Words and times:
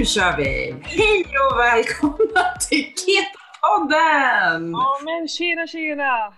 Nu 0.00 0.06
kör 0.06 0.36
vi! 0.36 0.74
Hej 0.82 1.24
och 1.24 1.58
välkomna 1.58 2.56
till 2.68 2.84
Keto-podden! 2.84 4.70
Ja 4.72 5.00
men 5.04 5.28
tjena 5.28 5.66
tjena! 5.66 6.34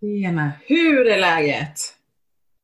Tjena, 0.00 0.52
hur 0.66 1.06
är 1.06 1.20
läget? 1.20 1.78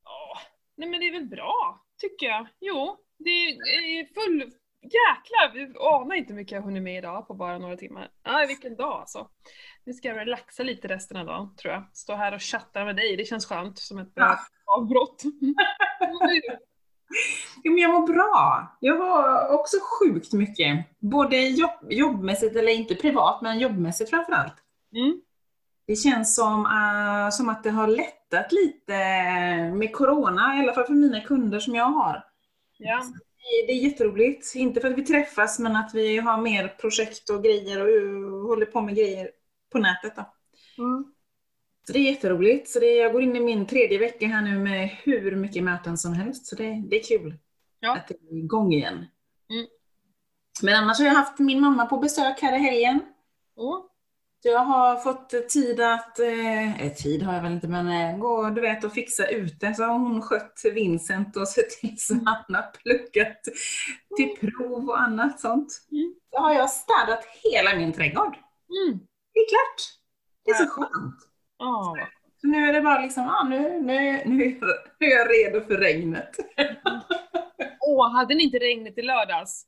Ja, 0.05 0.39
nej 0.77 0.89
men 0.89 1.01
det 1.01 1.07
är 1.07 1.13
väl 1.13 1.29
bra, 1.29 1.85
tycker 2.01 2.27
jag. 2.27 2.47
Jo, 2.61 2.97
det 3.19 3.31
är 3.31 4.15
full... 4.15 4.53
Jäklar, 4.83 5.53
vi 5.55 5.61
anar 5.79 6.17
inte 6.17 6.33
hur 6.33 6.41
mycket 6.41 6.53
jag 6.53 6.63
hunnit 6.63 6.83
med 6.83 6.99
idag 6.99 7.29
på 7.29 7.35
bara 7.35 7.59
några 7.59 7.77
timmar. 7.77 8.11
Ja, 8.25 8.45
vilken 8.49 8.77
dag 8.77 9.01
alltså. 9.01 9.29
Nu 9.85 9.93
ska 9.93 10.09
jag 10.09 10.17
relaxa 10.17 10.63
lite 10.63 10.89
resten 10.89 11.17
av 11.17 11.27
dagen, 11.27 11.57
tror 11.57 11.75
jag. 11.75 11.85
Stå 11.93 12.15
här 12.15 12.35
och 12.35 12.43
chatta 12.43 12.85
med 12.85 12.97
dig, 12.97 13.17
det 13.17 13.25
känns 13.25 13.47
skönt 13.47 13.79
som 13.79 13.99
ett 13.99 14.15
bra 14.15 14.39
avbrott. 14.67 15.23
Jo, 17.65 17.73
men 17.73 17.83
jag 17.83 17.91
mår 17.91 18.07
bra. 18.07 18.69
Jag 18.81 18.97
har 18.99 19.49
också 19.55 19.77
sjukt 19.81 20.33
mycket. 20.33 20.87
Både 20.99 21.37
jobb, 21.37 21.71
jobbmässigt, 21.91 22.57
eller 22.57 22.73
inte 22.73 22.95
privat, 22.95 23.43
men 23.43 23.59
jobbmässigt 23.59 24.11
framförallt. 24.11 24.55
Mm. 24.95 25.21
Det 25.87 25.97
känns 25.97 26.35
som, 26.35 26.67
uh, 26.67 27.31
som 27.31 27.49
att 27.49 27.65
det 27.65 27.71
har 27.71 27.87
lättat 27.87 28.53
lite 28.53 28.93
med 29.75 29.93
Corona, 29.93 30.57
i 30.57 30.59
alla 30.59 30.73
fall 30.73 30.85
för 30.85 30.93
mina 30.93 31.21
kunder 31.21 31.61
som 31.61 31.75
jag 31.75 31.85
har. 31.85 32.25
Ja. 32.79 33.03
Det 33.67 33.73
är 33.73 33.77
jätteroligt. 33.77 34.55
Inte 34.55 34.81
för 34.81 34.91
att 34.91 34.99
vi 34.99 35.05
träffas, 35.05 35.59
men 35.59 35.77
att 35.77 35.95
vi 35.95 36.19
har 36.19 36.41
mer 36.41 36.69
projekt 36.69 37.31
och 37.31 37.43
grejer 37.43 37.81
och 37.81 38.49
håller 38.49 38.67
på 38.67 38.81
med 38.81 38.97
grejer 38.97 39.31
på 39.73 39.79
nätet. 39.79 40.17
Då. 40.17 40.25
Mm. 40.83 41.05
Så 41.87 41.93
det 41.93 41.99
är 41.99 42.13
jätteroligt. 42.13 42.69
Så 42.69 42.81
det, 42.81 42.87
jag 42.97 43.13
går 43.13 43.23
in 43.23 43.37
i 43.37 43.41
min 43.41 43.67
tredje 43.67 43.99
vecka 43.99 44.27
här 44.27 44.43
nu 44.43 44.59
med 44.59 44.89
hur 44.89 45.37
mycket 45.37 45.65
möten 45.65 45.99
som 45.99 46.13
helst. 46.13 46.47
Så 46.47 46.57
det, 46.57 46.83
det 46.91 46.97
är 46.97 47.03
kul 47.03 47.39
Ja. 47.81 47.97
att 47.97 48.09
det 48.09 48.15
är 48.15 48.37
igång 48.39 48.73
igen. 48.73 48.95
Mm. 49.51 49.67
Men 50.63 50.75
annars 50.75 50.99
har 50.99 51.07
jag 51.07 51.15
haft 51.15 51.39
min 51.39 51.61
mamma 51.61 51.87
på 51.87 51.97
besök 51.99 52.41
här 52.43 52.57
i 52.57 52.59
helgen. 52.59 53.01
Så 54.43 54.49
Jag 54.49 54.59
har 54.65 54.97
fått 54.97 55.49
tid 55.49 55.81
att, 55.81 56.19
eh, 56.19 56.83
eh, 56.87 56.93
tid 56.93 57.23
har 57.23 57.35
jag 57.35 57.43
väl 57.43 57.53
inte, 57.53 57.69
men 57.69 57.89
eh, 57.89 58.19
gå 58.19 58.51
du 58.51 58.61
vet 58.61 58.85
och 58.85 58.93
fixa 58.93 59.27
ute. 59.29 59.75
Så 59.75 59.83
har 59.83 59.99
hon 59.99 60.23
skött 60.23 60.61
Vincent 60.75 61.37
och 61.37 61.49
sett 61.49 61.71
till 61.71 61.95
så 61.99 62.15
han 62.15 62.55
har 62.55 62.71
pluggat 62.83 63.43
till 64.17 64.37
prov 64.41 64.89
och 64.89 65.01
annat 65.01 65.41
sånt. 65.41 65.69
Mm. 65.93 66.15
Så 66.31 66.39
har 66.41 66.55
jag 66.55 66.71
städat 66.71 67.25
hela 67.43 67.77
min 67.77 67.93
trädgård. 67.93 68.37
Mm. 68.87 68.99
Det 69.35 69.41
är 69.41 69.49
klart. 69.49 69.83
Det 70.45 70.51
är 70.51 70.55
så 70.55 70.67
skönt. 70.71 71.15
Vad 71.67 71.99
Så 72.41 72.47
nu 72.47 72.69
är 72.69 72.73
det 72.73 72.81
bara 72.81 73.03
liksom, 73.03 73.29
ah, 73.29 73.45
nu, 73.45 73.81
nu, 73.81 74.23
nu, 74.27 74.61
nu 74.99 75.07
är 75.07 75.19
jag 75.19 75.31
redo 75.31 75.67
för 75.67 75.77
regnet. 75.77 76.31
Åh, 77.81 78.13
hade 78.13 78.35
ni 78.35 78.43
inte 78.43 78.59
regnet 78.59 78.99
i 78.99 79.03
lördags? 79.03 79.67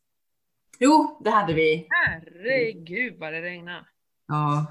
Jo, 0.78 1.20
det 1.25 1.31
hade 1.31 1.53
vi. 1.53 1.89
Herregud 1.91 3.19
vad 3.19 3.33
det 3.33 3.42
regnade. 3.42 3.84
Ja. 4.28 4.67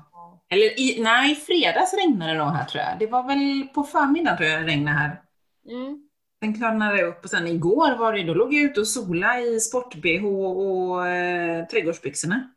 Eller 0.49 0.79
i, 0.79 1.01
nej, 1.01 1.31
i 1.31 1.35
fredags 1.35 1.93
regnade 1.93 2.31
det 2.31 2.37
nog 2.37 2.47
här 2.47 2.65
tror 2.65 2.83
jag. 2.83 2.99
Det 2.99 3.07
var 3.07 3.27
väl 3.27 3.67
på 3.73 3.83
förmiddagen 3.83 4.37
tror 4.37 4.49
jag 4.49 4.61
det 4.61 4.67
regnade 4.67 4.97
här. 4.97 5.21
Mm. 5.69 6.09
Sen 6.43 6.53
klarnade 6.53 6.97
det 6.97 7.03
upp 7.03 7.23
och 7.23 7.29
sen 7.29 7.47
igår 7.47 7.97
var 7.97 8.13
det, 8.13 8.23
då 8.23 8.33
låg 8.33 8.53
jag 8.53 8.63
ute 8.63 8.79
och 8.79 8.87
sola 8.87 9.39
i 9.39 9.59
sport-bh 9.59 10.25
och 10.25 11.07
eh, 11.07 11.65
trädgårdsbyxorna. 11.67 12.49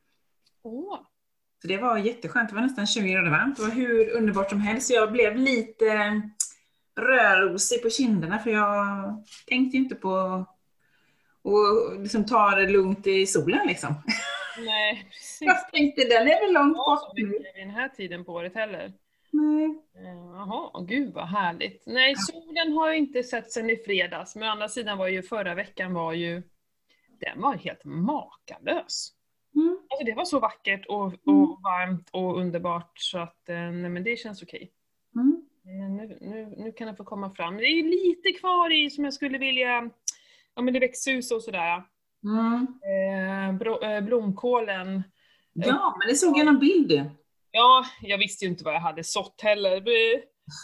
Åh. 0.63 0.99
Så 1.63 1.69
det 1.69 1.77
var 1.79 1.99
jätteskönt, 1.99 2.49
det 2.49 2.55
var 2.55 2.63
nästan 2.63 2.87
20 2.87 3.13
grader 3.13 3.31
varmt. 3.31 3.57
Det 3.57 3.63
var 3.63 3.71
hur 3.71 4.11
underbart 4.11 4.51
som 4.51 4.61
helst. 4.61 4.91
Jag 4.91 5.13
blev 5.13 5.37
lite 5.37 6.21
rödrosig 7.01 7.83
på 7.83 7.91
kinderna 7.91 8.39
för 8.39 8.51
jag 8.51 9.25
tänkte 9.47 9.77
ju 9.77 9.83
inte 9.83 9.95
på 9.95 10.17
att 11.45 12.01
liksom 12.03 12.27
ta 12.27 12.51
det 12.51 12.69
lugnt 12.69 13.07
i 13.07 13.27
solen 13.27 13.67
liksom. 13.67 13.95
Nej, 14.59 15.09
precis. 15.11 15.41
Jag 15.41 15.71
tänkte 15.71 16.05
den 16.05 16.29
är 16.29 16.47
väl 16.47 16.55
långt 16.55 16.77
bort 16.77 17.13
nu. 17.15 17.29
vid 17.29 17.43
den 17.55 17.71
här 17.71 17.89
tiden 17.89 18.25
på 18.25 18.33
året 18.33 18.55
heller. 18.55 18.93
Nej. 19.31 19.65
Eh, 19.97 20.27
Jaha, 20.33 20.85
gud 20.89 21.15
vad 21.15 21.29
härligt. 21.29 21.83
Nej, 21.87 22.15
solen 22.17 22.73
har 22.73 22.87
jag 22.87 22.97
inte 22.97 23.23
sett 23.23 23.53
sen 23.53 23.71
i 23.71 23.77
fredags, 23.77 24.37
men 24.37 24.49
å 24.49 24.53
andra 24.53 24.69
sidan 24.69 24.99
var 24.99 25.09
ju 25.09 25.23
förra 25.23 25.55
veckan 25.55 25.95
var 25.95 26.13
ju, 26.13 26.43
den 27.21 27.41
var 27.41 27.55
helt 27.55 27.85
makalös. 27.85 29.13
Mm. 29.57 29.79
Alltså 29.91 30.05
det 30.07 30.15
var 30.15 30.25
så 30.25 30.39
vackert 30.41 30.87
och, 30.87 31.05
och 31.07 31.29
Mm. 31.29 31.47
varmt 31.63 32.09
och 32.11 32.39
underbart 32.41 32.93
så 32.95 33.19
att, 33.19 33.49
eh, 33.49 33.57
nej 33.57 33.91
men 33.91 34.05
det 34.05 34.17
känns 34.19 34.43
okej. 34.43 34.71
Mm. 35.15 35.43
Men 35.63 35.97
nu, 35.97 36.19
nu, 36.21 36.55
nu 36.57 36.73
kan 36.73 36.89
det 36.89 36.97
få 36.97 37.05
komma 37.05 37.31
fram. 37.31 37.57
Det 37.57 37.65
är 37.67 37.83
lite 37.83 38.39
kvar 38.41 38.73
i 38.73 38.91
som 38.91 39.05
jag 39.05 39.15
skulle 39.15 39.39
vilja, 39.39 39.91
ja 40.55 40.63
men 40.63 40.75
det 40.75 40.81
växthus 40.81 41.31
och 41.31 41.43
sådär. 41.43 41.83
Mm. 42.25 42.67
Eh, 42.83 43.59
bro, 43.59 43.83
eh, 43.83 44.01
blomkålen. 44.01 45.03
Ja, 45.53 45.97
men 45.99 46.09
det 46.09 46.15
såg 46.15 46.39
jag 46.39 46.47
någon 46.47 46.59
bild. 46.59 47.11
Ja, 47.51 47.85
jag 48.03 48.19
visste 48.19 48.45
ju 48.45 48.51
inte 48.51 48.65
vad 48.65 48.75
jag 48.75 48.81
hade 48.81 49.05
sått 49.05 49.41
heller. 49.43 49.81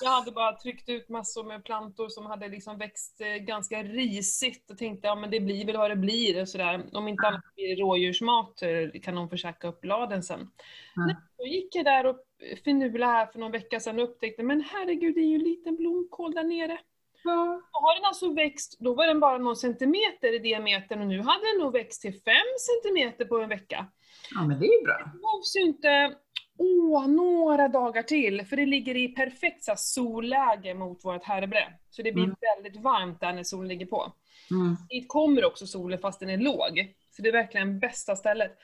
Jag 0.00 0.10
hade 0.10 0.32
bara 0.32 0.56
tryckt 0.56 0.88
ut 0.88 1.08
massor 1.08 1.44
med 1.44 1.64
plantor 1.64 2.08
som 2.08 2.26
hade 2.26 2.48
liksom 2.48 2.78
växt 2.78 3.20
eh, 3.20 3.28
ganska 3.28 3.82
risigt 3.82 4.70
och 4.70 4.78
tänkte 4.78 5.06
ja 5.06 5.14
men 5.14 5.30
det 5.30 5.40
blir 5.40 5.66
väl 5.66 5.76
vad 5.76 5.90
det 5.90 5.96
blir 5.96 6.40
och 6.40 6.48
sådär. 6.48 6.84
Om 6.92 7.08
inte 7.08 7.26
annat 7.26 7.54
blir 7.54 7.76
det 7.76 7.82
rådjursmat 7.82 8.62
eh, 8.62 9.00
kan 9.02 9.14
de 9.14 9.30
få 9.30 9.36
käka 9.36 9.68
upp 9.68 9.80
bladen 9.80 10.22
sen. 10.22 10.50
Ja. 10.94 11.06
Nej, 11.06 11.16
då 11.38 11.44
gick 11.44 11.74
jag 11.74 11.84
där 11.84 12.06
och 12.06 12.16
finurlade 12.64 13.12
här 13.12 13.26
för 13.26 13.38
någon 13.38 13.52
vecka 13.52 13.80
sedan 13.80 13.98
och 13.98 14.04
upptäckte 14.04 14.42
men 14.42 14.60
herregud 14.60 15.14
det 15.14 15.20
är 15.20 15.28
ju 15.28 15.34
en 15.34 15.42
liten 15.42 15.76
blomkål 15.76 16.34
där 16.34 16.44
nere. 16.44 16.78
Ja. 17.24 17.62
Då 17.72 17.78
har 17.78 17.94
den 17.94 18.04
alltså 18.04 18.32
växt, 18.32 18.76
då 18.80 18.94
var 18.94 19.06
den 19.06 19.20
bara 19.20 19.38
någon 19.38 19.56
centimeter 19.56 20.34
i 20.34 20.38
diametern 20.38 21.00
och 21.00 21.06
nu 21.06 21.22
hade 21.22 21.46
den 21.52 21.58
nog 21.58 21.72
växt 21.72 22.02
till 22.02 22.12
fem 22.12 22.48
centimeter 22.58 23.24
på 23.24 23.40
en 23.40 23.48
vecka. 23.48 23.86
ja, 24.34 24.46
men 24.46 24.60
det 24.60 24.66
är 24.66 24.78
ju 24.78 24.84
bra. 24.84 24.98
Det 24.98 25.20
behövs 25.20 25.56
ju 25.56 25.60
inte 25.60 26.16
åh, 26.58 27.06
några 27.08 27.68
dagar 27.68 28.02
till, 28.02 28.46
för 28.46 28.56
det 28.56 28.66
ligger 28.66 28.96
i 28.96 29.08
perfekt 29.08 29.64
så 29.64 29.74
solläge 29.76 30.74
mot 30.74 31.04
vårt 31.04 31.24
härbre. 31.24 31.64
Så 31.90 32.02
det 32.02 32.12
blir 32.12 32.24
Mm. 32.24 32.36
väldigt 32.56 32.82
varmt 32.82 33.20
där 33.20 33.32
när 33.32 33.42
solen 33.42 33.68
ligger 33.68 33.86
på. 33.86 34.12
Mm. 34.50 34.76
Dit 34.88 35.08
kommer 35.08 35.44
också 35.44 35.66
solen 35.66 35.98
fast 35.98 36.20
den 36.20 36.30
är 36.30 36.36
låg. 36.38 36.94
Så 37.10 37.22
det 37.22 37.28
är 37.28 37.32
verkligen 37.32 37.78
bästa 37.78 38.16
stället. 38.16 38.58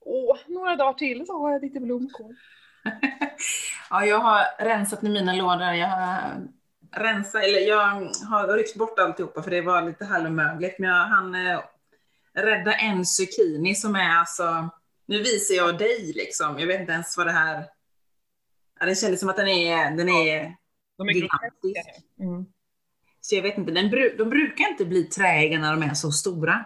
Åh, 0.00 0.36
några 0.46 0.76
dagar 0.76 0.92
till 0.92 1.26
så 1.26 1.38
har 1.38 1.52
jag 1.52 1.62
lite 1.62 1.80
blomkål. 1.80 2.34
ja, 3.90 4.04
jag 4.04 4.18
har 4.18 4.64
rensat 4.64 5.04
i 5.04 5.08
mina 5.08 5.32
lådor. 5.32 5.72
Jag 5.72 5.88
har 5.88 6.18
rensat, 6.96 7.42
eller 7.44 7.58
jag 7.58 7.86
har 8.30 8.56
ryckt 8.56 8.76
bort 8.76 8.98
alltihopa 8.98 9.42
för 9.42 9.50
det 9.50 9.60
var 9.60 9.82
lite 9.82 10.04
halvmögligt. 10.04 10.78
Men 10.78 10.90
jag 10.90 11.04
hann 11.04 11.34
eh, 11.34 11.60
rädda 12.34 12.72
en 12.72 13.04
zucchini 13.06 13.74
som 13.74 13.96
är 13.96 14.16
alltså, 14.18 14.68
nu 15.06 15.18
visar 15.18 15.54
jag 15.54 15.78
dig 15.78 16.12
liksom. 16.14 16.58
Jag 16.58 16.66
vet 16.66 16.80
inte 16.80 16.92
ens 16.92 17.16
vad 17.16 17.26
det 17.26 17.32
här, 17.32 17.64
ja, 18.80 18.86
det 18.86 18.94
kändes 18.94 19.20
som 19.20 19.28
att 19.28 19.36
den 19.36 19.48
är, 19.48 19.90
den 19.96 20.08
är 20.08 20.54
De 20.98 21.08
är 21.08 21.12
gigantisk. 21.12 22.04
Mm. 22.20 22.46
Så 23.20 23.34
jag 23.34 23.42
vet 23.42 23.58
inte, 23.58 23.72
den 23.72 23.90
de 24.18 24.24
brukar 24.30 24.68
inte 24.68 24.84
bli 24.84 25.04
träiga 25.04 25.58
när 25.58 25.76
de 25.76 25.82
är 25.82 25.94
så 25.94 26.10
stora. 26.12 26.64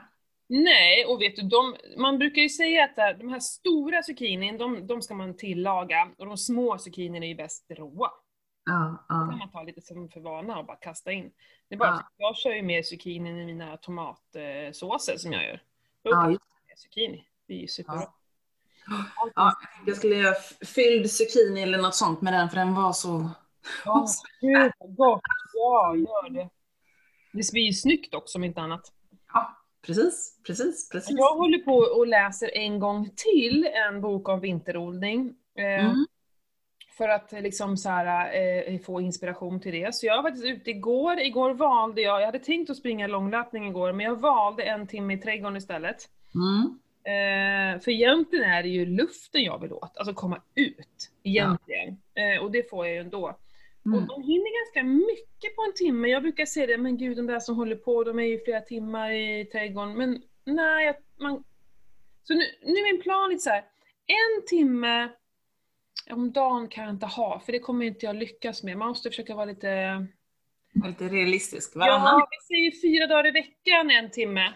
Nej, 0.50 1.04
och 1.04 1.20
vet 1.20 1.36
du, 1.36 1.42
de, 1.42 1.76
man 1.96 2.18
brukar 2.18 2.42
ju 2.42 2.48
säga 2.48 2.84
att 2.84 3.18
de 3.20 3.28
här 3.28 3.40
stora 3.40 4.02
zucchinin, 4.02 4.58
de, 4.58 4.86
de 4.86 5.02
ska 5.02 5.14
man 5.14 5.36
tillaga, 5.36 6.08
och 6.18 6.26
de 6.26 6.36
små 6.36 6.78
zucchinin 6.78 7.22
är 7.22 7.28
ju 7.28 7.34
bäst 7.34 7.66
råa. 7.70 8.10
Ja, 8.64 9.04
Det 9.08 9.14
kan 9.14 9.28
ja. 9.30 9.36
man 9.36 9.50
ta 9.50 9.62
lite 9.62 9.80
som 9.80 10.08
för 10.08 10.20
vana 10.20 10.58
och 10.58 10.66
bara 10.66 10.76
kasta 10.76 11.12
in. 11.12 11.30
Det 11.68 11.76
bara 11.76 11.88
Ja. 11.88 12.08
jag 12.16 12.36
kör 12.36 12.52
ju 12.52 12.62
med 12.62 12.86
zucchinin 12.86 13.36
i 13.38 13.46
mina 13.46 13.76
tomatsåser 13.76 15.16
som 15.16 15.32
jag 15.32 15.44
gör. 15.44 15.62
Då 16.04 16.10
Ja, 16.10 16.30
just- 16.30 16.42
zucchini. 16.82 17.24
Det 17.46 17.54
är 17.54 17.58
ju 17.58 17.68
superbra. 17.68 18.00
Ja. 18.02 18.17
Ja, 19.34 19.58
jag 19.86 19.96
skulle 19.96 20.14
göra 20.16 20.34
fylld 20.74 21.10
zucchini 21.10 21.62
eller 21.62 21.78
något 21.78 21.94
sånt 21.94 22.20
med 22.22 22.32
den 22.32 22.48
för 22.50 22.56
den 22.56 22.74
var 22.74 22.92
så... 22.92 23.30
Ja, 23.84 24.06
gud 24.40 24.72
vad 24.78 24.96
gott. 24.96 25.20
Ja, 25.54 25.94
gör 25.96 26.30
det. 26.30 26.48
Det 27.32 27.52
blir 27.52 27.62
ju 27.62 27.72
snyggt 27.72 28.14
också 28.14 28.38
om 28.38 28.44
inte 28.44 28.60
annat. 28.60 28.92
Ja, 29.32 29.56
precis, 29.86 30.38
precis, 30.46 30.88
precis. 30.88 31.16
Jag 31.18 31.34
håller 31.34 31.58
på 31.58 31.76
och 31.76 32.06
läser 32.06 32.56
en 32.56 32.78
gång 32.78 33.10
till 33.16 33.68
en 33.88 34.00
bok 34.00 34.28
om 34.28 34.40
vinterodling. 34.40 35.34
Eh, 35.58 35.84
Mm. 35.84 36.06
För 36.96 37.08
att 37.08 37.32
liksom 37.32 37.76
så 37.76 37.88
här, 37.88 38.34
eh, 38.72 38.80
få 38.80 39.00
inspiration 39.00 39.60
till 39.60 39.72
det. 39.72 39.94
Så 39.94 40.06
jag 40.06 40.16
var 40.16 40.22
faktiskt 40.22 40.46
ute 40.46 40.70
igår. 40.70 41.20
Igår 41.20 41.54
valde 41.54 42.00
jag, 42.00 42.20
jag 42.20 42.26
hade 42.26 42.38
tänkt 42.38 42.70
att 42.70 42.76
springa 42.76 43.06
långlöpning 43.06 43.68
igår, 43.68 43.92
men 43.92 44.06
jag 44.06 44.16
valde 44.16 44.62
en 44.62 44.86
timme 44.86 45.14
i 45.14 45.18
trädgården 45.18 45.56
istället. 45.56 45.96
Mm. 46.34 46.78
Eh, 47.08 47.80
för 47.80 47.90
egentligen 47.90 48.50
är 48.50 48.62
det 48.62 48.68
ju 48.68 48.86
luften 48.86 49.42
jag 49.42 49.60
vill 49.60 49.72
åt, 49.72 49.96
alltså 49.96 50.14
komma 50.14 50.42
ut. 50.54 51.10
Egentligen. 51.22 51.88
Eh, 52.14 52.42
och 52.44 52.50
det 52.50 52.70
får 52.70 52.86
jag 52.86 52.94
ju 52.94 53.00
ändå. 53.00 53.38
Och 53.84 53.92
Mm. 53.94 54.06
de 54.06 54.22
hinner 54.22 54.64
ganska 54.64 54.82
mycket 55.06 55.56
på 55.56 55.62
en 55.62 55.74
timme. 55.74 56.08
Jag 56.08 56.22
brukar 56.22 56.46
säga 56.46 56.66
det, 56.66 56.78
men 56.78 56.96
gud 56.98 57.16
de 57.16 57.26
där 57.26 57.40
som 57.40 57.56
håller 57.56 57.76
på, 57.76 58.04
de 58.04 58.18
är 58.18 58.22
ju 58.22 58.44
flera 58.44 58.60
timmar 58.60 59.10
i 59.12 59.44
trädgården. 59.44 59.94
Men 59.94 60.22
nej, 60.44 60.94
man... 61.20 61.44
Så 62.22 62.34
nu, 62.34 62.42
nu 62.62 62.72
är 62.72 62.92
min 62.92 63.02
plan 63.02 63.28
lite 63.30 63.40
så 63.42 63.50
här. 63.50 63.64
en 64.06 64.46
timme 64.46 65.08
om 66.10 66.32
dagen 66.32 66.68
kan 66.68 66.84
jag 66.84 66.92
inte 66.94 67.06
ha, 67.06 67.40
för 67.40 67.52
det 67.52 67.58
kommer 67.58 67.86
inte 67.86 68.06
jag 68.06 68.16
lyckas 68.16 68.62
med. 68.62 68.78
Man 68.78 68.88
måste 68.88 69.10
försöka 69.10 69.34
vara 69.34 69.44
lite... 69.46 70.06
Lite 70.86 71.04
realistisk. 71.08 71.76
Varannan? 71.76 72.04
Ja, 72.20 72.28
vi 72.30 72.46
säger 72.46 72.82
fyra 72.82 73.06
dagar 73.06 73.26
i 73.26 73.30
veckan 73.30 73.90
en 73.90 74.10
timme. 74.10 74.52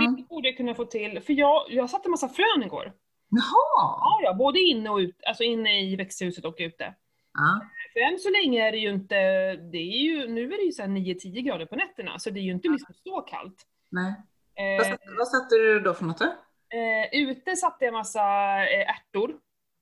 Mm. 0.00 0.16
Det 0.16 0.22
borde 0.22 0.48
jag 0.48 0.56
kunna 0.56 0.74
få 0.74 0.84
till, 0.84 1.20
för 1.20 1.32
jag, 1.32 1.64
jag 1.68 1.90
satte 1.90 2.08
massa 2.08 2.28
frön 2.28 2.62
igår. 2.62 2.92
Jaha! 3.30 3.42
Ja, 3.76 4.20
ja, 4.22 4.34
både 4.34 4.60
inne 4.60 4.90
och 4.90 4.96
ut, 4.98 5.16
alltså 5.26 5.42
inne 5.44 5.80
i 5.80 5.96
växthuset 5.96 6.44
och 6.44 6.54
ute. 6.58 6.94
Ja. 7.34 7.60
För 7.92 8.00
än 8.00 8.18
så 8.18 8.30
länge 8.30 8.68
är 8.68 8.72
det 8.72 8.78
ju 8.78 8.90
inte, 8.90 9.14
det 9.56 9.78
är 9.78 9.98
ju, 10.02 10.28
nu 10.28 10.44
är 10.52 10.56
det 10.56 10.62
ju 10.64 10.72
så 10.72 10.82
här 10.82 10.88
9-10 10.88 11.40
grader 11.40 11.66
på 11.66 11.76
nätterna, 11.76 12.18
så 12.18 12.30
det 12.30 12.40
är 12.40 12.42
ju 12.42 12.52
inte 12.52 12.68
liksom 12.68 12.94
så 13.04 13.20
kallt. 13.20 13.66
Nej. 13.90 14.14
Vad, 14.56 14.86
Eh, 14.86 14.90
satte, 14.90 15.04
vad 15.18 15.28
satte 15.28 15.54
du 15.54 15.80
då 15.80 15.94
för 15.94 16.04
något? 16.04 16.18
då? 16.18 16.24
eh, 16.76 17.20
ute 17.22 17.56
satte 17.56 17.84
jag 17.84 17.94
massa 17.94 18.20
eh, 18.68 18.90
ärtor, 18.90 19.36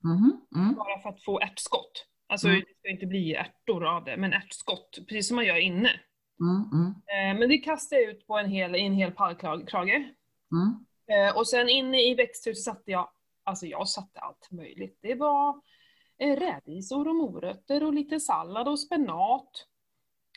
Mhm, 0.04 0.40
Mm. 0.56 0.74
bara 0.74 0.98
för 1.00 1.08
att 1.08 1.24
få 1.24 1.40
ärtskott. 1.40 2.06
Alltså 2.28 2.48
Mm. 2.48 2.60
det 2.60 2.74
ska 2.78 2.88
inte 2.88 3.06
bli 3.06 3.34
ärtor 3.34 3.86
av 3.86 4.04
det, 4.04 4.16
men 4.16 4.32
ärtskott, 4.32 4.98
precis 5.08 5.28
som 5.28 5.34
man 5.36 5.44
gör 5.46 5.56
inne. 5.56 5.90
Mm. 6.40 6.70
Mm. 6.72 6.86
Eh, 6.88 7.40
men 7.40 7.48
det 7.48 7.58
kastade 7.58 8.02
jag 8.02 8.10
ut 8.10 8.26
på 8.26 8.38
en 8.38 8.50
hel, 8.50 8.76
i 8.76 8.80
en 8.86 8.92
hel 8.94 9.12
pallkrage. 9.12 10.04
Mm. 10.52 10.84
Eh, 11.10 11.36
och 11.36 11.48
sen 11.48 11.68
inne 11.68 12.02
i 12.02 12.14
växthuset 12.14 12.64
satte 12.64 12.90
jag, 12.90 13.08
alltså 13.44 13.66
jag 13.66 13.88
satte 13.88 14.20
allt 14.20 14.50
möjligt. 14.50 14.98
Det 15.02 15.14
var 15.14 15.60
eh, 16.18 16.36
rädisor 16.36 17.08
och 17.08 17.14
morötter 17.16 17.84
och 17.84 17.94
lite 17.94 18.20
sallad 18.20 18.68
och 18.68 18.80
spenat. 18.80 19.50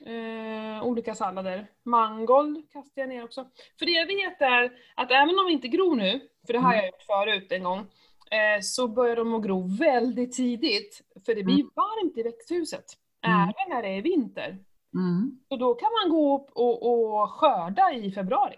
Eh, 0.06 0.83
olika 0.83 1.15
sallader. 1.15 1.68
Mangold 1.83 2.71
kastade 2.71 3.01
jag 3.01 3.09
ner 3.09 3.24
också. 3.24 3.50
För 3.80 3.86
det 3.86 3.92
jag 3.92 4.06
vet 4.06 4.42
är 4.42 4.71
att 4.95 5.12
även 5.12 5.30
om 5.30 5.45
de 5.45 5.50
inte 5.53 5.68
gror 5.68 5.95
nu, 5.95 6.21
för 6.45 6.53
det 6.53 6.59
har 6.59 6.74
jag 6.74 6.86
gjort 6.86 7.01
förut 7.01 7.51
en 7.51 7.63
gång, 7.63 7.80
eh, 8.31 8.62
så 8.62 8.88
börjar 8.88 9.15
de 9.15 9.33
att 9.33 9.44
gro 9.44 9.77
väldigt 9.77 10.33
tidigt. 10.33 11.01
För 11.25 11.36
det 11.36 11.44
blir 11.44 11.63
varmt 11.75 12.18
i 12.18 12.24
växthuset, 12.24 12.86
Mm. 13.25 13.39
även 13.42 13.69
när 13.69 13.81
det 13.81 13.88
är 13.98 14.01
vinter. 14.01 14.57
Mm. 14.93 15.39
Så 15.49 15.55
då 15.55 15.73
kan 15.75 15.89
man 16.01 16.11
gå 16.17 16.35
upp 16.38 16.49
och, 16.53 16.91
och 16.91 17.31
skörda 17.31 17.93
i 17.93 18.11
februari. 18.11 18.55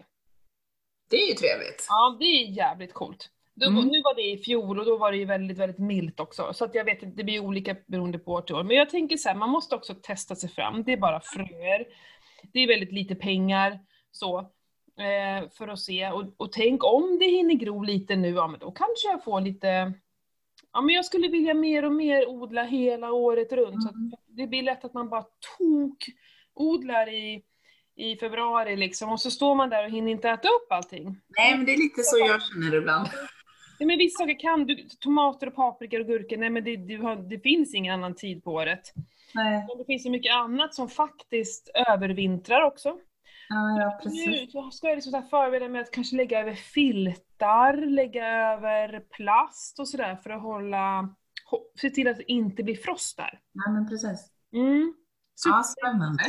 Det 1.09 1.15
är 1.15 1.27
ju 1.27 1.33
trevligt. 1.33 1.85
Ja, 1.89 2.17
det 2.19 2.25
är 2.25 2.45
jävligt 2.45 2.93
coolt. 2.93 3.29
Då, 3.55 3.67
Mm. 3.67 3.87
Nu 3.87 4.01
var 4.01 4.15
det 4.15 4.21
i 4.31 4.37
fjol 4.37 4.79
och 4.79 4.85
då 4.85 4.97
var 4.97 5.11
det 5.11 5.17
ju 5.17 5.25
väldigt, 5.25 5.57
väldigt 5.57 5.79
milt 5.79 6.19
också. 6.19 6.53
Så 6.53 6.65
att 6.65 6.75
jag 6.75 6.85
vet 6.85 7.03
inte, 7.03 7.17
det 7.17 7.23
blir 7.23 7.39
olika 7.39 7.75
beroende 7.87 8.19
på 8.19 8.31
år 8.31 8.41
till 8.41 8.55
år. 8.55 8.63
Men 8.63 8.77
jag 8.77 8.89
tänker 8.89 9.17
så 9.17 9.29
här, 9.29 9.35
man 9.35 9.49
måste 9.49 9.75
också 9.75 9.95
testa 10.01 10.35
sig 10.35 10.49
fram. 10.49 10.83
Det 10.83 10.93
är 10.93 10.97
bara 10.97 11.19
fröer. 11.19 11.85
Det 12.53 12.59
är 12.59 12.67
väldigt 12.67 12.91
lite 12.91 13.15
pengar 13.15 13.79
så. 14.11 14.39
Eh, 14.99 15.49
för 15.57 15.67
att 15.67 15.79
se. 15.79 16.11
Och, 16.11 16.23
och 16.37 16.51
tänk 16.51 16.83
om 16.83 17.19
det 17.19 17.25
hinner 17.25 17.53
gro 17.55 17.83
lite 17.83 18.15
nu, 18.15 18.29
ja 18.29 18.47
men 18.47 18.59
då 18.59 18.71
kanske 18.71 19.07
jag 19.07 19.23
får 19.23 19.41
lite 19.41 19.93
Ja 20.73 20.81
men 20.81 20.95
jag 20.95 21.05
skulle 21.05 21.27
vilja 21.27 21.53
mer 21.53 21.85
och 21.85 21.91
mer 21.93 22.29
odla 22.29 22.63
hela 22.63 23.11
året 23.11 23.51
runt. 23.51 23.83
Så 23.83 23.89
att 23.89 23.95
Mm. 23.95 24.11
Det 24.35 24.47
blir 24.47 24.63
lätt 24.63 24.85
att 24.85 24.93
man 24.93 25.09
bara 25.09 25.25
tok 25.57 26.05
odlar 26.53 27.09
i, 27.09 27.43
i 27.95 28.15
februari 28.15 28.75
liksom. 28.75 29.11
Och 29.11 29.19
så 29.19 29.31
står 29.31 29.55
man 29.55 29.69
där 29.69 29.85
och 29.85 29.91
hinner 29.91 30.11
inte 30.11 30.29
äta 30.29 30.47
upp 30.47 30.71
allting. 30.71 31.03
Nej, 31.37 31.57
men 31.57 31.65
det 31.65 31.73
är 31.73 31.77
lite 31.77 32.03
så 32.03 32.17
jag 32.19 32.41
känner 32.41 32.77
ibland. 32.77 33.07
Ja, 33.79 33.85
men 33.85 33.97
vissa 33.97 34.17
saker 34.17 34.39
kan 34.39 34.65
du, 34.65 34.87
tomater 34.99 35.47
och 35.47 35.55
paprikor 35.55 35.99
och 35.99 36.07
gurkor, 36.07 36.37
nej 36.37 36.49
men 36.49 36.63
det, 36.63 36.95
har, 36.95 37.15
det 37.15 37.39
finns 37.39 37.73
ingen 37.73 37.93
annan 37.93 38.15
tid 38.15 38.43
på 38.43 38.51
året. 38.51 38.93
Nej. 39.33 39.65
Men 39.67 39.77
det 39.77 39.85
finns 39.85 40.03
så 40.03 40.09
mycket 40.09 40.35
annat 40.35 40.73
som 40.73 40.89
faktiskt 40.89 41.71
övervintrar 41.87 42.61
också. 42.61 42.97
Ja, 43.49 43.81
ja, 43.81 43.99
precis. 44.03 44.53
Nu 44.53 44.71
ska 44.71 44.87
jag 44.87 44.95
liksom 44.95 45.11
så 45.11 45.17
här 45.17 45.27
förbereda 45.27 45.69
mig 45.69 45.81
att 45.81 45.91
kanske 45.91 46.15
lägga 46.15 46.39
över 46.39 46.53
filtar, 46.53 47.73
lägga 47.73 48.27
över 48.27 48.99
plast 48.99 49.79
och 49.79 49.87
sådär 49.87 50.15
för 50.15 50.29
att 50.29 50.41
hålla, 50.41 51.15
se 51.81 51.89
till 51.89 52.07
att 52.07 52.17
det 52.17 52.31
inte 52.31 52.63
blir 52.63 52.75
frost 52.75 53.17
där. 53.17 53.39
Ja, 53.51 53.71
men 53.71 53.89
precis. 53.89 54.29
Mm. 54.53 54.93
Så, 55.35 55.49
Ja, 55.49 55.63
spännande. 55.63 56.23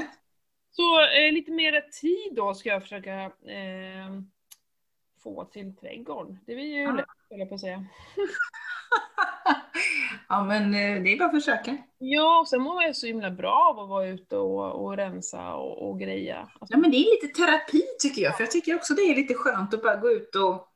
så 0.71 1.00
eh, 1.00 1.32
lite 1.32 1.53
mer 1.53 1.81
tid 2.00 2.35
då 2.37 2.55
ska 2.55 2.69
jag 2.69 2.82
försöka 2.82 3.23
eh, 3.25 4.21
få 5.23 5.44
till 5.44 5.76
trädgården. 5.76 6.38
Det 6.47 6.55
blir 6.55 6.65
ju 6.65 6.82
Ja. 6.82 6.93
lätt, 6.93 7.06
höll 7.31 7.38
jag 7.38 7.49
på 7.49 7.55
att 7.55 7.61
säga. 7.61 7.85
Ja, 10.29 10.44
men 10.44 10.62
eh, 10.65 11.03
det 11.03 11.12
är 11.12 11.19
bara 11.19 11.25
att 11.29 11.35
försöka. 11.44 11.76
Ja, 11.99 12.41
och 12.41 12.49
sen 12.49 12.62
mår 12.62 12.82
jag 12.82 12.97
så 12.97 13.06
himla 13.06 13.31
bra 13.31 13.71
av 13.71 13.79
att 13.79 13.88
vara 13.88 14.06
ute 14.06 14.37
och, 14.37 14.85
och 14.85 14.97
rensa 14.97 15.55
och, 15.55 15.88
och 15.91 16.00
greja. 16.00 16.37
Alltså, 16.41 16.75
Ja, 16.75 16.79
men 16.79 16.91
det 16.91 16.97
är 16.97 17.23
lite 17.23 17.41
terapi 17.41 17.82
tycker 18.00 18.23
jag, 18.23 18.37
för 18.37 18.43
jag 18.44 18.50
tycker 18.50 18.75
också 18.75 18.94
det 18.94 19.03
är 19.03 19.15
lite 19.17 19.35
skönt 19.35 19.75
att 19.75 19.82
bara 19.82 19.97
gå 19.97 20.11
ut 20.11 20.35
och 20.37 20.69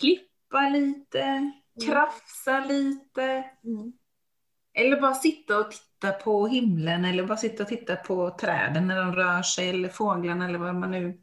klippa 0.00 0.60
lite, 0.68 1.52
krafsa 1.86 2.64
lite, 2.64 3.44
mm. 3.64 3.92
eller 4.74 5.00
bara 5.00 5.14
sitta 5.14 5.58
och 5.58 5.70
titta 5.70 6.12
på 6.12 6.46
himlen, 6.46 7.04
eller 7.04 7.24
bara 7.24 7.38
sitta 7.38 7.62
och 7.62 7.68
titta 7.68 7.96
på 7.96 8.30
träden 8.40 8.86
när 8.86 8.96
de 8.96 9.14
rör 9.14 9.42
sig, 9.42 9.68
eller 9.70 9.88
fåglarna, 9.88 10.48
eller 10.48 10.58
vad 10.58 10.74
man 10.74 10.90
nu 10.90 11.20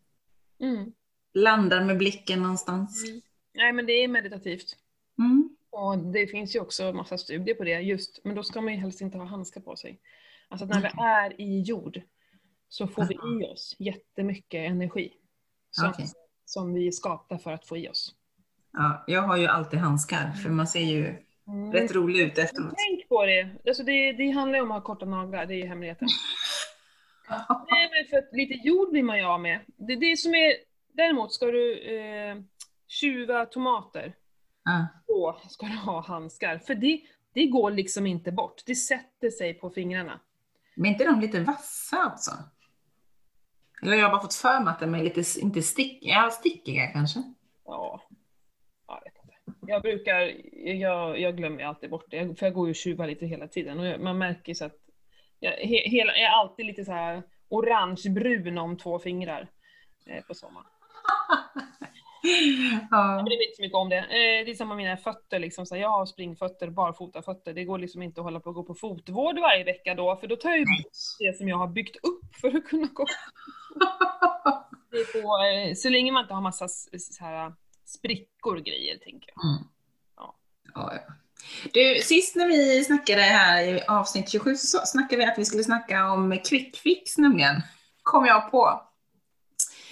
Mm. 0.59 0.93
landar 1.33 1.83
med 1.83 1.97
blicken 1.97 2.41
någonstans. 2.41 3.09
Mm. 3.09 3.21
Nej, 3.53 3.73
men 3.73 3.85
det 3.85 3.93
är 3.93 4.07
meditativt. 4.07 4.77
Mm. 5.19 5.57
Och 5.69 5.97
det 5.97 6.27
finns 6.27 6.55
ju 6.55 6.59
också 6.59 6.93
massa 6.93 7.17
studier 7.17 7.55
på 7.55 7.63
det 7.63 7.79
just, 7.79 8.19
men 8.23 8.35
då 8.35 8.43
ska 8.43 8.61
man 8.61 8.73
ju 8.73 8.79
helst 8.79 9.01
inte 9.01 9.17
ha 9.17 9.25
handskar 9.25 9.61
på 9.61 9.75
sig. 9.75 9.99
Alltså 10.49 10.65
när 10.65 10.81
vi 10.81 10.89
är 10.97 11.41
i 11.41 11.61
jord 11.61 12.01
så 12.69 12.87
får 12.87 13.05
vi 13.05 13.13
i 13.13 13.45
oss 13.45 13.75
jättemycket 13.79 14.71
energi. 14.71 15.13
Som, 15.71 15.89
Okej. 15.89 16.05
som 16.45 16.73
vi 16.73 16.91
skapar 16.91 17.37
för 17.37 17.51
att 17.51 17.67
få 17.67 17.77
i 17.77 17.89
oss. 17.89 18.15
Ja, 18.75 19.03
jag 19.07 19.21
har 19.21 19.37
ju 19.37 19.47
alltid 19.47 19.79
handskar, 19.79 20.31
för 20.31 20.49
man 20.49 20.67
ser 20.67 20.79
ju 20.79 21.15
Mm. 21.47 21.71
rätt 21.73 21.91
rolig 21.95 22.19
ut 22.19 22.37
efteråt. 22.37 22.73
Tänk 22.89 23.09
på 23.09 23.25
det. 23.25 23.49
Alltså 23.67 23.83
det, 23.83 24.11
det 24.11 24.29
handlar 24.31 24.57
ju 24.59 24.63
om 24.63 24.71
att 24.71 24.77
ha 24.77 24.81
korta 24.81 25.05
naglar, 25.05 25.45
det 25.45 25.53
är 25.53 25.57
ju 25.57 25.65
hemligheten. 25.67 26.07
Nej 27.69 27.89
men 27.91 28.09
för 28.09 28.17
att 28.17 28.29
lite 28.33 28.67
jord 28.67 28.91
blir 28.91 29.03
man 29.03 29.17
ju 29.17 29.23
av 29.23 29.41
med. 29.41 29.59
Det 29.77 29.95
det 29.95 30.17
som 30.17 30.35
är, 30.35 30.53
däremot 30.93 31.33
ska 31.33 31.45
du 31.45 31.79
eh, 31.97 32.35
tjuva 32.87 33.45
tomater, 33.45 34.13
Ja. 34.63 34.87
då 35.07 35.39
ska 35.49 35.65
du 35.65 35.77
ha 35.77 36.01
handskar. 36.01 36.57
För 36.57 36.75
det, 36.75 37.01
det 37.33 37.45
går 37.47 37.71
liksom 37.71 38.05
inte 38.07 38.31
bort, 38.31 38.63
det 38.65 38.75
sätter 38.75 39.29
sig 39.29 39.53
på 39.53 39.69
fingrarna. 39.69 40.19
Men 40.75 40.85
är 40.85 40.89
inte 40.93 41.05
de 41.05 41.19
lite 41.19 41.39
vassa 41.39 42.05
också? 42.13 42.31
Eller 43.83 43.97
jag 43.97 44.03
har 44.05 44.11
bara 44.11 44.21
fått 44.21 44.33
för 44.33 44.59
mig 44.59 44.71
att 44.71 44.79
de 44.79 44.95
är 44.95 45.03
lite, 45.03 45.39
inte 45.39 45.61
stick, 45.61 45.99
ja, 46.01 46.29
stickiga 46.31 46.87
kanske. 46.87 47.23
Ja. 47.65 48.01
Jag 49.67 49.81
brukar, 49.81 50.33
jag, 50.69 51.19
jag 51.19 51.37
glömmer 51.37 51.63
alltid 51.63 51.89
bort 51.89 52.05
det, 52.11 52.39
för 52.39 52.45
jag 52.45 52.53
går 52.53 52.67
ju 52.67 52.71
och 52.71 52.75
tjuvar 52.75 53.07
lite 53.07 53.25
hela 53.25 53.47
tiden 53.47 53.79
och 53.79 53.85
jag- 53.85 53.99
man 54.01 54.17
märker 54.17 54.53
så 54.53 54.65
att 54.65 54.75
jag, 55.39 55.51
he, 55.51 55.89
hela, 55.89 56.11
jag 56.17 56.23
är 56.25 56.29
alltid 56.39 56.65
lite 56.65 56.85
så 56.85 56.91
här 56.91 57.23
orangebrun 57.49 58.57
om 58.57 58.77
två 58.77 58.99
fingrar 58.99 59.47
eh, 60.05 60.23
på 60.23 60.33
sommaren. 60.33 60.67
Ja. 62.91 63.15
Jag 63.15 63.25
bryr 63.25 63.37
mig 63.37 63.45
inte 63.45 63.55
så 63.55 63.61
mycket 63.61 63.75
om 63.75 63.89
det. 63.89 63.97
Eh, 63.97 64.45
det 64.45 64.51
är 64.51 64.55
samma 64.55 64.75
med 64.75 64.83
mina 64.83 64.97
fötter, 64.97 65.39
liksom, 65.39 65.65
så 65.65 65.75
här, 65.75 65.81
jag 65.81 65.89
har 65.89 66.05
springfötter, 66.05 66.69
barfotafötter. 66.69 67.53
Det 67.53 67.63
går 67.63 67.77
liksom 67.79 68.01
inte 68.01 68.21
att 68.21 68.25
hålla 68.25 68.39
på 68.39 68.49
och 68.49 68.55
gå 68.55 68.63
på 68.63 68.73
fotvård 68.73 69.39
varje 69.39 69.63
vecka 69.63 69.93
då, 69.95 70.15
för 70.15 70.27
då 70.27 70.35
tar 70.35 70.49
jag 70.49 70.59
ju 70.59 70.65
bort 70.65 70.91
det 71.19 71.37
som 71.37 71.47
jag 71.49 71.57
har 71.57 71.67
byggt 71.67 71.95
upp 71.95 72.35
för 72.41 72.57
att 72.57 72.65
kunna 72.65 72.87
gå. 72.93 73.05
På, 75.13 75.19
eh, 75.45 75.73
så 75.75 75.89
länge 75.89 76.11
man 76.11 76.21
inte 76.23 76.33
har 76.33 76.41
massa 76.41 76.67
så 76.67 77.23
här, 77.25 77.53
sprickor 77.97 78.55
och 78.55 78.63
grejer, 78.63 78.97
tänker 78.97 79.31
jag. 79.35 79.45
Mm. 79.45 79.63
Ja. 80.15 80.35
Ja, 80.73 80.93
ja. 80.93 81.13
Du, 81.73 82.01
sist 82.01 82.35
när 82.35 82.47
vi 82.47 82.83
snackade 82.83 83.21
här 83.21 83.63
i 83.63 83.81
avsnitt 83.87 84.29
27 84.29 84.55
så 84.55 84.77
snackade 84.85 85.17
vi 85.17 85.31
att 85.31 85.37
vi 85.37 85.45
skulle 85.45 85.63
snacka 85.63 86.11
om 86.11 86.39
quick 86.45 86.77
fix 86.77 87.17
nämligen. 87.17 87.61
Kom 88.03 88.25
jag 88.25 88.51
på. 88.51 88.81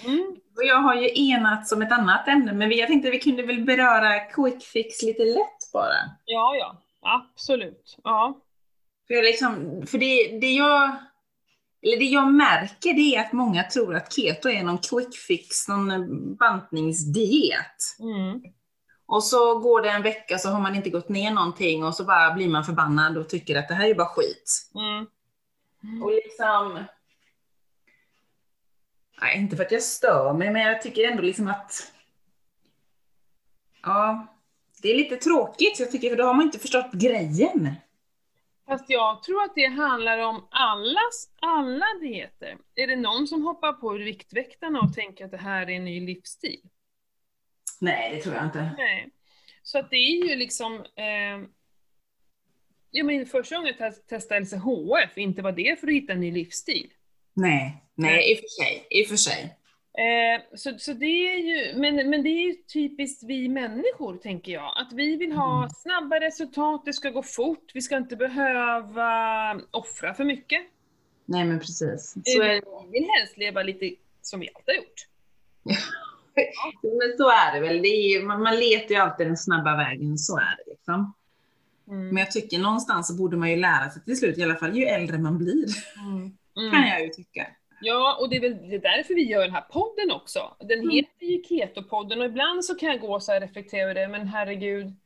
Mm. 0.04 0.36
Och 0.56 0.64
jag 0.64 0.78
har 0.78 0.94
ju 0.94 1.30
enats 1.30 1.72
om 1.72 1.82
ett 1.82 1.92
annat 1.92 2.28
ämne, 2.28 2.52
men 2.52 2.70
jag 2.70 2.88
tänkte 2.88 3.08
att 3.08 3.14
vi 3.14 3.20
kunde 3.20 3.42
väl 3.42 3.64
beröra 3.64 4.20
quick 4.20 4.64
fix 4.64 5.02
lite 5.02 5.24
lätt 5.24 5.72
bara. 5.72 5.96
Ja, 6.24 6.56
ja. 6.56 6.82
Absolut. 7.00 7.96
Ja. 8.04 8.40
För, 9.08 9.22
liksom, 9.22 9.82
för 9.86 9.98
det, 9.98 10.38
det, 10.40 10.52
jag, 10.52 10.96
eller 11.84 11.98
det 11.98 12.04
jag 12.04 12.32
märker 12.32 12.94
det 12.94 13.16
är 13.16 13.20
att 13.20 13.32
många 13.32 13.62
tror 13.62 13.94
att 13.94 14.12
keto 14.12 14.48
är 14.48 14.62
någon 14.62 14.78
quick 14.78 15.16
fix, 15.16 15.68
någon 15.68 16.36
bantningsdiet. 16.36 17.96
Mm. 17.98 18.42
Och 19.06 19.24
så 19.24 19.58
går 19.58 19.82
det 19.82 19.90
en 19.90 20.02
vecka 20.02 20.38
så 20.38 20.48
har 20.48 20.60
man 20.60 20.74
inte 20.74 20.90
gått 20.90 21.08
ner 21.08 21.30
någonting 21.30 21.84
och 21.84 21.94
så 21.94 22.04
bara 22.04 22.34
blir 22.34 22.48
man 22.48 22.64
förbannad 22.64 23.16
och 23.16 23.28
tycker 23.28 23.56
att 23.58 23.68
det 23.68 23.74
här 23.74 23.88
är 23.88 23.94
bara 23.94 24.08
skit. 24.08 24.70
Mm. 24.74 26.02
Och 26.02 26.10
liksom... 26.10 26.84
Nej, 29.20 29.38
inte 29.38 29.56
för 29.56 29.64
att 29.64 29.72
jag 29.72 29.82
stör 29.82 30.32
mig, 30.32 30.50
men 30.50 30.62
jag 30.62 30.82
tycker 30.82 31.10
ändå 31.10 31.22
liksom 31.22 31.48
att... 31.48 31.92
Ja, 33.82 34.26
det 34.82 34.90
är 34.90 34.96
lite 34.96 35.16
tråkigt, 35.16 35.80
jag 35.80 35.90
tycker, 35.90 36.10
för 36.10 36.16
då 36.16 36.24
har 36.24 36.34
man 36.34 36.46
inte 36.46 36.58
förstått 36.58 36.92
grejen. 36.92 37.74
Fast 38.66 38.90
jag 38.90 39.22
tror 39.22 39.42
att 39.42 39.54
det 39.54 39.66
handlar 39.66 40.18
om 40.18 40.48
allas, 40.50 41.28
alla 41.40 41.86
dieter. 42.00 42.56
Är 42.74 42.86
det 42.86 42.96
någon 42.96 43.28
som 43.28 43.42
hoppar 43.42 43.72
på 43.72 43.92
Viktväktarna 43.92 44.80
och 44.80 44.94
tänker 44.94 45.24
att 45.24 45.30
det 45.30 45.36
här 45.36 45.62
är 45.70 45.70
en 45.76 45.84
ny 45.84 46.00
livsstil? 46.06 46.60
Nej, 47.80 48.14
det 48.16 48.22
tror 48.22 48.34
jag 48.34 48.44
inte. 48.44 48.70
Nej. 48.78 49.08
Så 49.62 49.78
att 49.78 49.90
det 49.90 49.96
är 49.96 50.28
ju 50.28 50.36
liksom... 50.36 50.74
Eh, 50.74 51.48
jag 52.90 53.06
menar 53.06 53.24
första 53.24 53.56
gången 53.56 53.74
jag 53.78 53.78
test- 53.78 54.08
testade 54.08 54.40
LCHF, 54.40 55.18
inte 55.18 55.42
var 55.42 55.52
det 55.52 55.80
för 55.80 55.86
att 55.86 55.92
hitta 55.94 56.12
en 56.12 56.20
ny 56.20 56.32
livsstil. 56.32 56.92
Nej, 57.34 57.84
nej, 57.94 58.32
i 58.32 58.34
och 58.34 58.38
för 58.38 58.62
sig. 58.64 58.86
I 58.90 59.04
och 59.04 59.08
för 59.08 59.16
sig. 59.16 59.56
Eh, 59.98 60.56
så, 60.56 60.78
så 60.78 60.92
det 60.92 61.06
är 61.06 61.36
ju, 61.38 61.78
men, 61.80 62.10
men 62.10 62.22
det 62.22 62.28
är 62.28 62.46
ju 62.46 62.54
typiskt 62.54 63.22
vi 63.22 63.48
människor, 63.48 64.16
tänker 64.16 64.52
jag. 64.52 64.72
Att 64.76 64.92
vi 64.92 65.16
vill 65.16 65.32
ha 65.32 65.58
Mm. 65.58 65.70
snabba 65.70 66.20
resultat, 66.20 66.82
det 66.84 66.92
ska 66.92 67.10
gå 67.10 67.22
fort, 67.22 67.70
vi 67.74 67.82
ska 67.82 67.96
inte 67.96 68.16
behöva 68.16 69.60
offra 69.70 70.14
för 70.14 70.24
mycket. 70.24 70.62
Nej 71.26 71.44
men 71.44 71.58
precis. 71.60 72.14
Så 72.24 72.42
är, 72.42 72.48
Vi 72.92 72.98
vill 73.00 73.08
helst 73.18 73.36
leva 73.36 73.62
lite 73.62 73.90
som 74.22 74.40
vi 74.40 74.48
alltid 74.54 74.74
har 74.74 74.82
gjort. 74.82 75.06
men 76.82 77.16
så 77.18 77.28
är 77.30 77.54
det 77.54 77.60
väl. 77.60 77.82
Det 77.82 77.88
är, 77.88 78.08
ju- 78.18 78.22
man, 78.26 78.42
man 78.42 78.56
letar 78.56 78.94
ju 78.94 79.00
alltid 79.00 79.26
den 79.26 79.36
snabba 79.36 79.76
vägen, 79.76 80.18
så 80.18 80.36
är 80.38 80.56
det 80.64 80.70
liksom. 80.70 81.14
Mm. 81.88 82.08
Men 82.08 82.16
jag 82.16 82.30
tycker 82.30 82.58
någonstans 82.58 83.08
så 83.08 83.14
borde 83.14 83.36
man 83.36 83.50
ju 83.50 83.56
lära 83.56 83.90
sig 83.90 84.04
till 84.04 84.18
slut, 84.18 84.38
i 84.38 84.42
alla 84.42 84.56
fall 84.56 84.76
ju 84.78 84.84
äldre 84.84 85.18
man 85.18 85.38
blir, 85.38 85.66
Mm. 86.06 86.36
kan 86.54 86.78
Mm. 86.78 86.88
jag 86.88 87.02
ju 87.02 87.08
tycka. 87.08 87.46
Ja, 87.84 88.16
och 88.20 88.28
det 88.30 88.36
är 88.36 88.40
väl 88.40 88.68
det 88.68 88.74
är 88.74 88.80
därför 88.96 89.14
vi 89.14 89.22
gör 89.22 89.40
den 89.42 89.54
här 89.54 89.60
podden 89.70 90.10
också. 90.10 90.56
Den 90.60 90.78
Mm. 90.78 90.90
heter 90.90 91.26
ju 91.26 91.42
Keto-podden 91.42 92.18
och 92.20 92.24
ibland 92.26 92.64
så 92.64 92.74
kan 92.74 92.88
jag 92.88 93.00
gå 93.00 93.20
så 93.20 93.34
och 93.34 93.40
reflektera 93.40 93.82
över 93.82 93.94
det, 93.94 94.08
men 94.08 94.26
herregud, 94.26 94.96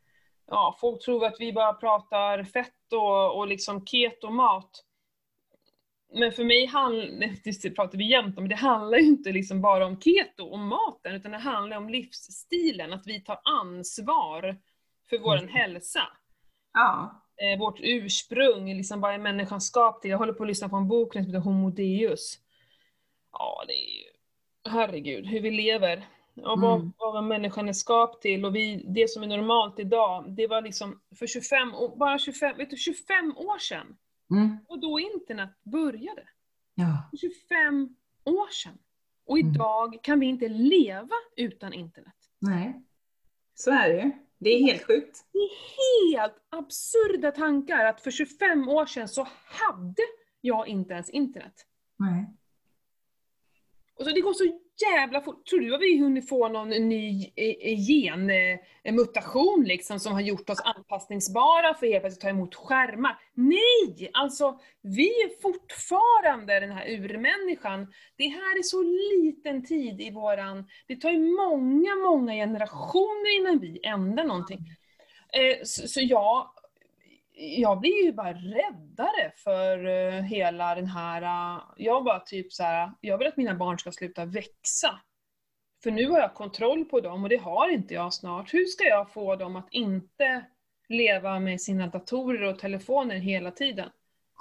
ja, 0.47 0.77
folk 0.81 1.03
tror 1.05 1.25
att 1.27 1.37
vi 1.41 1.53
bara 1.53 1.73
pratar 1.73 2.45
fett 2.45 2.93
och, 2.93 3.39
och 3.39 3.49
liksom 3.49 3.87
keto-mat. 3.87 4.85
Men 6.15 6.33
för 6.33 6.45
mig 6.45 6.67
handlar, 6.67 7.35
det 7.63 7.71
pratar 7.71 7.99
vi 7.99 8.11
jämt 8.11 8.39
om, 8.39 8.49
det 8.49 8.55
handlar 8.55 8.99
ju 8.99 9.05
inte 9.07 9.33
liksom 9.33 9.61
bara 9.61 9.87
om 9.87 10.01
keto 10.01 10.45
och 10.45 10.59
maten, 10.59 11.15
utan 11.15 11.33
det 11.33 11.39
handlar 11.39 11.77
om 11.77 11.89
livsstilen, 11.89 12.93
att 12.93 13.07
vi 13.07 13.21
tar 13.21 13.41
ansvar 13.45 14.57
för 15.11 15.19
vår 15.19 15.37
Mm. 15.39 15.49
hälsa 15.49 16.01
Ja. 16.73 17.23
eh, 17.43 17.59
vårt 17.59 17.81
ursprung, 17.83 18.77
liksom 18.77 19.01
vad 19.01 19.15
är 19.15 19.19
människan 19.19 19.61
skapad 19.61 20.01
till? 20.03 20.11
Jag 20.11 20.19
håller 20.19 20.33
på 20.33 20.43
att 20.43 20.49
lyssna 20.49 20.69
på 20.69 20.77
en 20.77 20.89
bok 20.89 21.13
som 21.13 21.25
heter 21.27 21.39
Homo 21.39 21.71
Deus. 21.71 22.39
Ja, 23.38 23.64
det 23.66 23.73
är 23.73 23.90
ju, 23.99 24.04
herregud, 24.71 25.26
hur 25.26 25.40
vi 25.40 25.50
lever. 25.50 26.09
Och 26.45 26.61
vad, 26.61 26.80
Mm. 26.80 26.92
vad 26.99 27.25
människan 27.25 27.68
är 27.68 27.73
skapad 27.73 28.21
till 28.21 28.45
och 28.45 28.57
vi, 28.57 28.85
det 28.95 29.11
som 29.11 29.23
är 29.23 29.26
normalt 29.26 29.78
idag, 29.78 30.25
det 30.37 30.47
var 30.47 30.62
liksom 30.62 31.00
för 31.18 31.26
25, 31.26 31.75
år- 31.75 31.97
bara 31.97 32.18
25, 32.18 32.57
vet 32.57 32.71
du, 32.71 32.76
25 32.76 33.37
år 33.37 33.59
sedan. 33.59 33.97
Mm. 34.30 34.59
Och 34.68 34.78
då 34.80 35.00
internet 35.00 35.50
började. 35.62 36.28
Ja. 36.75 37.09
För 37.11 37.16
25 37.16 37.97
år 38.25 38.49
sedan. 38.52 38.78
Och 39.26 39.38
Mm. 39.38 39.52
idag 39.54 39.99
kan 40.02 40.21
vi 40.21 40.26
inte 40.26 40.49
leva 40.49 41.14
utan 41.37 41.73
internet. 41.73 42.14
Nej. 42.38 42.83
Så 43.54 43.71
är 43.71 43.88
det 43.88 44.02
ju. 44.02 44.11
Det 44.38 44.50
är 44.50 44.62
helt 44.62 44.87
sjukt. 44.87 45.25
Det 45.33 45.38
är 45.38 46.16
helt 46.16 46.35
absurda 46.50 47.30
tankar 47.33 47.85
att 47.85 48.00
för 48.00 48.11
25 48.11 48.68
år 48.68 48.87
sedan 48.87 49.09
så 49.09 49.28
hade 49.45 50.02
jag 50.40 50.68
inte 50.68 50.95
ens 50.95 51.11
internet. 51.11 51.54
Nej. 51.97 52.26
Och 53.99 54.05
så 54.05 54.11
det 54.11 54.21
går 54.21 54.33
så 54.33 54.45
jävla 54.93 55.21
fort. 55.21 55.47
Tror 55.47 55.61
du 55.61 55.75
att 55.75 55.81
vi 55.81 55.99
hunnit 55.99 56.28
få 56.28 56.49
någon 56.49 56.69
ny 56.69 57.33
eh, 57.37 57.73
eh, 57.73 57.78
genmutation 57.78 59.62
eh, 59.62 59.69
liksom 59.69 60.00
som 60.00 60.12
har 60.12 60.21
gjort 60.21 60.50
oss 60.50 60.61
anpassningsbara 60.61 61.75
för 61.75 61.87
helt 61.87 62.02
plötsligt 62.02 62.21
ta 62.21 62.28
emot 62.28 62.55
skärmar? 62.55 63.19
Nej! 63.35 64.11
Alltså, 64.12 64.61
vi 64.83 65.09
är 65.09 65.40
fortfarande 65.43 66.61
den 66.61 66.73
här 66.73 66.88
urmänniskan. 66.88 67.93
Det 68.17 68.28
här 68.28 68.59
är 68.59 68.62
så 68.62 68.83
liten 68.83 69.64
tid 69.64 70.00
i 70.00 70.11
våran... 70.11 70.64
Det 70.87 70.97
tar 70.97 71.11
ju 71.11 71.19
många, 71.19 71.95
många 71.95 72.33
generationer 72.33 73.37
innan 73.40 73.59
vi 73.59 73.81
ändrar 73.83 74.25
någonting. 74.25 74.59
Så, 75.64 75.88
så 75.88 76.00
jag, 76.00 76.50
jag 77.38 77.80
blir 77.80 78.04
ju 78.04 78.12
bara 78.12 78.33
räddare 78.33 79.33
för 79.37 79.87
eh, 79.87 80.23
hela 80.23 80.75
den 80.75 80.87
här... 80.87 81.23
Eh, 81.23 81.62
jag 81.76 82.04
bara 82.04 82.21
typ 82.21 82.52
så 82.52 82.62
här, 82.62 82.92
jag 83.00 83.18
vill 83.18 83.26
att 83.26 83.37
mina 83.37 83.54
barn 83.54 83.78
ska 83.78 83.92
sluta 83.92 84.25
växa. 84.25 85.00
För 85.83 85.90
nu 85.90 86.11
har 86.11 86.18
jag 86.18 86.35
kontroll 86.35 86.85
på 86.85 87.00
dem 87.00 87.23
och 87.23 87.28
det 87.28 87.37
har 87.37 87.68
inte 87.68 87.95
jag 87.95 88.14
snart. 88.14 88.54
Hur 88.54 88.64
ska 88.64 88.85
jag 88.85 89.12
få 89.12 89.37
dem 89.37 89.57
att 89.57 89.68
inte 89.71 90.45
leva 90.88 91.38
med 91.38 91.61
sina 91.61 91.87
datorer 91.87 92.42
och 92.42 92.59
telefoner 92.59 93.16
hela 93.16 93.50
tiden? 93.50 93.90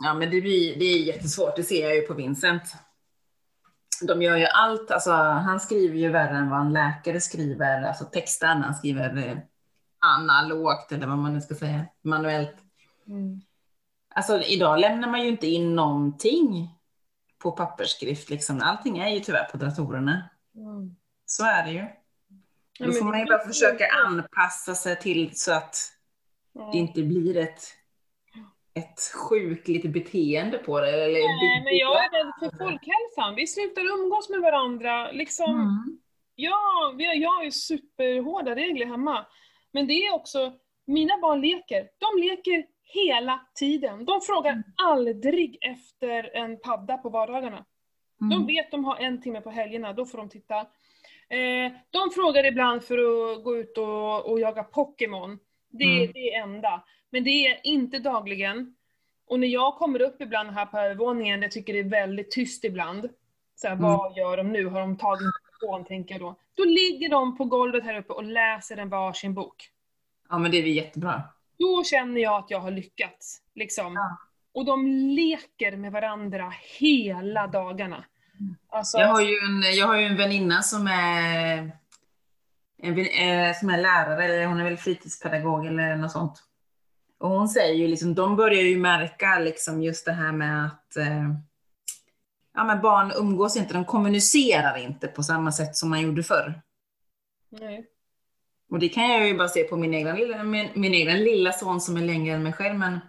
Ja, 0.04 0.14
men 0.14 0.32
det, 0.32 0.42
blir, 0.42 0.80
det 0.80 0.86
är 0.86 1.00
jättesvårt. 1.00 1.56
Det 1.56 1.64
ser 1.64 1.84
jag 1.84 1.96
ju 1.96 2.02
på 2.02 2.14
Vincent. 2.14 2.64
De 4.08 4.22
gör 4.22 4.38
ju 4.38 4.46
allt. 4.46 4.92
Alltså, 4.92 5.12
han 5.12 5.60
skriver 5.60 5.96
ju 5.96 6.10
värre 6.10 6.38
än 6.38 6.50
vad 6.50 6.62
en 6.62 6.74
läkare 6.74 7.22
skriver. 7.22 7.84
Alltså 7.84 8.06
texten, 8.06 8.62
han 8.62 8.76
skriver 8.76 9.18
eh, 9.18 9.38
analogt 10.00 10.92
eller 10.92 11.08
vad 11.08 11.18
man 11.18 11.34
nu 11.34 11.42
ska 11.42 11.56
säga, 11.56 11.86
manuellt. 12.04 12.67
Alltså 14.16 14.42
idag 14.42 14.80
lämnar 14.80 15.12
man 15.12 15.22
ju 15.22 15.28
inte 15.28 15.48
in 15.48 15.76
någonting 15.76 16.70
på 17.38 17.52
pappersskrift. 17.52 18.30
Liksom. 18.30 18.62
Allting 18.64 18.98
är 18.98 19.10
ju 19.10 19.20
tyvärr 19.20 19.44
på 19.44 19.58
datorerna. 19.58 20.30
Mm. 20.56 20.96
Så 21.26 21.46
är 21.46 21.66
det 21.66 21.72
ju. 21.72 21.86
Då 22.80 22.94
får 22.94 23.06
man 23.06 23.20
ju 23.20 23.26
bara 23.26 23.48
försöka 23.48 23.86
anpassa 24.06 24.76
sig 24.76 25.00
till 25.00 25.32
så 25.34 25.54
att 25.54 25.76
det 26.72 26.78
inte 26.78 27.04
blir 27.04 27.38
ett, 27.38 27.62
ett 28.74 29.00
sjukligt 29.30 29.94
beteende 29.94 30.58
på 30.58 30.80
det. 30.80 30.90
Eller 30.90 31.20
Nej, 31.20 31.64
men 31.64 31.78
jag 31.78 32.06
är 32.06 32.10
rädd 32.10 32.34
för 32.40 32.58
folkhälsan. 32.58 33.36
Vi 33.36 33.48
slutar 33.48 33.82
umgås 33.82 34.30
med 34.30 34.40
varandra. 34.40 35.12
Liksom, 35.12 35.56
Mm. 35.56 36.00
Ja, 36.40 36.96
jag 36.98 37.32
har 37.32 37.44
ju 37.44 37.52
superhårda 37.52 38.56
regler 38.56 38.86
hemma. 38.86 39.26
Men 39.72 39.88
det 39.88 39.94
är 39.94 40.14
också, 40.14 40.54
mina 40.86 41.18
barn 41.18 41.42
leker. 41.42 41.90
De 41.98 42.22
leker 42.22 42.66
hela 42.94 43.40
tiden. 43.56 44.06
De 44.06 44.22
frågar 44.22 44.52
Mm. 44.52 44.64
aldrig 44.76 45.58
efter 45.62 46.36
en 46.36 46.60
padda 46.60 46.98
på 46.98 47.10
vardagarna. 47.10 47.66
De 48.20 48.32
Mm. 48.32 48.48
vet 48.48 48.72
de 48.72 48.86
har 48.86 48.96
en 48.98 49.22
timme 49.22 49.42
på 49.42 49.50
helgerna, 49.50 49.94
då 49.94 50.06
får 50.06 50.18
de 50.18 50.30
titta. 50.30 50.60
Eh, 51.30 51.72
de 51.90 52.10
frågar 52.16 52.46
ibland 52.46 52.84
för 52.84 52.98
att 52.98 53.44
gå 53.44 53.58
ut 53.58 53.78
och, 53.78 54.26
och 54.32 54.40
jaga 54.40 54.64
Pokémon. 54.64 55.40
Det 55.70 55.84
är 55.84 56.00
Mm. 56.02 56.12
det 56.14 56.34
enda. 56.34 56.84
Men 57.10 57.24
det 57.24 57.30
är 57.48 57.60
inte 57.64 58.00
dagligen. 58.00 58.76
Och 59.28 59.40
när 59.40 59.48
jag 59.48 59.76
kommer 59.76 60.02
upp 60.02 60.22
ibland 60.22 60.50
här 60.50 60.66
på 60.66 60.78
övervåningen, 60.78 61.42
jag 61.42 61.52
tycker 61.52 61.74
det 61.74 61.80
är 61.80 61.84
väldigt 61.90 62.32
tyst 62.32 62.64
ibland. 62.64 63.10
Så 63.56 63.68
här, 63.68 63.76
Mm. 63.76 63.84
Vad 63.86 64.18
gör 64.18 64.38
de 64.38 64.52
nu? 64.52 64.66
Har 64.66 64.80
de 64.80 64.98
tagit 64.98 65.22
telefon, 65.60 65.86
tänker 65.86 66.14
jag 66.16 66.22
då. 66.22 66.36
Då 66.54 66.64
ligger 66.64 67.10
de 67.10 67.38
på 67.38 67.46
golvet 67.46 67.84
här 67.84 67.98
uppe 68.00 68.14
och 68.14 68.24
läser 68.24 68.78
en 68.78 68.90
varsin 68.90 69.34
bok. 69.34 69.70
Ja, 70.30 70.38
men 70.38 70.52
det 70.52 70.58
är 70.58 70.62
väl 70.62 70.72
jättebra. 70.72 71.22
Då 71.60 71.84
känner 71.84 72.22
jag 72.22 72.44
att 72.44 72.52
jag 72.52 72.60
har 72.60 72.72
lyckats. 72.72 73.42
Liksom. 73.56 73.94
Ja. 73.94 74.18
Och 74.54 74.66
de 74.66 74.88
leker 74.88 75.78
med 75.78 75.92
varandra 75.92 76.54
hela 76.80 77.48
dagarna. 77.48 78.06
Alltså, 78.70 78.98
Jag 78.98 79.08
har 79.08 79.22
ju 79.22 79.36
en, 79.36 79.76
jag 79.78 79.88
har 79.88 79.96
ju 79.96 80.06
en 80.06 80.18
väninna 80.18 80.62
som 80.62 80.88
är, 80.88 81.72
en, 82.78 83.00
eh, 83.00 83.56
som 83.56 83.70
är 83.70 83.82
lärare, 83.82 84.26
eller 84.26 84.46
hon 84.46 84.60
är 84.60 84.64
väl 84.64 84.78
fritidspedagog 84.78 85.66
eller 85.66 85.96
något 85.96 86.12
sånt. 86.12 86.44
Och 87.20 87.30
hon 87.30 87.48
säger 87.50 87.74
ju 87.76 87.88
liksom, 87.88 88.16
de 88.16 88.36
börjar 88.36 88.62
ju 88.62 88.78
märka 88.78 89.40
liksom 89.40 89.84
just 89.84 90.06
det 90.06 90.12
här 90.12 90.32
med 90.32 90.66
att 90.66 90.98
eh, 90.98 91.34
ja, 92.54 92.64
men 92.64 92.82
barn 92.82 93.12
umgås 93.16 93.58
inte, 93.58 93.74
de 93.74 93.86
kommunicerar 93.86 94.78
inte 94.78 95.08
på 95.08 95.24
samma 95.24 95.52
sätt 95.52 95.76
som 95.76 95.90
man 95.90 96.02
gjorde 96.02 96.24
förr. 96.24 96.62
nej. 97.50 97.88
Och 98.70 98.80
det 98.80 98.90
kan 98.90 99.10
jag 99.10 99.28
ju 99.28 99.38
bara 99.38 99.48
se 99.48 99.64
på 99.64 99.78
min 99.78 99.94
egen 99.94 100.16
lilla, 100.16 100.44
min, 100.44 100.70
min 100.74 100.94
egen 100.94 101.24
lilla 101.24 101.52
son 101.52 101.82
som 101.82 101.98
är 101.98 102.02
längre 102.02 102.36
än 102.36 102.44
mig 102.44 102.54
själv, 102.54 102.76
men 102.80 103.00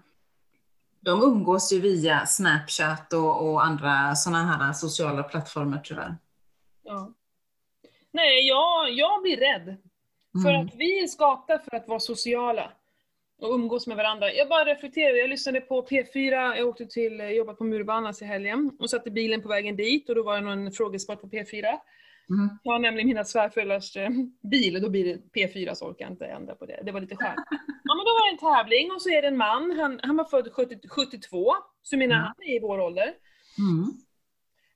de 1.00 1.22
umgås 1.22 1.72
ju 1.72 1.80
via 1.80 2.26
Snapchat 2.26 3.12
och, 3.12 3.48
och 3.50 3.64
andra 3.64 4.14
sådana 4.14 4.44
här 4.56 4.72
sociala 4.72 5.22
plattformar 5.22 5.80
tyvärr. 5.84 6.16
Ja. 6.84 7.12
Nej, 8.10 8.48
jag, 8.48 8.90
jag 8.90 9.22
blir 9.22 9.36
rädd. 9.36 9.76
För 10.44 10.50
Mm. 10.50 10.66
att 10.66 10.74
vi 10.74 11.02
är 11.02 11.06
skapta 11.06 11.58
för 11.58 11.76
att 11.76 11.88
vara 11.88 12.00
sociala. 12.00 12.70
Och 13.40 13.54
umgås 13.54 13.86
med 13.86 13.96
varandra. 13.96 14.32
Jag 14.32 14.48
bara 14.48 14.64
reflekterar, 14.64 15.14
jag 15.16 15.30
lyssnade 15.30 15.60
på 15.60 15.82
P4, 15.86 16.56
jag 16.56 16.68
åkte 16.68 16.86
till, 16.86 17.20
jobbade 17.20 17.58
på 17.58 17.64
Murbanas 17.64 18.22
i 18.22 18.24
helgen. 18.24 18.70
Och 18.78 18.90
satt 18.90 19.06
i 19.06 19.10
bilen 19.10 19.42
på 19.42 19.48
vägen 19.48 19.76
dit 19.76 20.08
och 20.08 20.14
då 20.14 20.22
var 20.22 20.34
det 20.34 20.40
någon 20.40 20.72
frågesport 20.72 21.20
på 21.20 21.26
P4. 21.26 21.78
Mm. 22.30 22.48
Jag 22.62 22.72
har 22.72 22.78
nämligen 22.78 23.08
mina 23.08 23.24
svärföräldrars 23.24 23.96
eh, 23.96 24.10
bil 24.42 24.76
och 24.76 24.82
då 24.82 24.90
blir 24.90 25.04
det 25.04 25.40
P4 25.40 25.74
så 25.74 25.86
orkar 25.86 26.04
jag 26.04 26.12
inte 26.12 26.26
ändra 26.26 26.54
på 26.54 26.66
det. 26.66 26.80
Det 26.84 26.92
var 26.92 27.00
lite 27.00 27.16
skönt. 27.16 27.40
Ja 27.84 27.94
men 27.94 28.04
då 28.04 28.10
var 28.10 28.30
det 28.30 28.34
en 28.34 28.54
tävling 28.54 28.92
och 28.92 29.02
så 29.02 29.08
är 29.10 29.22
det 29.22 29.28
en 29.28 29.36
man, 29.36 29.78
han, 29.78 30.00
han 30.02 30.16
var 30.16 30.24
född 30.24 30.52
70, 30.52 30.88
72, 30.88 31.52
så 31.82 31.96
mina 31.96 32.14
Mm. 32.14 32.24
han 32.26 32.34
är 32.38 32.56
i 32.56 32.60
vår 32.60 32.80
ålder. 32.80 33.14
Mm. 33.58 33.84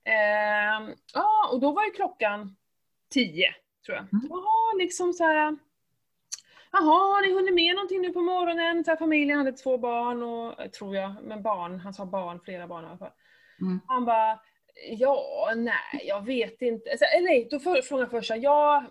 Ehm, 0.05 0.95
ja, 1.13 1.49
och 1.51 1.59
då 1.59 1.71
var 1.71 1.83
ju 1.83 1.91
klockan 1.91 2.55
10, 3.09 3.53
tror 3.85 3.95
jag. 3.97 4.13
Mm. 4.13 4.27
Jaha, 4.29 4.77
liksom 4.77 5.13
så 5.13 5.23
här. 5.23 5.57
Jaha, 6.71 7.13
har 7.13 7.27
ni 7.27 7.33
hunnit 7.33 7.53
med 7.53 7.75
någonting 7.75 8.01
nu 8.01 8.09
på 8.13 8.21
morgonen? 8.21 8.83
Så 8.83 8.91
här, 8.91 8.97
familjen 8.97 9.37
hade 9.37 9.51
två 9.51 9.77
barn 9.77 10.23
och, 10.23 10.61
eh, 10.61 10.69
tror 10.69 10.95
jag, 10.95 11.15
men 11.23 11.41
barn, 11.43 11.79
han 11.79 11.93
sa 11.93 12.05
barn, 12.05 12.39
flera 12.45 12.67
barn 12.67 12.83
i 12.83 12.87
alla 12.87 12.97
fall. 12.97 13.11
Mm. 13.61 13.79
Han 13.87 14.05
bara, 14.05 14.39
ja, 14.89 15.53
nej, 15.55 16.01
jag 16.03 16.25
vet 16.25 16.61
inte. 16.61 16.97
Så, 16.97 17.05
eller 17.17 17.27
nej, 17.27 17.47
då 17.51 17.59
frågade 17.59 18.09
först, 18.09 18.31
ja, 18.35 18.85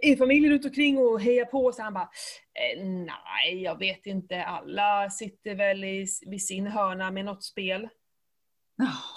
är 0.00 0.16
familjen 0.16 0.52
runt 0.52 0.64
omkring 0.64 0.98
och 0.98 1.20
hejar 1.20 1.44
på? 1.44 1.72
Så 1.72 1.82
han 1.82 1.94
bara, 1.94 2.10
eh, 2.54 2.84
nej, 2.84 3.62
jag 3.62 3.78
vet 3.78 4.06
inte. 4.06 4.44
Alla 4.44 5.10
sitter 5.10 5.54
väl 5.54 5.84
i, 5.84 6.06
vid 6.26 6.46
sin 6.46 6.66
hörna 6.66 7.10
med 7.10 7.24
något 7.24 7.44
spel. 7.44 7.88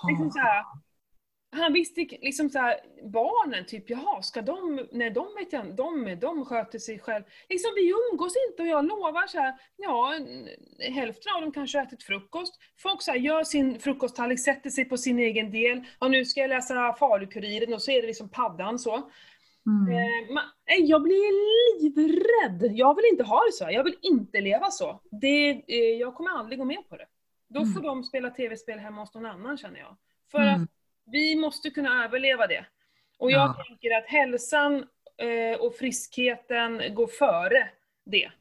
Liksom 0.09 0.31
så 0.31 0.39
här. 0.39 0.63
Han 1.53 1.73
visste 1.73 2.01
liksom 2.01 2.49
så 2.49 2.59
här, 2.59 2.79
barnen, 3.03 3.65
typ 3.65 3.89
jaha, 3.89 4.21
ska 4.21 4.41
de, 4.41 4.87
nej 4.91 5.09
de 5.09 5.27
vet 5.39 5.53
jag 5.53 5.75
de, 5.75 6.17
de 6.21 6.45
sköter 6.45 6.79
sig 6.79 6.99
själv. 6.99 7.23
Liksom 7.49 7.71
vi 7.75 7.93
umgås 8.11 8.33
inte 8.49 8.61
och 8.63 8.67
jag 8.69 8.85
lovar 8.85 9.27
så 9.27 9.39
här, 9.39 9.53
ja, 9.77 10.13
hälften 10.79 11.33
av 11.35 11.41
dem 11.41 11.51
kanske 11.51 11.77
har 11.77 11.85
ätit 11.85 12.03
frukost. 12.03 12.59
Folk 12.77 13.01
så 13.01 13.11
här, 13.11 13.17
gör 13.19 13.43
sin 13.43 13.79
frukosttallrik, 13.79 14.39
sätter 14.39 14.69
sig 14.69 14.85
på 14.85 14.97
sin 14.97 15.19
egen 15.19 15.51
del, 15.51 15.83
och 15.99 16.11
nu 16.11 16.25
ska 16.25 16.39
jag 16.41 16.49
läsa 16.49 16.93
Farukuriren 16.99 17.73
och 17.73 17.81
så 17.81 17.91
är 17.91 18.01
det 18.01 18.07
liksom 18.07 18.29
paddan 18.29 18.79
så. 18.79 19.09
Mm. 19.65 19.93
Eh, 19.97 20.33
man, 20.33 20.43
nej, 20.67 20.83
jag 20.85 21.03
blir 21.03 21.83
livrädd. 21.83 22.71
Jag 22.77 22.95
vill 22.95 23.05
inte 23.11 23.23
ha 23.23 23.45
det 23.45 23.51
så. 23.51 23.67
Jag 23.71 23.83
vill 23.83 23.97
inte 24.01 24.41
leva 24.41 24.71
så. 24.71 24.99
Det, 25.11 25.49
eh, 25.67 25.99
jag 25.99 26.15
kommer 26.15 26.29
aldrig 26.31 26.59
gå 26.59 26.65
med 26.65 26.89
på 26.89 26.97
det. 26.97 27.05
Då 27.49 27.59
får 27.59 27.71
Mm. 27.79 27.83
de 27.83 28.03
spela 28.03 28.29
tv-spel 28.29 28.79
hemma 28.79 29.01
hos 29.01 29.13
någon 29.13 29.25
annan 29.25 29.57
känner 29.57 29.79
jag. 29.79 29.97
För 30.31 30.39
Mm. 30.39 30.63
att 30.63 30.69
vi 31.05 31.35
måste 31.35 31.69
kunna 31.69 32.03
överleva 32.05 32.47
det. 32.47 32.65
Och 33.19 33.31
jag 33.31 33.49
Ja. 33.49 33.63
tänker 33.67 33.97
att 33.97 34.05
hälsan 34.05 34.85
eh, 35.17 35.59
och 35.59 35.75
friskheten 35.75 36.81
går 36.95 37.07
före 37.07 37.69
det. 38.05 38.31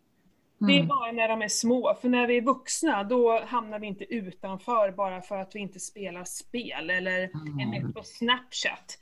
Det 0.58 0.72
är 0.72 0.76
Mm. 0.76 0.88
bara 0.88 1.12
när 1.12 1.28
de 1.28 1.42
är 1.42 1.48
små, 1.48 1.94
för 2.00 2.08
när 2.08 2.26
vi 2.26 2.36
är 2.36 2.42
vuxna 2.42 3.04
då 3.04 3.40
hamnar 3.40 3.78
vi 3.78 3.86
inte 3.86 4.04
utanför 4.14 4.90
bara 4.90 5.22
för 5.22 5.36
att 5.38 5.54
vi 5.54 5.60
inte 5.60 5.80
spelar 5.80 6.24
spel 6.24 6.90
eller 6.90 7.12
är 7.12 7.30
Mm. 7.34 7.70
med 7.70 7.94
på 7.94 8.02
Snapchat. 8.02 8.98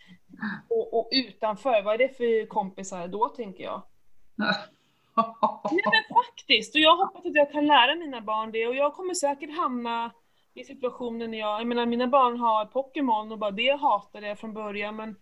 Och, 0.68 0.98
och 0.98 1.08
utanför, 1.12 1.82
vad 1.82 1.94
är 1.94 1.98
det 1.98 2.16
för 2.16 2.46
kompisar 2.46 3.08
då 3.08 3.28
tänker 3.28 3.64
jag? 3.64 3.82
Nej 5.72 5.82
men 5.84 6.14
faktiskt, 6.24 6.74
och 6.74 6.80
jag 6.80 6.96
hoppas 6.96 7.26
att 7.26 7.34
jag 7.34 7.52
kan 7.52 7.66
lära 7.66 7.94
mina 7.94 8.20
barn 8.20 8.52
det 8.52 8.66
och 8.66 8.74
jag 8.74 8.94
kommer 8.94 9.14
säkert 9.14 9.56
hamna 9.56 10.10
i 10.54 10.64
situationen 10.64 11.30
när 11.30 11.38
jag, 11.38 11.60
jag 11.60 11.66
menar 11.66 11.86
mina 11.86 12.06
barn 12.06 12.36
har 12.40 12.64
Pokémon 12.64 13.32
och 13.32 13.38
bara 13.38 13.50
det 13.50 13.80
hatade 13.80 14.28
jag 14.28 14.38
från 14.38 14.54
början 14.54 14.96
men 14.96 15.16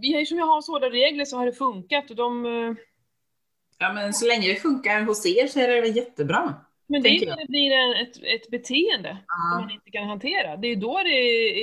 vi 0.00 0.14
eftersom 0.14 0.38
jag 0.38 0.46
har 0.46 0.60
sådana 0.62 0.86
regler 0.92 1.24
så 1.24 1.36
har 1.36 1.46
det 1.46 1.52
funkat 1.52 2.10
och 2.10 2.16
de 2.16 2.46
eh, 2.46 2.74
Ja, 3.78 3.92
men 3.92 4.12
så 4.14 4.26
länge 4.26 4.48
det 4.48 4.54
funkar 4.56 5.02
hos 5.02 5.26
er 5.26 5.46
så 5.46 5.60
är 5.60 5.68
det 5.68 5.80
väl 5.80 5.96
jättebra. 5.96 6.54
Men 6.86 7.02
det 7.02 7.08
är 7.08 7.12
ju 7.12 7.26
när 7.26 7.36
det 7.36 7.46
blir 7.48 7.72
en, 7.72 8.06
ett, 8.06 8.16
ett 8.42 8.50
beteende 8.50 9.08
som 9.08 9.50
Ja. 9.52 9.60
man 9.60 9.70
inte 9.70 9.90
kan 9.90 10.08
hantera. 10.08 10.56
Det 10.56 10.68
är 10.68 10.76
då 10.76 10.98
det 11.04 11.10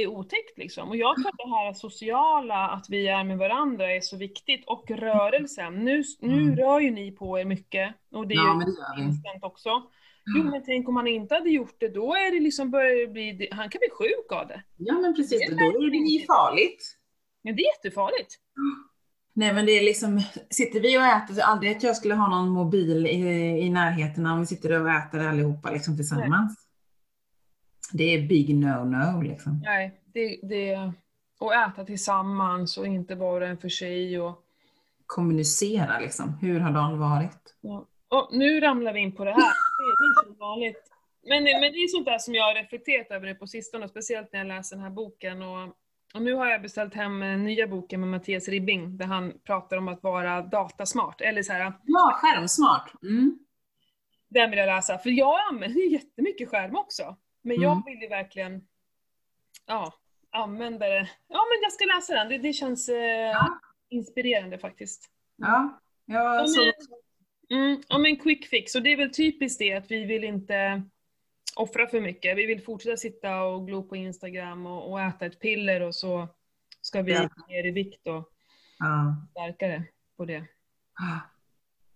är 0.02 0.08
otäckt 0.08 0.58
liksom. 0.58 0.90
Och 0.90 0.96
jag 0.98 1.16
tror 1.16 1.28
att 1.30 1.38
det 1.38 1.50
här 1.50 1.74
sociala, 1.74 2.68
att 2.70 2.90
vi 2.90 3.08
är 3.08 3.24
med 3.24 3.38
varandra 3.38 3.92
är 3.96 4.02
så 4.02 4.18
viktigt. 4.18 4.64
Och 4.68 4.92
rörelsen. 4.92 5.86
Nu, 5.86 6.04
nu 6.20 6.42
Mm. 6.42 6.56
rör 6.58 6.80
ju 6.80 6.92
ni 6.92 7.12
på 7.12 7.40
er 7.40 7.46
mycket. 7.46 7.94
Och 8.12 8.28
det 8.28 8.34
är 8.34 8.38
Ja, 8.38 8.62
ju 8.98 9.04
instant 9.04 9.44
också. 9.44 9.84
Jo 10.36 10.44
men 10.44 10.64
tänk 10.66 10.90
om 10.90 10.96
han 10.96 11.08
inte 11.08 11.36
hade 11.36 11.50
gjort 11.50 11.76
det, 11.78 11.88
då 11.88 12.16
är 12.16 12.32
det 12.32 12.40
liksom 12.40 12.72
börjar 12.72 13.08
bli, 13.08 13.50
han 13.52 13.70
kan 13.70 13.80
bli 13.80 13.90
sjuk 13.90 14.32
av 14.32 14.48
det. 14.48 14.64
Ja, 14.78 14.94
men 14.94 15.16
precis. 15.16 15.40
Det 15.40 15.46
är 15.46 15.74
Då 15.74 15.86
är 15.86 15.90
det 15.90 15.98
ju 15.98 16.26
farligt. 16.26 16.98
Men 17.42 17.56
det 17.56 17.62
är 17.62 17.76
jättefarligt. 17.76 18.36
Nej, 19.34 19.54
men 19.54 19.66
det 19.66 19.72
är 19.72 19.84
liksom, 19.84 20.22
sitter 20.50 20.80
vi 20.80 20.98
och 20.98 21.04
äter, 21.04 21.42
aldrig 21.42 21.78
att 21.78 21.84
jag 21.84 21.96
skulle 21.96 22.16
ha 22.16 22.30
någon 22.30 22.50
mobil 22.50 23.08
i, 23.08 23.20
i 23.62 23.70
närheten 23.70 24.26
om 24.26 24.40
vi 24.40 24.46
sitter 24.46 24.82
och 24.82 24.90
äter 24.90 25.20
allihopa 25.20 25.72
liksom 25.72 25.98
tillsammans. 25.98 26.68
Det 27.92 28.04
är 28.04 28.28
big 28.28 28.50
no-no 28.50 29.24
liksom. 29.24 29.62
Nej, 29.66 30.02
det, 30.14 30.40
det, 30.44 30.94
och 31.40 31.54
äta 31.56 31.86
tillsammans 31.86 32.78
och 32.78 32.88
inte 32.88 33.16
och 33.16 33.46
en 33.46 33.58
för 33.58 33.70
sig 33.70 34.20
och 34.20 34.46
Kommunicera 35.06 36.00
liksom. 36.00 36.34
Hur 36.42 36.60
har 36.60 36.72
dagen 36.72 37.00
varit? 37.00 37.56
Ja. 37.62 37.86
Och 38.08 38.30
nu 38.32 38.60
ramlar 38.60 38.94
vi 38.94 39.00
in 39.00 39.12
på 39.16 39.26
det 39.26 39.32
här. 39.32 39.38
Det, 39.40 39.44
det 40.00 40.06
är 40.06 40.24
som 40.24 40.29
vanligt. 40.40 40.92
Men, 41.24 41.44
men 41.44 41.62
det 41.62 41.68
är 41.78 41.88
sånt 41.88 42.06
där 42.06 42.18
som 42.18 42.36
jag 42.36 42.44
har 42.44 42.54
reflekterat 42.56 43.12
över 43.12 43.34
på 43.34 43.48
sistone, 43.48 43.88
speciellt 43.88 44.34
när 44.34 44.40
jag 44.40 44.48
läser 44.48 44.76
den 44.76 44.84
här 44.84 44.92
boken. 44.92 45.42
Och, 45.42 45.76
och 46.14 46.22
nu 46.22 46.34
har 46.34 46.48
jag 46.48 46.62
beställt 46.62 46.94
hem 46.94 47.20
den 47.20 47.44
nya 47.44 47.68
boken 47.68 48.00
med 48.00 48.10
Mattias 48.10 48.48
Ribbing, 48.48 48.98
där 48.98 49.06
han 49.06 49.40
pratar 49.44 49.78
om 49.78 49.88
att 49.88 50.04
vara 50.04 50.42
datasmart. 50.42 51.22
Eller 51.22 51.44
så 51.44 51.54
här, 51.54 51.74
Ja, 51.86 52.12
skärmsmart. 52.14 52.94
Mm. 53.04 53.40
den 54.30 54.50
vill 54.50 54.60
jag 54.60 54.66
läsa. 54.68 54.98
För 54.98 55.10
jag 55.10 55.40
använder 55.50 55.80
ju 55.80 55.90
jättemycket 55.90 56.50
skärm 56.50 56.76
också. 56.76 57.16
Men 57.42 57.62
jag 57.62 57.72
Mm. 57.72 57.84
vill 57.86 58.02
ju 58.02 58.08
verkligen, 58.08 58.68
ja, 59.68 59.94
använda 60.32 60.88
det. 60.90 61.10
Ja 61.28 61.46
men 61.50 61.62
jag 61.62 61.72
ska 61.72 61.86
läsa 61.86 62.14
den, 62.14 62.30
det, 62.30 62.38
det 62.38 62.54
känns 62.54 62.90
eh, 62.90 62.96
Ja. 63.32 63.60
inspirerande 63.90 64.58
faktiskt. 64.58 65.10
Ja, 65.36 65.80
Ja, 66.06 66.36
jag 66.36 66.50
såg 66.50 66.66
mm, 67.54 67.82
ja, 67.88 67.98
men 67.98 68.18
quick 68.18 68.48
fix. 68.48 68.76
Och 68.76 68.82
det 68.84 68.92
är 68.92 68.98
väl 68.98 69.14
typiskt 69.14 69.60
det 69.60 69.74
att 69.74 69.92
vi 69.92 70.06
vill 70.06 70.24
inte 70.24 70.84
offra 71.56 71.88
för 71.88 72.02
mycket. 72.02 72.38
Vi 72.38 72.46
vill 72.46 72.62
fortsätta 72.64 72.98
sitta 72.98 73.42
och 73.42 73.68
glo 73.68 73.84
på 73.84 73.96
Instagram 73.96 74.66
och, 74.66 74.92
och 74.92 75.02
äta 75.02 75.26
ett 75.26 75.40
piller 75.40 75.82
och 75.82 75.96
så 75.96 76.28
ska 76.82 77.02
vi 77.02 77.12
Ja. 77.14 77.30
ner 77.48 77.66
i 77.66 77.72
vikt 77.72 78.08
och 78.08 78.30
Ja. 78.80 79.16
starkare 79.32 79.84
på 80.18 80.26
det. 80.26 80.46
Ja, 81.00 81.20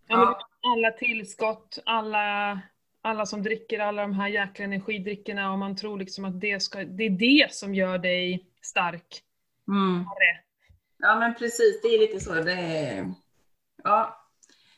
Ja. 0.08 0.40
alla 0.62 0.92
tillskott, 0.92 1.80
alla, 1.86 2.60
alla 3.02 3.26
som 3.26 3.44
dricker 3.44 3.80
alla 3.80 4.02
de 4.02 4.14
här 4.14 4.28
jäkla 4.28 4.66
energidryckerna 4.66 5.52
och 5.52 5.60
man 5.60 5.76
tror 5.76 6.00
liksom 6.00 6.26
att 6.26 6.42
det, 6.42 6.60
ska, 6.60 6.84
det 6.84 7.04
är 7.04 7.10
det 7.10 7.54
som 7.54 7.76
gör 7.76 7.98
dig 7.98 8.46
stark. 8.62 9.24
Mm. 9.68 10.06
Ja, 10.98 11.16
men 11.20 11.36
precis. 11.36 11.82
Det 11.82 11.88
är 11.88 12.00
lite 12.00 12.20
så. 12.20 12.34
Det 12.34 12.52
är... 12.54 13.14
Ja. 13.84 14.23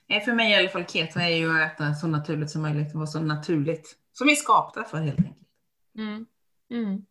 För 0.07 0.33
mig 0.33 0.51
i 0.51 0.55
alla 0.55 0.69
fall, 0.69 0.85
keto 0.85 1.19
är 1.19 1.29
ju 1.29 1.61
att 1.61 1.73
äta 1.73 1.93
så 1.93 2.07
naturligt 2.07 2.49
som 2.49 2.61
möjligt. 2.61 2.93
Vara 2.93 3.07
så 3.07 3.19
naturligt 3.19 3.97
som 4.11 4.27
vi 4.27 4.33
är 4.33 4.37
skapta 4.37 4.83
för 4.83 4.97
helt 4.97 5.19
enkelt. 5.19 5.37
Mm. 5.97 6.25
Mm. 6.69 7.05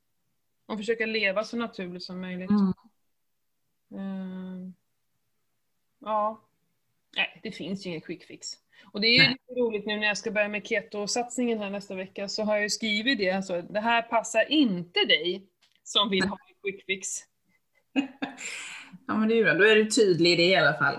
Och 0.67 0.79
försöka 0.79 1.07
leva 1.07 1.45
så 1.45 1.57
naturligt 1.57 2.03
som 2.03 2.21
möjligt. 2.21 2.51
Mm. 2.51 2.73
Mm. 3.93 4.75
Ja. 5.99 6.41
Nej, 7.17 7.41
det 7.43 7.53
finns 7.53 7.87
ju 7.87 7.91
ingen 7.91 8.01
quick 8.01 8.25
fix. 8.25 8.49
Och 8.93 9.01
det 9.01 9.07
är 9.07 9.13
ju 9.13 9.23
Nej. 9.23 9.31
lite 9.31 9.61
roligt 9.61 9.87
nu 9.87 9.97
när 9.97 10.07
jag 10.07 10.19
ska 10.19 10.31
börja 10.31 10.49
med 10.49 10.67
keto-satsningen 10.67 11.59
här 11.59 11.71
nästa 11.71 11.95
vecka 11.95 12.29
så 12.29 12.43
har 12.45 12.55
jag 12.55 12.63
ju 12.63 12.71
skrivit 12.71 13.19
det, 13.19 13.31
alltså 13.31 13.63
det 13.63 13.81
här 13.81 14.03
passar 14.03 14.53
inte 14.53 15.01
dig 15.05 15.47
som 15.83 16.11
vill 16.11 16.25
ha 16.25 16.39
en 16.49 16.71
quick 16.71 16.85
fix. 16.87 17.09
Ja, 19.07 19.17
men 19.17 19.29
det 19.29 19.35
är 19.35 19.37
ju 19.37 19.45
bra. 19.45 19.55
Då 19.55 19.65
är 19.65 19.77
du 19.77 19.91
tydlig 19.91 20.33
i 20.33 20.37
det 20.37 20.43
i 20.43 20.57
alla 20.57 20.79
fall. 20.79 20.97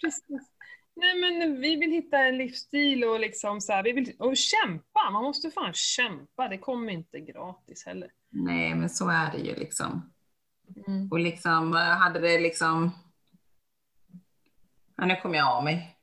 Precis. 0.00 0.50
Nej 0.96 1.20
men 1.20 1.60
vi 1.60 1.76
vill 1.76 1.90
hitta 1.90 2.18
en 2.18 2.38
livsstil 2.38 3.04
och 3.04 3.20
liksom 3.20 3.60
så 3.60 3.72
här, 3.72 3.82
vi 3.82 3.92
vill 3.92 4.16
och 4.18 4.36
kämpa, 4.36 5.10
man 5.12 5.22
måste 5.22 5.50
fan 5.50 5.72
kämpa, 5.74 6.48
det 6.48 6.58
kommer 6.58 6.92
inte 6.92 7.20
gratis 7.20 7.86
heller. 7.86 8.10
Nej, 8.30 8.74
men 8.74 8.90
så 8.90 9.08
är 9.08 9.32
det 9.32 9.38
ju 9.38 9.54
liksom. 9.54 10.12
Mm. 10.86 11.08
Och 11.10 11.18
liksom, 11.18 11.74
eh, 11.74 11.80
hade 11.80 12.20
det 12.20 12.40
liksom... 12.40 12.90
Ja, 14.96 15.06
nu 15.06 15.16
kommer 15.16 15.36
jag 15.38 15.48
av 15.48 15.64
mig. 15.64 15.96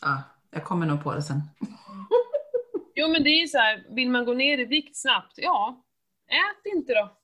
Ja, 0.00 0.22
jag 0.50 0.64
kommer 0.64 0.86
nog 0.86 1.02
på 1.02 1.14
det 1.14 1.22
sen. 1.22 1.40
Jo 2.94 3.08
men 3.08 3.24
det 3.24 3.30
är 3.30 3.40
ju 3.40 3.48
så 3.48 3.58
här, 3.58 3.86
vill 3.90 4.10
man 4.10 4.24
gå 4.24 4.34
ner 4.34 4.58
i 4.58 4.64
vikt 4.64 4.96
snabbt, 4.96 5.32
ja, 5.36 5.84
ät 6.26 6.74
inte 6.74 6.94
då. 6.94 7.18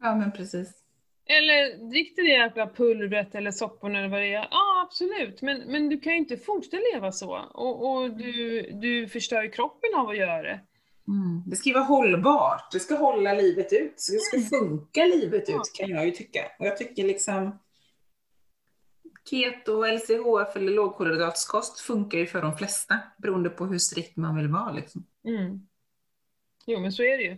Ja, 0.00 0.14
men 0.14 0.32
precis. 0.32 0.84
Eller 1.30 1.90
drick 1.90 2.16
det 2.16 2.22
jäkla 2.22 2.66
pulvret 2.66 3.34
eller 3.34 3.50
sopporna 3.50 3.98
eller 3.98 4.08
vad 4.08 4.20
det 4.20 4.34
är. 4.34 4.48
Ja, 4.50 4.86
absolut. 4.86 5.42
Men, 5.42 5.60
men 5.60 5.88
du 5.88 6.00
kan 6.00 6.12
ju 6.12 6.18
inte 6.18 6.36
fortsätta 6.36 6.76
leva 6.94 7.12
så. 7.12 7.38
Och, 7.54 7.90
och 7.90 8.10
du, 8.10 8.62
du 8.72 9.08
förstör 9.08 9.42
ju 9.42 9.50
kroppen 9.50 9.90
av 9.96 10.08
att 10.08 10.16
göra 10.16 10.42
det. 10.42 10.60
Mm. 11.08 11.42
Det 11.46 11.56
ska 11.56 11.68
ju 11.68 11.74
vara 11.74 11.84
hållbart. 11.84 12.72
Det 12.72 12.80
ska 12.80 12.94
hålla 12.94 13.32
livet 13.32 13.72
ut. 13.72 13.94
Det 14.12 14.20
ska 14.20 14.56
funka 14.58 15.04
livet 15.04 15.48
ut 15.48 15.72
kan 15.74 15.88
jag 15.88 16.06
ju 16.06 16.10
tycka. 16.10 16.40
Och 16.58 16.66
jag 16.66 16.76
tycker 16.76 17.04
liksom 17.04 17.58
keto, 19.30 19.84
LCHF 19.84 20.56
eller 20.56 20.72
lågkolhydratskost 20.72 21.80
funkar 21.80 22.18
ju 22.18 22.26
för 22.26 22.42
de 22.42 22.56
flesta 22.56 22.98
beroende 23.18 23.50
på 23.50 23.66
hur 23.66 23.78
strikt 23.78 24.16
man 24.16 24.36
vill 24.36 24.48
vara. 24.48 24.72
Liksom. 24.72 25.04
Mm. 25.24 25.66
Jo, 26.66 26.80
men 26.80 26.92
så 26.92 27.02
är 27.02 27.18
det 27.18 27.24
ju. 27.24 27.36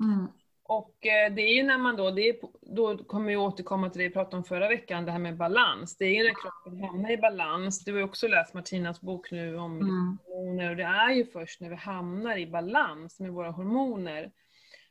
Mm. 0.00 0.26
Och 0.70 1.06
eh, 1.06 1.34
det 1.34 1.42
är 1.42 1.54
ju 1.54 1.62
när 1.62 1.78
man 1.78 1.96
då, 1.96 2.10
det 2.10 2.28
är, 2.28 2.36
då 2.74 2.98
kommer 2.98 3.32
jag 3.32 3.42
återkomma 3.42 3.90
till 3.90 3.98
det 3.98 4.08
vi 4.08 4.14
pratade 4.14 4.36
om 4.36 4.44
förra 4.44 4.68
veckan, 4.68 5.04
det 5.04 5.12
här 5.12 5.18
med 5.18 5.36
balans. 5.36 5.96
Det 5.96 6.04
är 6.04 6.14
ju 6.14 6.24
när 6.24 6.34
kroppen 6.42 6.84
hamnar 6.84 7.10
i 7.10 7.16
balans. 7.16 7.84
Du 7.84 7.92
har 7.92 7.98
ju 7.98 8.04
också 8.04 8.28
läst 8.28 8.54
Martinas 8.54 9.00
bok 9.00 9.30
nu 9.30 9.56
om 9.56 9.72
Mm. 9.80 10.18
hormoner 10.26 10.70
och 10.70 10.76
det 10.76 10.82
är 10.82 11.10
ju 11.10 11.26
först 11.26 11.60
när 11.60 11.68
vi 11.68 11.74
hamnar 11.76 12.36
i 12.38 12.46
balans 12.46 13.20
med 13.20 13.30
våra 13.32 13.50
hormoner 13.50 14.32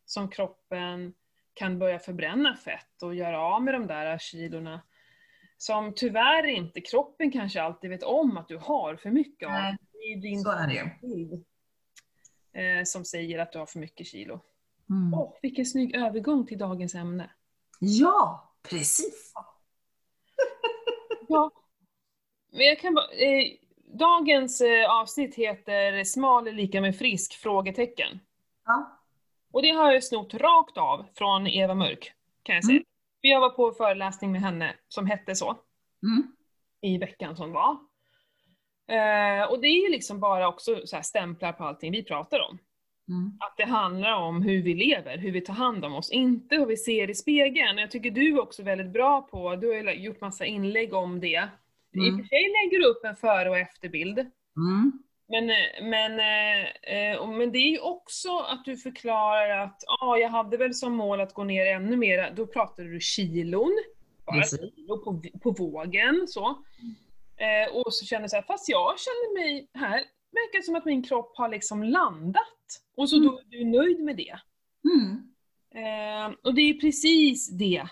som 0.05 0.29
kroppen 0.29 1.13
kan 1.53 1.79
börja 1.79 1.99
förbränna 1.99 2.55
fett 2.55 3.03
och 3.03 3.15
göra 3.15 3.39
av 3.39 3.63
med 3.63 3.73
de 3.73 3.87
där 3.87 4.17
kilorna 4.17 4.81
som 5.57 5.93
tyvärr 5.95 6.47
inte 6.47 6.81
kroppen 6.81 7.31
kanske 7.31 7.61
alltid 7.61 7.89
vet 7.89 8.03
om 8.03 8.37
att 8.37 8.47
du 8.47 8.57
har 8.57 8.95
för 8.95 9.09
mycket 9.09 9.47
av. 9.47 9.53
Nej, 9.53 9.77
Det 9.91 9.97
är 10.13 10.21
din 10.21 10.41
Så 10.41 10.51
är 10.51 10.67
det 10.67 11.07
bild 11.07 11.33
eh, 12.53 12.83
som 12.85 13.05
säger 13.05 13.39
att 13.39 13.51
du 13.51 13.59
har 13.59 13.65
för 13.65 13.79
mycket 13.79 14.07
kilo. 14.07 14.41
Mm. 14.89 15.13
Åh, 15.13 15.33
vilken 15.41 15.65
snygg 15.65 15.95
övergång 15.95 16.45
till 16.45 16.57
dagens 16.57 16.95
ämne. 16.95 17.31
Ja, 17.79 18.53
precis. 18.69 19.33
Ja. 21.29 21.51
Men 22.51 22.65
jag 22.65 22.79
kan 22.79 22.93
bara, 22.93 23.11
eh, 23.11 23.45
dagens 23.93 24.61
eh, 24.61 24.91
avsnitt 24.91 25.35
heter 25.35 26.03
Smal 26.03 26.47
är 26.47 26.51
lika 26.51 26.81
med 26.81 26.97
frisk? 26.97 27.33
Frågetecken. 27.33 28.19
Ja. 28.65 28.99
Och 29.51 29.61
det 29.61 29.69
har 29.71 29.91
jag 29.91 30.03
snott 30.03 30.33
rakt 30.33 30.77
av 30.77 31.05
från 31.15 31.47
Eva 31.47 31.73
Mörk, 31.75 32.13
kan 32.43 32.55
jag 32.55 32.65
säga. 32.65 32.75
Mm. 32.75 32.85
Jag 33.21 33.39
var 33.41 33.49
på 33.49 33.71
föreläsning 33.71 34.31
med 34.31 34.41
henne 34.41 34.75
som 34.87 35.05
hette 35.05 35.35
så, 35.35 35.57
Mm. 36.03 36.35
i 36.81 36.97
veckan 36.97 37.35
som 37.35 37.51
var. 37.51 37.71
Eh, 38.87 39.49
och 39.51 39.61
det 39.61 39.67
är 39.67 39.83
ju 39.83 39.89
liksom 39.91 40.19
bara 40.19 40.47
också 40.47 40.81
så 40.85 40.95
här 40.95 41.03
stämplar 41.03 41.53
på 41.53 41.63
allting 41.63 41.91
vi 41.91 42.03
pratar 42.03 42.39
om. 42.39 42.57
Mm. 43.09 43.31
Att 43.39 43.57
det 43.57 43.65
handlar 43.65 44.15
om 44.15 44.41
hur 44.41 44.61
vi 44.63 44.73
lever, 44.73 45.17
hur 45.17 45.31
vi 45.31 45.41
tar 45.41 45.53
hand 45.53 45.85
om 45.85 45.93
oss, 45.95 46.11
inte 46.11 46.55
hur 46.55 46.65
vi 46.65 46.77
ser 46.77 47.09
i 47.09 47.15
spegeln. 47.15 47.77
Jag 47.77 47.91
tycker 47.91 48.11
du 48.11 48.27
är 48.33 48.41
också 48.41 48.63
väldigt 48.63 48.93
bra 48.93 49.21
på, 49.21 49.55
du 49.55 49.67
har 49.67 49.93
gjort 49.93 50.21
massa 50.21 50.45
inlägg 50.45 50.93
om 50.93 51.19
det. 51.19 51.27
I 51.27 51.99
och 51.99 52.03
Mm. 52.03 52.17
för 52.17 52.27
sig 52.27 52.41
lägger 52.41 52.79
du 52.79 52.85
upp 52.85 53.05
en 53.05 53.15
före 53.15 53.49
och 53.49 53.57
efterbild. 53.57 54.19
Mm. 54.19 54.91
Men, 55.29 55.49
eh, 55.49 55.83
men, 55.83 56.19
eh, 56.19 56.65
eh, 57.13 57.27
men 57.27 57.51
det 57.51 57.57
är 57.57 57.69
ju 57.71 57.79
också 57.79 58.37
att 58.39 58.65
du 58.65 58.77
förklarar 58.77 59.57
att 59.63 59.83
ah, 60.01 60.17
jag 60.17 60.29
hade 60.29 60.57
väl 60.57 60.73
som 60.73 60.93
mål 60.93 61.21
att 61.21 61.33
gå 61.33 61.43
ner 61.43 61.65
ännu 61.65 61.95
mer, 61.97 62.33
då 62.35 62.47
pratade 62.47 62.89
du 62.89 62.99
kilon. 62.99 63.77
Bara 64.25 64.35
Precis. 64.35 64.59
kilo 64.75 64.97
på, 64.97 65.21
på 65.43 65.51
vågen 65.51 66.25
så. 66.27 66.47
Eh, 67.37 67.75
och 67.75 67.93
så 67.93 68.05
känner 68.05 68.23
jag 68.23 68.29
så 68.29 68.35
här, 68.35 68.43
fast 68.43 68.69
jag 68.69 68.93
känner 68.99 69.33
mig 69.39 69.67
här, 69.73 70.01
verkar 70.37 70.61
som 70.61 70.75
att 70.75 70.85
min 70.85 71.03
kropp 71.03 71.37
har 71.37 71.49
liksom 71.49 71.83
landat. 71.83 72.83
Och 72.95 73.09
så 73.09 73.19
då 73.19 73.39
är 73.39 73.43
du 73.45 73.65
nöjd 73.65 73.99
med 73.99 74.17
det. 74.17 74.39
Mm. 74.93 75.33
Eh, 75.75 76.35
och 76.43 76.53
det 76.53 76.61
är 76.61 76.73
precis 76.73 77.49
det 77.57 77.87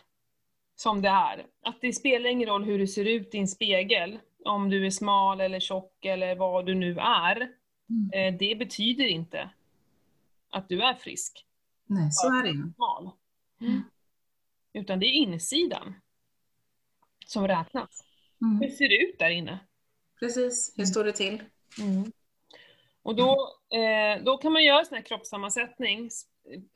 som 0.76 1.02
det 1.02 1.10
är. 1.10 1.46
Att 1.62 1.82
det 1.82 1.94
spelar 1.94 2.30
ingen 2.30 2.50
roll 2.50 2.64
hur 2.64 2.80
du 2.80 2.88
ser 2.88 3.06
ut 3.06 3.36
i 3.36 3.38
en 3.38 3.48
spegel, 3.48 4.20
om 4.46 4.70
du 4.70 4.86
är 4.86 4.90
smal 4.90 5.42
eller 5.42 5.60
tjock 5.60 6.06
eller 6.06 6.36
vad 6.36 6.66
du 6.66 6.76
nu 6.76 6.98
är. 7.00 7.36
Mm. 7.90 8.34
Eh, 8.34 8.40
det 8.40 8.56
betyder 8.56 9.06
inte 9.06 9.50
att 10.50 10.70
du 10.70 10.82
är 10.82 10.94
frisk, 10.94 11.46
Nej, 11.88 12.10
så 12.12 12.28
är 12.28 12.44
det 12.44 12.74
smal. 12.76 13.10
Mm. 13.62 13.82
Utan 14.74 15.00
det 15.00 15.06
är 15.06 15.12
insidan 15.14 15.94
som 17.26 17.48
räknas. 17.48 18.04
Hur 18.40 18.48
Mm. 18.48 18.72
ser 18.72 18.90
det 18.90 18.98
ut 18.98 19.20
där 19.20 19.30
inne? 19.30 19.60
Precis, 20.20 20.74
hur 20.78 20.86
står 20.86 21.04
det 21.04 21.12
till? 21.12 21.44
Mm. 21.82 22.12
Och 23.06 23.16
då, 23.16 23.38
eh, 23.76 24.24
då 24.24 24.38
kan 24.38 24.54
man 24.54 24.64
göra 24.64 24.86
sån 24.86 24.96
här 24.96 25.06
kroppssammansättning, 25.06 26.10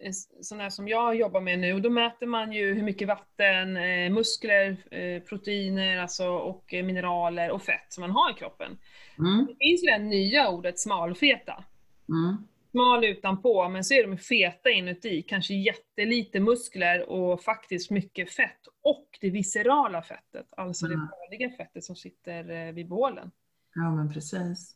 eh, 0.03 0.11
sån 0.41 0.59
här 0.59 0.69
som 0.69 0.87
jag 0.87 1.15
jobbar 1.15 1.41
med 1.41 1.59
nu, 1.59 1.73
och 1.73 1.81
då 1.81 1.89
mäter 1.89 2.25
man 2.25 2.51
ju 2.51 2.73
hur 2.73 2.83
mycket 2.83 3.07
vatten, 3.07 3.77
eh, 3.77 4.09
muskler, 4.11 4.77
eh, 4.91 5.21
proteiner 5.23 5.97
alltså, 5.97 6.27
och 6.29 6.73
eh, 6.73 6.85
mineraler 6.85 7.51
och 7.51 7.61
fett 7.61 7.85
som 7.93 8.01
man 8.01 8.11
har 8.11 8.31
i 8.31 8.33
kroppen. 8.33 8.77
Mm. 9.19 9.45
Det 9.45 9.55
finns 9.59 9.83
ju 9.83 9.87
det 9.87 9.97
nya 9.99 10.49
ordet 10.49 10.79
smalfeta. 10.79 11.63
Mm. 12.09 12.37
Smal 12.71 13.05
utanpå, 13.05 13.69
men 13.69 13.83
så 13.83 13.93
är 13.93 14.07
de 14.07 14.17
feta 14.17 14.69
inuti, 14.69 15.21
kanske 15.21 15.53
jättelite 15.53 16.39
muskler 16.39 17.09
och 17.09 17.43
faktiskt 17.43 17.91
mycket 17.91 18.31
fett. 18.31 18.61
Och 18.83 19.07
det 19.21 19.29
viscerala 19.29 20.01
fettet, 20.01 20.47
alltså 20.57 20.85
Mm. 20.85 20.99
det 20.99 21.07
farliga 21.07 21.57
fettet 21.57 21.83
som 21.83 21.95
sitter 21.95 22.49
eh, 22.67 22.73
vid 22.73 22.87
bålen. 22.87 23.31
Ja, 23.75 23.95
men 23.95 24.13
precis. 24.13 24.75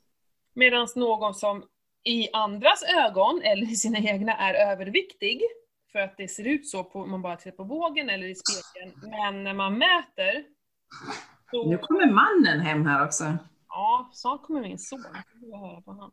Medan 0.53 0.87
någon 0.95 1.33
som 1.33 1.63
i 2.03 2.29
andras 2.33 2.83
ögon, 2.83 3.41
eller 3.43 3.71
i 3.71 3.75
sina 3.75 3.97
egna, 3.97 4.37
är 4.37 4.71
överviktig, 4.71 5.41
för 5.91 5.99
att 5.99 6.17
det 6.17 6.27
ser 6.27 6.47
ut 6.47 6.67
så 6.67 6.83
på, 6.83 6.99
om 6.99 7.11
man 7.11 7.21
bara 7.21 7.35
tittar 7.35 7.57
på 7.57 7.63
vågen 7.63 8.09
eller 8.09 8.27
i 8.27 8.35
spegeln, 8.35 9.11
men 9.11 9.43
när 9.43 9.53
man 9.53 9.77
mäter, 9.77 10.45
så... 11.51 11.69
Nu 11.69 11.77
kommer 11.77 12.11
mannen 12.11 12.59
hem 12.59 12.85
här 12.85 13.05
också. 13.05 13.37
Ja, 13.67 14.09
snart 14.13 14.43
kommer 14.43 14.61
min 14.61 14.79
son. 14.79 15.05
Jag 15.13 15.39
vill 15.41 15.53
höra 15.53 15.81
på 15.81 15.91
han. 15.91 16.11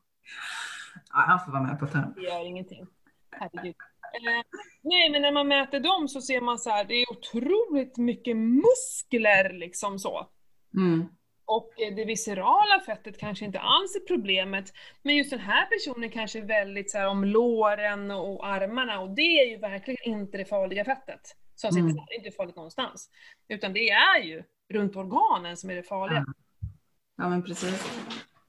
Ja, 1.12 1.18
han 1.18 1.40
får 1.40 1.52
vara 1.52 1.62
med 1.62 1.78
på 1.78 1.84
ett 1.84 1.94
hörn. 1.94 2.12
Det 2.16 2.22
gör 2.22 2.46
ingenting. 2.46 2.86
Herregud. 3.30 3.74
Eh, 4.14 4.42
nej, 4.82 5.10
men 5.10 5.22
när 5.22 5.32
man 5.32 5.48
mäter 5.48 5.80
dem 5.80 6.08
så 6.08 6.20
ser 6.20 6.40
man 6.40 6.58
så 6.58 6.70
här, 6.70 6.84
det 6.84 6.94
är 6.94 7.12
otroligt 7.12 7.96
mycket 7.96 8.36
muskler 8.36 9.52
liksom 9.52 9.98
så. 9.98 10.28
Mm. 10.74 11.08
Och 11.56 11.70
det 11.76 12.04
viscerala 12.04 12.80
fettet 12.86 13.18
kanske 13.18 13.44
inte 13.44 13.60
alls 13.60 13.96
är 13.96 14.00
problemet, 14.00 14.72
men 15.02 15.16
just 15.16 15.30
den 15.30 15.40
här 15.40 15.66
personen 15.66 16.10
kanske 16.10 16.38
är 16.38 16.42
väldigt 16.44 16.90
så 16.90 16.98
här 16.98 17.08
om 17.08 17.24
låren 17.24 18.10
och 18.10 18.46
armarna 18.46 19.00
och 19.00 19.10
det 19.10 19.22
är 19.40 19.50
ju 19.50 19.56
verkligen 19.56 20.14
inte 20.14 20.38
det 20.38 20.44
farliga 20.44 20.84
fettet. 20.84 21.20
Som 21.54 21.72
sitter 21.72 21.84
Mm. 21.84 21.96
där, 21.96 22.16
inte 22.16 22.30
farligt 22.30 22.56
någonstans. 22.56 23.10
Utan 23.48 23.72
det 23.72 23.90
är 23.90 24.22
ju 24.22 24.42
runt 24.72 24.96
organen 24.96 25.56
som 25.56 25.70
är 25.70 25.74
det 25.74 25.82
farliga. 25.82 26.24
Ja. 26.26 26.68
Ja, 27.16 27.28
men 27.28 27.42
precis. 27.42 28.02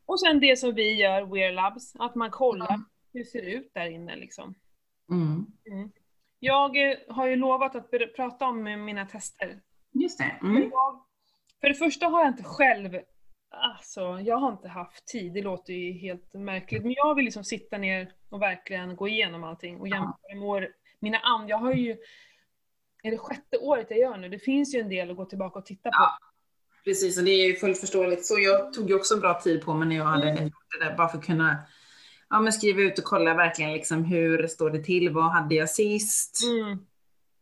Och 0.06 0.20
sen 0.20 0.40
det 0.40 0.60
som 0.60 0.74
vi 0.74 0.94
gör, 0.94 1.22
Wear 1.22 1.52
Labs, 1.52 1.96
att 1.96 2.16
man 2.16 2.32
kollar 2.32 2.68
Mm. 2.74 2.86
hur 3.14 3.20
det 3.20 3.26
ser 3.26 3.42
ut 3.42 3.72
där 3.74 3.86
inne 3.90 4.16
liksom. 4.16 4.56
Mm. 5.12 5.46
Jag 6.40 6.92
eh, 6.92 6.98
har 7.10 7.28
ju 7.28 7.36
lovat 7.36 7.76
att 7.76 7.92
prata 8.16 8.46
om 8.46 8.64
mina 8.64 9.06
tester. 9.06 9.62
Just 9.94 10.18
det. 10.18 10.38
Mm. 10.42 10.70
jag, 10.72 11.06
för 11.62 11.68
det 11.68 11.76
första 11.76 12.06
har 12.06 12.20
jag 12.20 12.28
inte 12.30 12.44
själv, 12.44 13.00
alltså 13.50 14.02
jag 14.02 14.38
har 14.38 14.52
inte 14.52 14.68
haft 14.68 15.08
tid, 15.08 15.34
det 15.34 15.42
låter 15.42 15.74
ju 15.74 15.92
helt 15.92 16.34
märkligt, 16.34 16.84
men 16.84 16.94
jag 16.94 17.16
vill 17.16 17.26
liksom 17.26 17.44
sitta 17.44 17.78
ner 17.78 18.12
och 18.30 18.42
verkligen 18.42 18.96
gå 18.96 19.08
igenom 19.08 19.44
allting 19.44 19.80
och 19.80 19.88
jämföra 19.88 20.36
med 20.36 20.44
år, 20.44 20.68
mina 21.00 21.18
and, 21.18 21.50
jag 21.50 21.58
har 21.58 21.74
ju, 21.74 21.98
är 23.04 23.12
det 23.12 23.18
sjätte 23.18 23.58
året 23.58 23.88
jag 23.90 24.00
gör 24.00 24.18
nu, 24.18 24.30
det 24.30 24.40
finns 24.40 24.76
ju 24.76 24.80
en 24.80 24.90
del 24.90 25.12
att 25.12 25.18
gå 25.18 25.26
tillbaka 25.26 25.60
och 25.60 25.66
titta 25.66 25.90
på. 25.90 25.96
Ja. 25.98 26.18
Precis, 26.84 27.18
och 27.18 27.24
det 27.24 27.32
är 27.32 27.48
ju 27.48 27.56
fullt 27.56 27.80
förståeligt. 27.80 28.26
Så 28.26 28.40
jag 28.40 28.74
tog 28.74 28.90
ju 28.90 28.96
också 28.96 29.14
en 29.14 29.20
bra 29.20 29.42
tid 29.42 29.62
på 29.62 29.74
mig 29.74 29.88
när 29.88 29.96
jag 29.96 30.06
hade 30.06 30.30
Mm. 30.30 30.44
gjort 30.44 30.80
det 30.80 30.86
där, 30.86 30.98
bara 30.98 31.10
för 31.10 31.18
att 31.18 31.26
kunna 31.26 31.58
ja, 32.30 32.40
men 32.40 32.54
skriva 32.54 32.82
ut 32.82 33.00
och 33.00 33.06
kolla 33.06 33.34
verkligen 33.34 33.74
liksom 33.74 34.04
hur 34.04 34.48
står 34.48 34.70
det 34.70 34.84
till, 34.84 35.10
vad 35.10 35.32
hade 35.32 35.56
jag 35.56 35.70
sist? 35.70 36.38
Mm. 36.44 36.86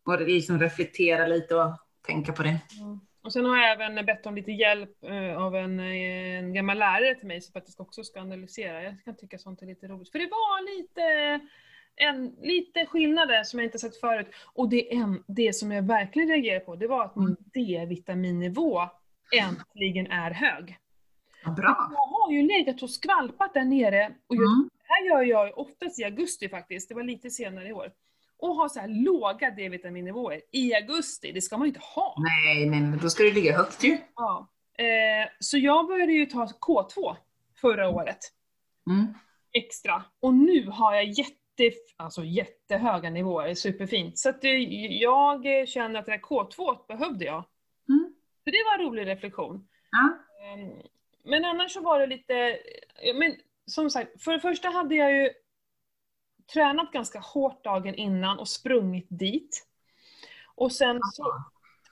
Och 0.03 0.21
liksom 0.21 0.59
reflektera 0.59 1.27
lite 1.27 1.55
och 1.55 1.71
tänka 2.07 2.33
på 2.33 2.43
det. 2.43 2.59
Mm. 2.81 2.99
Och 3.21 3.33
sen 3.33 3.45
har 3.45 3.57
jag 3.57 3.71
även 3.71 4.05
bett 4.05 4.25
om 4.25 4.35
lite 4.35 4.51
hjälp 4.51 5.03
eh, 5.03 5.37
av 5.37 5.55
en, 5.55 5.79
eh, 5.79 6.37
en 6.39 6.53
gammal 6.53 6.77
lärare 6.77 7.15
till 7.15 7.27
mig 7.27 7.37
att 7.37 7.63
jag 7.77 7.87
också 7.87 8.03
ska 8.03 8.19
analysera. 8.21 8.83
Jag 8.83 9.03
kan 9.05 9.15
tycka 9.15 9.37
sånt 9.37 9.61
är 9.61 9.65
lite 9.65 9.87
roligt. 9.87 10.11
För 10.11 10.19
det 10.19 10.25
var 10.27 10.77
lite, 10.77 11.01
en, 11.95 12.35
lite 12.41 12.85
skillnader 12.85 13.43
som 13.43 13.59
jag 13.59 13.67
inte 13.67 13.79
sett 13.79 13.99
förut. 13.99 14.27
Och 14.53 14.69
det, 14.69 14.93
en, 14.95 15.23
det 15.27 15.53
som 15.53 15.71
jag 15.71 15.83
verkligen 15.83 16.29
reagerade 16.29 16.65
på, 16.65 16.75
det 16.75 16.87
var 16.87 17.05
att 17.05 17.15
min 17.15 17.35
D-vitaminnivå 17.53 18.81
äntligen 19.35 20.07
är 20.11 20.31
hög. 20.31 20.77
Bra. 21.57 21.91
Jag 21.91 22.07
har 22.07 22.31
ju 22.31 22.41
legat 22.41 22.83
och 22.83 22.89
skvalpat 22.89 23.53
där 23.53 23.63
nere, 23.65 24.11
och 24.27 24.35
jag, 24.35 24.43
Mm. 24.43 24.69
det 24.77 24.93
här 24.93 25.05
gör 25.05 25.23
jag 25.23 25.57
oftast 25.57 25.99
i 25.99 26.03
augusti 26.03 26.49
faktiskt, 26.49 26.89
det 26.89 26.95
var 26.95 27.03
lite 27.03 27.29
senare 27.29 27.67
i 27.67 27.73
år. 27.73 27.91
Och 28.39 28.55
har 28.55 28.69
så 28.69 28.79
här 28.79 28.87
låga 28.87 29.51
D-vitaminnivåer 29.51 30.41
i 30.51 30.73
augusti, 30.75 31.31
det 31.31 31.41
ska 31.41 31.57
man 31.57 31.65
ju 31.65 31.69
inte 31.69 31.79
ha. 31.95 32.15
Nej, 32.17 32.69
nej, 32.69 32.79
nej, 32.81 32.99
då 33.01 33.09
ska 33.09 33.23
du 33.23 33.31
ligga 33.31 33.57
högt 33.57 33.83
ju. 33.83 33.97
Ja. 34.15 34.47
Eh, 34.77 35.29
så 35.39 35.57
jag 35.57 35.87
började 35.87 36.11
ju 36.13 36.25
ta 36.25 36.45
K2 36.45 37.15
förra 37.61 37.89
året, 37.89 38.17
Mm. 38.89 39.13
extra. 39.53 40.03
Och 40.19 40.33
nu 40.33 40.67
har 40.69 40.93
jag 40.95 41.03
jätte, 41.05 41.35
alltså 41.97 42.23
jättehöga 42.23 43.09
nivåer, 43.09 43.53
superfint. 43.53 44.17
Så 44.19 44.29
att 44.29 44.43
eh, 44.43 44.51
jag 45.01 45.67
känner 45.69 45.99
att 45.99 46.05
det 46.05 46.11
där 46.11 46.19
K2 46.19 46.87
behövde 46.87 47.25
jag. 47.25 47.43
Mm. 47.89 48.13
Så 48.43 48.49
det 48.51 48.63
var 48.65 48.79
en 48.79 48.89
rolig 48.89 49.07
reflektion. 49.07 49.67
Ja. 49.91 50.17
Eh, 50.53 50.69
Men 51.23 51.45
annars 51.45 51.71
så 51.71 51.81
var 51.81 51.99
det 51.99 52.07
lite, 52.07 52.33
ja, 53.03 53.13
men 53.13 53.35
som 53.65 53.89
sagt, 53.89 54.23
för 54.23 54.31
det 54.31 54.39
första 54.39 54.69
hade 54.69 54.95
jag 54.95 55.11
ju 55.11 55.29
tränat 56.53 56.91
ganska 56.91 57.19
hårt 57.19 57.63
dagen 57.63 57.95
innan 57.95 58.39
och 58.39 58.47
sprungit 58.47 59.07
dit. 59.09 59.65
Och 60.55 60.71
sen 60.71 60.99
så 61.13 61.23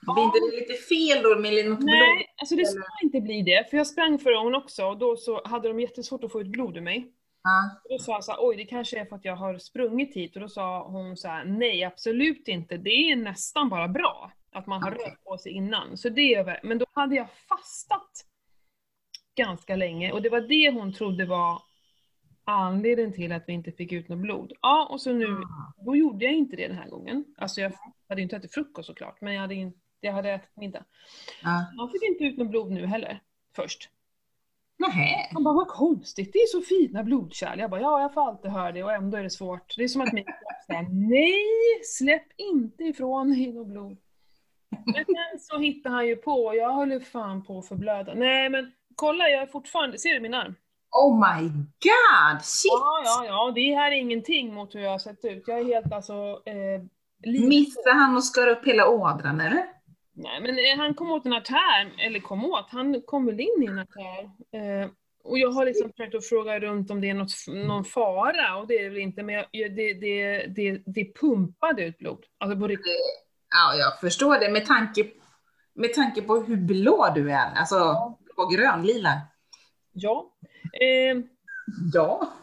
Blir 0.01 0.23
inte 0.23 0.39
det 0.39 0.59
lite 0.59 0.73
fel 0.73 1.23
då 1.23 1.39
med 1.39 1.69
något 1.69 1.79
blod? 1.79 1.89
Nej, 1.89 2.33
alltså 2.37 2.55
det 2.55 2.65
ska 2.65 2.83
inte 3.03 3.21
bli 3.21 3.41
det. 3.41 3.69
För 3.69 3.77
jag 3.77 3.87
sprang 3.87 4.19
förra 4.19 4.37
gången 4.37 4.55
också 4.55 4.85
och 4.85 4.97
då 4.97 5.17
så 5.17 5.41
hade 5.45 5.67
de 5.67 5.79
jättesvårt 5.79 6.23
att 6.23 6.31
få 6.31 6.41
ut 6.41 6.47
blod 6.47 6.77
ur 6.77 6.81
mig. 6.81 7.11
Ja. 7.43 7.79
Och 7.83 7.89
då 7.89 7.99
sa 7.99 8.11
jag 8.11 8.23
så 8.23 8.31
här, 8.31 8.39
oj 8.41 8.55
det 8.55 8.65
kanske 8.65 8.99
är 8.99 9.05
för 9.05 9.15
att 9.15 9.25
jag 9.25 9.35
har 9.35 9.57
sprungit 9.57 10.15
hit. 10.15 10.35
Och 10.35 10.41
då 10.41 10.49
sa 10.49 10.87
hon 10.87 11.17
så 11.17 11.27
här, 11.27 11.45
nej 11.45 11.83
absolut 11.83 12.47
inte. 12.47 12.77
Det 12.77 13.11
är 13.11 13.15
nästan 13.15 13.69
bara 13.69 13.87
bra 13.87 14.31
att 14.51 14.67
man 14.67 14.83
har 14.83 14.91
Okej. 14.91 15.05
rört 15.05 15.23
på 15.23 15.37
sig 15.37 15.51
innan. 15.51 15.97
Så 15.97 16.09
det 16.09 16.33
är 16.33 16.59
men 16.63 16.77
då 16.77 16.85
hade 16.93 17.15
jag 17.15 17.27
fastat 17.49 18.11
ganska 19.35 19.75
länge 19.75 20.11
och 20.11 20.21
det 20.21 20.29
var 20.29 20.41
det 20.41 20.71
hon 20.71 20.93
trodde 20.93 21.25
var 21.25 21.61
anledningen 22.47 23.13
till 23.13 23.31
att 23.31 23.43
vi 23.47 23.53
inte 23.53 23.71
fick 23.71 23.91
ut 23.91 24.09
något 24.09 24.19
blod. 24.19 24.53
Ja, 24.61 24.87
och 24.91 25.01
så 25.01 25.13
nu, 25.13 25.37
då 25.85 25.95
gjorde 25.95 26.25
jag 26.25 26.33
inte 26.33 26.55
det 26.55 26.67
den 26.67 26.77
här 26.77 26.89
gången. 26.89 27.25
Alltså 27.37 27.61
jag 27.61 27.71
hade 28.09 28.21
inte 28.21 28.35
ätit 28.35 28.53
frukost 28.53 28.87
såklart, 28.87 29.21
men 29.21 29.33
jag 29.33 29.41
hade, 29.41 29.55
in, 29.55 29.73
jag 30.01 30.13
hade 30.13 30.31
ätit 30.31 30.57
middag. 30.57 30.85
Ja. 31.43 31.65
Man 31.77 31.91
fick 31.91 32.03
inte 32.03 32.23
ut 32.23 32.37
något 32.37 32.49
blod 32.49 32.71
nu 32.71 32.85
heller, 32.85 33.19
först. 33.55 33.89
Nähä. 34.79 35.29
Han 35.33 35.43
bara, 35.43 35.53
vad 35.53 35.67
konstigt, 35.67 36.33
det 36.33 36.39
är 36.39 36.47
så 36.47 36.61
fina 36.61 37.03
blodkärl. 37.03 37.59
Jag 37.59 37.69
bara, 37.69 37.81
ja 37.81 38.01
jag 38.01 38.13
får 38.13 38.21
alltid 38.21 38.51
höra 38.51 38.71
det 38.71 38.83
och 38.83 38.93
ändå 38.93 39.17
är 39.17 39.23
det 39.23 39.29
svårt. 39.29 39.73
Det 39.77 39.83
är 39.83 39.87
som 39.87 40.01
att 40.01 40.13
min 40.13 40.23
kropp 40.23 40.65
säger, 40.67 40.87
nej, 41.09 41.83
släpp 41.83 42.27
inte 42.37 42.83
ifrån 42.83 43.29
dig 43.29 43.53
något 43.53 43.67
blod. 43.67 43.97
Men 44.69 45.05
sen 45.05 45.39
så 45.39 45.59
hittade 45.59 45.95
han 45.95 46.07
ju 46.07 46.15
på, 46.15 46.55
jag 46.55 46.73
höll 46.73 46.91
ju 46.91 46.99
fan 46.99 47.43
på 47.43 47.59
att 47.59 47.67
förblöda. 47.67 48.13
Nej 48.13 48.49
men 48.49 48.71
kolla, 48.95 49.29
jag 49.29 49.41
är 49.41 49.47
fortfarande, 49.47 49.97
ser 49.97 50.13
du 50.13 50.19
min 50.19 50.33
arm? 50.33 50.55
Oh 50.91 51.19
my 51.19 51.47
god! 51.83 52.41
Shit! 52.41 52.71
Ja, 52.71 53.01
ja, 53.05 53.25
ja, 53.25 53.51
det 53.55 53.75
här 53.75 53.91
är 53.91 53.95
ingenting 53.95 54.53
mot 54.53 54.75
hur 54.75 54.79
jag 54.79 54.91
har 54.91 54.99
sett 54.99 55.25
ut. 55.25 55.43
Jag 55.47 55.59
är 55.59 55.65
helt 55.65 55.93
alltså... 55.93 56.13
Eh. 56.45 56.81
Missade 57.47 57.95
han 57.95 58.15
och 58.15 58.23
skar 58.23 58.47
upp 58.47 58.67
hela 58.67 58.89
ådran 58.89 59.41
eller? 59.41 59.65
Nej, 60.13 60.41
men 60.41 60.57
eh, 60.57 60.77
han 60.77 60.93
kom 60.93 61.11
åt 61.11 61.25
en 61.25 61.33
artär, 61.33 61.93
eller 62.05 62.19
kom 62.19 62.45
åt, 62.45 62.65
han 62.69 63.01
kom 63.01 63.25
väl 63.25 63.39
in 63.39 63.63
i 63.63 63.65
en 63.65 63.79
artär. 63.79 64.23
Eh, 64.23 64.89
och 65.23 65.39
jag 65.39 65.51
har 65.51 65.65
liksom 65.65 65.89
försökt 65.91 66.15
att 66.15 66.25
fråga 66.25 66.59
runt 66.59 66.91
om 66.91 67.01
det 67.01 67.09
är 67.09 67.13
något, 67.13 67.31
någon 67.47 67.85
fara, 67.85 68.57
och 68.57 68.67
det 68.67 68.73
är 68.73 68.83
det 68.83 68.89
väl 68.89 68.97
inte, 68.97 69.23
men 69.23 69.35
jag, 69.51 69.75
det, 69.75 69.93
det, 69.93 70.47
det, 70.47 70.81
det 70.85 71.19
pumpade 71.19 71.83
ut 71.83 71.97
blod. 71.97 72.25
Alltså 72.37 72.59
på 72.59 72.67
riktigt. 72.67 72.93
Ja, 73.55 73.75
jag 73.75 73.99
förstår 73.99 74.39
det 74.39 74.51
med 74.51 74.65
tanke, 74.65 75.07
med 75.75 75.93
tanke 75.93 76.21
på 76.21 76.35
hur 76.35 76.57
blå 76.57 77.11
du 77.15 77.31
är. 77.31 77.53
Alltså, 77.55 77.95
blågrön, 78.35 78.83
lila. 78.83 79.21
Ja. 79.97 80.33
Eh, 80.81 81.17
Ja. 81.93 82.33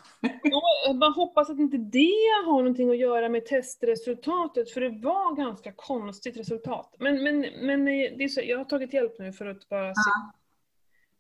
Ja, 0.42 0.62
jag 0.86 0.98
bara 0.98 1.10
hoppas 1.10 1.50
att 1.50 1.58
inte 1.58 1.76
det 1.76 2.14
har 2.46 2.52
någonting 2.58 2.90
att 2.90 2.96
göra 2.98 3.28
med 3.28 3.46
testresultatet, 3.46 4.70
för 4.70 4.80
det 4.80 4.88
var 4.88 5.34
ganska 5.36 5.72
konstigt 5.72 6.36
resultat. 6.36 6.94
Men, 6.98 7.22
men, 7.22 7.40
men 7.60 7.84
det 7.84 8.24
är 8.24 8.28
så, 8.28 8.40
jag 8.44 8.58
har 8.58 8.64
tagit 8.64 8.92
hjälp 8.92 9.18
nu 9.18 9.32
för 9.32 9.46
att 9.46 9.68
bara 9.68 9.94
se 9.94 10.10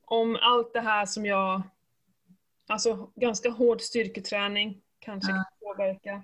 om 0.04 0.38
allt 0.40 0.72
det 0.72 0.80
här 0.80 1.06
som 1.06 1.26
jag... 1.26 1.62
Alltså 2.68 3.10
ganska 3.14 3.50
hård 3.50 3.80
styrketräning 3.80 4.82
kanske 4.98 5.30
Ja. 5.32 5.36
kan 5.36 5.44
påverka. 5.76 6.22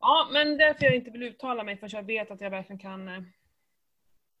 Ja, 0.00 0.28
men 0.32 0.58
därför 0.58 0.84
jag 0.84 0.94
inte 0.94 1.10
vill 1.10 1.22
uttala 1.22 1.64
mig, 1.64 1.76
för 1.76 1.88
jag 1.92 2.02
vet 2.02 2.30
att 2.30 2.40
jag 2.40 2.50
verkligen 2.50 2.78
kan... 2.78 3.08
eh, 3.08 3.22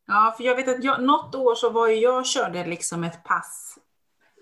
Ja, 0.06 0.34
för 0.36 0.44
jag 0.44 0.56
vet 0.56 0.68
att 0.68 0.84
jag, 0.84 1.02
något 1.02 1.34
år 1.34 1.54
så 1.54 1.70
var 1.70 1.88
ju 1.88 1.94
jag 1.94 2.26
körde 2.26 2.66
liksom 2.66 3.04
ett 3.04 3.24
pass 3.24 3.78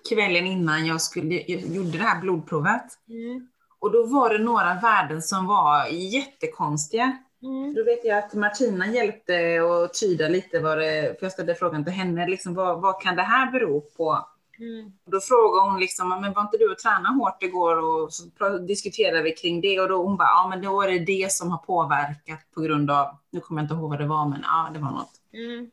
kvällen 0.09 0.47
innan 0.47 0.87
jag 0.87 1.01
skulle, 1.01 1.35
jag 1.35 1.61
gjorde 1.61 1.91
det 1.91 2.05
här 2.05 2.21
blodprovet. 2.21 2.85
Mm. 3.09 3.49
Och 3.79 3.93
då 3.93 4.07
var 4.07 4.31
det 4.31 4.45
några 4.45 4.75
värden 4.75 5.23
som 5.23 5.47
var 5.47 5.87
jättekonstiga. 5.87 7.19
Mm. 7.43 7.75
Då 7.75 7.85
vet 7.85 8.05
jag 8.05 8.19
att 8.19 8.35
Martina 8.35 8.87
hjälpte 8.87 9.61
att 9.63 9.95
tyda 9.95 10.29
lite 10.29 10.61
vad 10.61 10.79
det, 10.79 11.17
för 11.19 11.27
jag 11.27 11.33
ställde 11.33 11.55
frågan 11.55 11.85
till 11.85 11.93
henne, 11.93 12.29
liksom, 12.29 12.55
vad, 12.55 12.81
vad 12.81 13.03
kan 13.03 13.17
det 13.17 13.23
här 13.23 13.51
bero 13.51 13.81
på? 13.81 14.27
Mm. 14.59 14.93
Då 15.07 15.21
frågade 15.21 15.71
hon 15.71 15.81
liksom, 15.81 16.09
men 16.09 16.33
var 16.33 16.43
inte 16.43 16.57
du 16.57 16.73
och 16.73 16.79
tränade 16.79 17.15
hårt 17.15 17.43
igår? 17.43 17.77
Och 17.77 18.13
så 18.13 18.25
diskuterade 18.59 19.23
vi 19.23 19.31
kring 19.31 19.61
det 19.61 19.81
och 19.81 19.89
då 19.89 20.03
hon 20.03 20.17
bara, 20.17 20.29
ja 20.29 20.47
men 20.51 20.63
då 20.63 20.83
är 20.83 20.91
det 20.91 20.99
det 20.99 21.33
som 21.33 21.51
har 21.51 21.59
påverkat 21.59 22.41
på 22.55 22.61
grund 22.61 22.91
av, 22.91 23.17
nu 23.31 23.41
kommer 23.41 23.61
jag 23.61 23.65
inte 23.65 23.75
ihåg 23.75 23.91
vad 23.91 23.99
det 23.99 24.07
var, 24.07 24.29
men 24.29 24.41
ja 24.43 24.71
det 24.75 24.79
var 24.79 24.91
något. 24.91 25.13
Mm. 25.33 25.71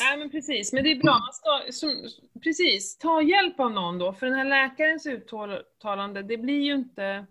Nej 0.00 0.18
men 0.18 0.30
precis, 0.30 0.72
men 0.72 0.84
det 0.84 0.90
är 0.90 0.96
bra. 0.96 1.12
Man 1.18 1.32
ska, 1.32 1.72
som, 1.72 2.08
precis, 2.42 2.98
ta 2.98 3.22
hjälp 3.22 3.60
av 3.60 3.70
någon 3.72 3.98
då, 3.98 4.12
för 4.12 4.26
den 4.26 4.34
här 4.34 4.44
läkarens 4.44 5.06
uttalande, 5.06 6.22
det 6.22 6.36
blir 6.36 6.60
ju 6.62 6.74
inte, 6.74 7.26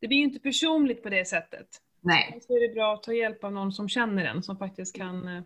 det 0.00 0.08
blir 0.08 0.18
ju 0.18 0.24
inte 0.24 0.40
personligt 0.40 1.02
på 1.02 1.08
det 1.08 1.24
sättet. 1.24 1.68
Nej. 2.00 2.38
Så 2.46 2.56
är 2.56 2.68
det 2.68 2.74
bra 2.74 2.94
att 2.94 3.02
ta 3.02 3.12
hjälp 3.12 3.44
av 3.44 3.52
någon 3.52 3.72
som 3.72 3.88
känner 3.88 4.24
en, 4.24 4.42
som 4.42 4.56
faktiskt 4.58 4.96
kan 4.96 5.28
eh, 5.28 5.42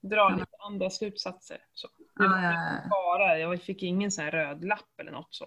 dra 0.00 0.16
Ja. 0.16 0.30
lite 0.38 0.56
andra 0.66 0.90
slutsatser. 0.90 1.58
Så. 1.72 1.88
Det 1.98 2.04
Ja, 2.24 2.28
var 2.28 2.42
ja, 2.42 2.52
ja. 2.52 2.88
bara, 2.90 3.38
jag 3.38 3.62
fick 3.62 3.82
ingen 3.82 4.10
sån 4.10 4.24
här 4.24 4.30
röd 4.32 4.64
lapp 4.64 5.00
eller 5.00 5.12
något 5.12 5.34
så. 5.34 5.44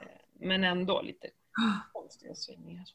Eh, 0.00 0.06
Men 0.40 0.64
ändå 0.64 1.02
lite 1.02 1.28
konstiga 1.92 2.34
svängningar. 2.34 2.84
så. 2.84 2.94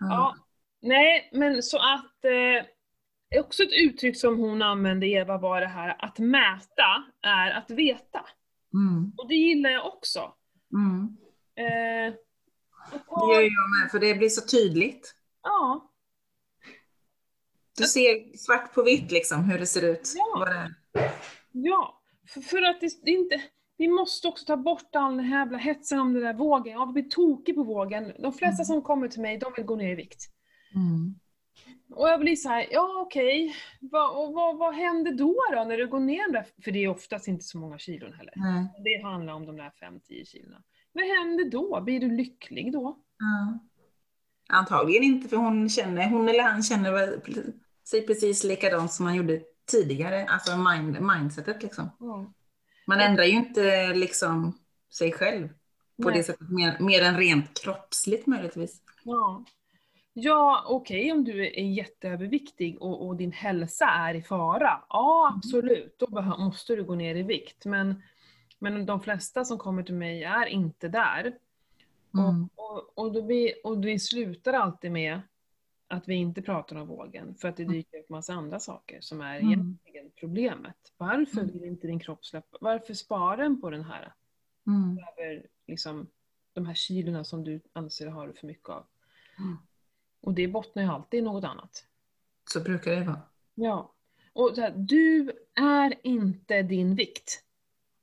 Ja, 0.00 0.36
nej, 0.80 1.30
men 1.32 1.62
så 1.62 1.76
att 1.78 2.24
eh, 2.24 2.66
också 3.38 3.62
ett 3.62 3.72
uttryck 3.72 4.16
som 4.16 4.38
hon 4.38 4.62
använde, 4.62 5.06
Eva, 5.06 5.38
var 5.38 5.60
det 5.60 5.66
här 5.66 6.04
att 6.04 6.18
mäta 6.18 7.04
är 7.22 7.50
att 7.50 7.70
veta. 7.70 8.26
Mm. 8.74 9.12
Och 9.18 9.28
det 9.28 9.34
gillar 9.34 9.70
jag 9.70 9.86
också. 9.86 10.34
Mm. 10.72 11.16
Eh, 11.56 12.14
att 12.92 13.06
Det 13.08 13.34
gör 13.34 13.42
jag 13.42 13.80
med, 13.80 13.90
för 13.90 13.98
det 13.98 14.14
blir 14.14 14.28
så 14.28 14.46
tydligt. 14.46 15.14
ja, 15.42 15.90
Du 17.78 17.84
ser 17.84 18.36
svart 18.36 18.74
på 18.74 18.82
vitt 18.82 19.10
liksom 19.12 19.44
hur 19.44 19.58
det 19.58 19.66
ser 19.66 19.84
ut. 19.84 20.12
Ja. 20.16 20.68
Ja. 21.52 22.02
För, 22.28 22.40
för 22.40 22.62
att 22.62 22.80
det, 22.80 22.90
det 23.04 23.10
inte... 23.10 23.42
Vi 23.76 23.88
måste 23.88 24.28
också 24.28 24.44
ta 24.44 24.56
bort 24.56 24.96
all 24.96 25.16
den 25.16 25.26
här 25.26 25.38
jävla 25.38 25.58
hetsen 25.58 25.98
om 25.98 26.12
den 26.12 26.22
där 26.22 26.34
vågen. 26.34 26.72
Jag 26.72 26.92
blir 26.92 27.02
tokig 27.02 27.54
på 27.54 27.62
vågen. 27.62 28.12
De 28.18 28.32
flesta 28.32 28.64
som 28.64 28.82
kommer 28.82 29.08
till 29.08 29.20
mig, 29.20 29.38
de 29.38 29.52
vill 29.56 29.64
gå 29.64 29.76
ner 29.76 29.92
i 29.92 29.94
vikt. 29.94 30.20
Mm. 30.74 31.19
Och 31.90 32.08
jag 32.08 32.20
blir 32.20 32.36
så 32.36 32.48
här, 32.48 32.66
ja 32.70 33.02
okej, 33.06 33.56
vad, 33.80 34.18
och 34.18 34.34
vad, 34.34 34.58
vad 34.58 34.74
händer 34.74 35.12
då, 35.12 35.36
då 35.52 35.64
när 35.64 35.76
du 35.76 35.86
går 35.86 36.00
ner 36.00 36.26
de 36.26 36.32
där, 36.32 36.46
för 36.64 36.70
det 36.70 36.84
är 36.84 36.88
oftast 36.88 37.28
inte 37.28 37.44
så 37.44 37.58
många 37.58 37.78
kilon 37.78 38.12
heller. 38.12 38.32
Nej. 38.36 38.82
Det 38.84 39.08
handlar 39.08 39.34
om 39.34 39.46
de 39.46 39.56
där 39.56 39.72
5-10 39.82 40.24
kilona. 40.24 40.62
Vad 40.92 41.04
händer 41.04 41.50
då? 41.50 41.80
Blir 41.80 42.00
du 42.00 42.16
lycklig 42.16 42.72
då? 42.72 42.98
Ja. 43.18 43.58
Antagligen 44.48 45.02
inte, 45.02 45.28
för 45.28 45.36
hon, 45.36 45.68
känner, 45.68 46.10
hon 46.10 46.28
eller 46.28 46.42
han 46.42 46.62
känner 46.62 47.20
sig 47.88 48.06
precis 48.06 48.44
likadant 48.44 48.92
som 48.92 49.04
man 49.04 49.14
gjorde 49.14 49.40
tidigare. 49.70 50.26
Alltså 50.26 50.56
mind, 50.56 51.00
mindsetet 51.00 51.62
liksom. 51.62 51.90
Ja. 52.00 52.32
Man 52.86 53.00
ändrar 53.00 53.24
ju 53.24 53.32
inte 53.32 53.94
liksom 53.94 54.58
sig 54.92 55.12
själv 55.12 55.48
på 56.02 56.08
Nej. 56.08 56.18
det 56.18 56.24
sättet, 56.24 56.50
mer, 56.50 56.76
mer 56.80 57.02
än 57.02 57.16
rent 57.16 57.62
kroppsligt 57.62 58.26
möjligtvis. 58.26 58.82
Ja, 59.04 59.44
ja 60.12 60.64
okej 60.68 61.12
om 61.12 61.24
du 61.24 61.46
är 61.46 61.64
jätteöverviktig 61.64 62.82
och, 62.82 63.06
och 63.06 63.16
din 63.16 63.32
hälsa 63.32 63.84
är 63.86 64.14
i 64.14 64.22
fara. 64.22 64.84
Ja, 64.88 65.32
absolut. 65.36 65.98
Då 65.98 66.20
måste 66.38 66.76
du 66.76 66.84
gå 66.84 66.94
ner 66.94 67.14
i 67.14 67.22
vikt. 67.22 67.64
Men, 67.66 68.02
men 68.58 68.86
de 68.86 69.00
flesta 69.00 69.44
som 69.44 69.58
kommer 69.58 69.82
till 69.82 69.94
mig 69.94 70.24
är 70.24 70.46
inte 70.46 70.88
där. 70.88 71.38
Mm. 72.14 72.48
Och, 72.54 72.76
och, 72.76 72.98
och, 72.98 73.12
då 73.12 73.20
vi, 73.20 73.54
och 73.64 73.84
vi 73.84 73.98
slutar 73.98 74.52
alltid 74.52 74.92
med 74.92 75.20
att 75.88 76.08
vi 76.08 76.14
inte 76.14 76.42
pratar 76.42 76.76
om 76.76 76.88
vågen, 76.88 77.34
för 77.34 77.48
att 77.48 77.56
det 77.56 77.64
dyker 77.64 77.98
upp 77.98 78.08
massa 78.08 78.32
andra 78.34 78.60
saker 78.60 79.00
som 79.00 79.20
är 79.20 79.38
Mm. 79.40 79.48
egentligen 79.52 80.10
problemet. 80.16 80.76
Varför 80.96 81.40
Mm. 81.40 81.52
vill 81.52 81.64
inte 81.64 81.86
din 81.86 82.00
kropp 82.00 82.24
släppa, 82.24 82.58
varför 82.60 82.94
sparar 82.94 83.36
den 83.36 83.60
på 83.60 83.70
den 83.70 83.84
här, 83.84 84.12
Mm. 84.66 84.98
över 84.98 85.46
liksom, 85.66 86.06
de 86.52 86.66
här 86.66 86.74
kilorna 86.74 87.24
som 87.24 87.44
du 87.44 87.60
anser 87.72 88.06
har 88.06 88.32
för 88.32 88.46
mycket 88.46 88.68
av? 88.68 88.84
Mm. 89.38 89.56
Och 90.20 90.34
det 90.34 90.48
bottnar 90.48 90.82
ju 90.82 90.88
alltid 90.88 91.20
i 91.20 91.22
något 91.22 91.44
annat. 91.44 91.84
Så 92.52 92.60
brukar 92.60 92.96
det 92.96 93.04
vara. 93.04 93.20
Ja. 93.54 93.94
Och 94.32 94.56
här, 94.56 94.74
du 94.76 95.32
är 95.54 95.94
inte 96.02 96.62
din 96.62 96.94
vikt. 96.94 97.44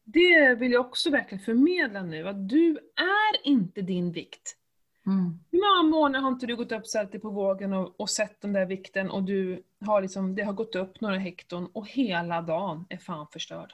Det 0.04 0.56
vill 0.56 0.72
jag 0.72 0.86
också 0.86 1.10
verkligen 1.10 1.44
förmedla 1.44 2.04
nu, 2.04 2.28
att 2.28 2.50
du 2.50 2.78
är 2.96 3.48
inte 3.48 3.82
din 3.82 4.12
vikt. 4.12 4.58
Mm. 5.06 5.40
Hur 5.52 5.60
många 5.60 5.92
månader 5.92 6.24
har 6.24 6.32
inte 6.32 6.46
du 6.46 6.56
gått 6.56 6.72
upp 6.72 6.88
sältigt 6.88 7.22
på 7.22 7.30
vågen 7.30 7.74
och, 7.74 8.00
och 8.00 8.10
sett 8.10 8.42
den 8.42 8.54
där 8.54 8.66
vikten 8.66 9.10
och 9.10 9.24
du 9.24 9.64
har 9.86 10.02
liksom, 10.02 10.36
det 10.36 10.44
har 10.44 10.54
gått 10.54 10.76
upp 10.76 11.02
några 11.02 11.18
hekton 11.18 11.70
och 11.74 11.88
hela 11.88 12.42
dagen 12.42 12.86
är 12.90 12.98
fan 12.98 13.28
förstörd. 13.32 13.74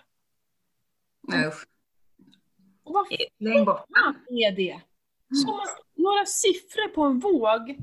Nej, 1.22 1.48
usch. 1.48 1.68
Och 2.84 2.94
vad 2.94 3.08
fan 3.08 4.16
är 4.28 4.52
det? 4.52 4.82
Som 5.46 5.54
att 5.54 5.78
några 5.96 6.26
siffror 6.26 6.88
på 6.88 7.04
en 7.04 7.20
våg 7.20 7.78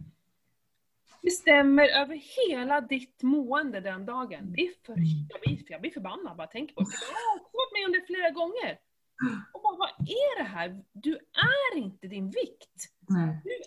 bestämmer 1.22 1.88
över 1.88 2.20
hela 2.48 2.80
ditt 2.80 3.22
mående 3.22 3.80
den 3.80 4.06
dagen. 4.06 4.52
Det 4.52 4.62
är 4.62 4.72
för, 4.86 4.94
jag, 5.30 5.40
blir, 5.40 5.62
jag 5.72 5.80
blir 5.80 5.90
förbannad 5.90 6.36
bara 6.36 6.46
tänker 6.46 6.74
på 6.74 6.80
det. 6.80 6.86
Jag 6.90 7.16
har 7.30 7.38
varit 7.38 7.72
med 7.72 7.86
om 7.86 7.92
det 7.92 8.06
flera 8.06 8.30
gånger. 8.30 8.78
Och 9.52 9.62
bara, 9.62 9.76
vad 9.76 10.08
är 10.08 10.38
det 10.42 10.48
här? 10.48 10.80
Du 10.92 11.12
är 11.72 11.78
inte 11.78 12.06
din 12.06 12.26
vikt. 12.30 12.76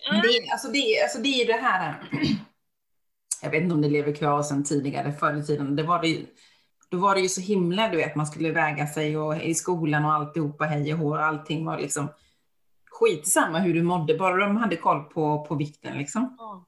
Är... 0.10 0.22
det, 0.22 0.28
är, 0.28 0.52
alltså 0.52 0.68
det, 0.72 0.78
är- 0.78 1.04
alltså 1.04 1.20
det 1.22 1.30
är 1.42 1.48
det 1.48 1.54
här, 1.62 2.10
jag 3.44 3.50
vet 3.52 3.62
inte 3.64 3.76
om 3.76 3.82
det 3.82 3.90
lever 3.90 4.16
kvar 4.16 4.44
sedan 4.44 4.64
tidigare, 4.64 5.12
förr 5.12 5.34
i 5.40 5.44
tiden, 5.44 5.76
det 5.76 5.84
var 5.84 6.02
det 6.02 6.08
ju, 6.08 6.26
då 6.90 6.98
var 6.98 7.16
det 7.16 7.22
ju 7.22 7.30
så 7.30 7.42
himla, 7.42 7.90
du 7.90 7.98
vet, 7.98 8.16
man 8.16 8.26
skulle 8.28 8.52
väga 8.52 8.88
sig 8.88 9.18
och 9.18 9.38
i 9.44 9.54
skolan 9.56 10.06
och 10.06 10.14
alltihopa, 10.14 10.66
hej 10.66 10.94
och 10.94 11.00
hå, 11.00 11.16
allting 11.16 11.66
var 11.66 11.80
liksom 11.80 12.08
skitsamma 12.92 13.60
hur 13.60 13.74
du 13.74 13.84
mådde, 13.84 14.18
bara 14.18 14.36
de 14.46 14.58
hade 14.58 14.76
koll 14.76 15.04
på, 15.04 15.46
på 15.46 15.56
vikten 15.56 15.98
liksom. 15.98 16.36
Ja. 16.40 16.66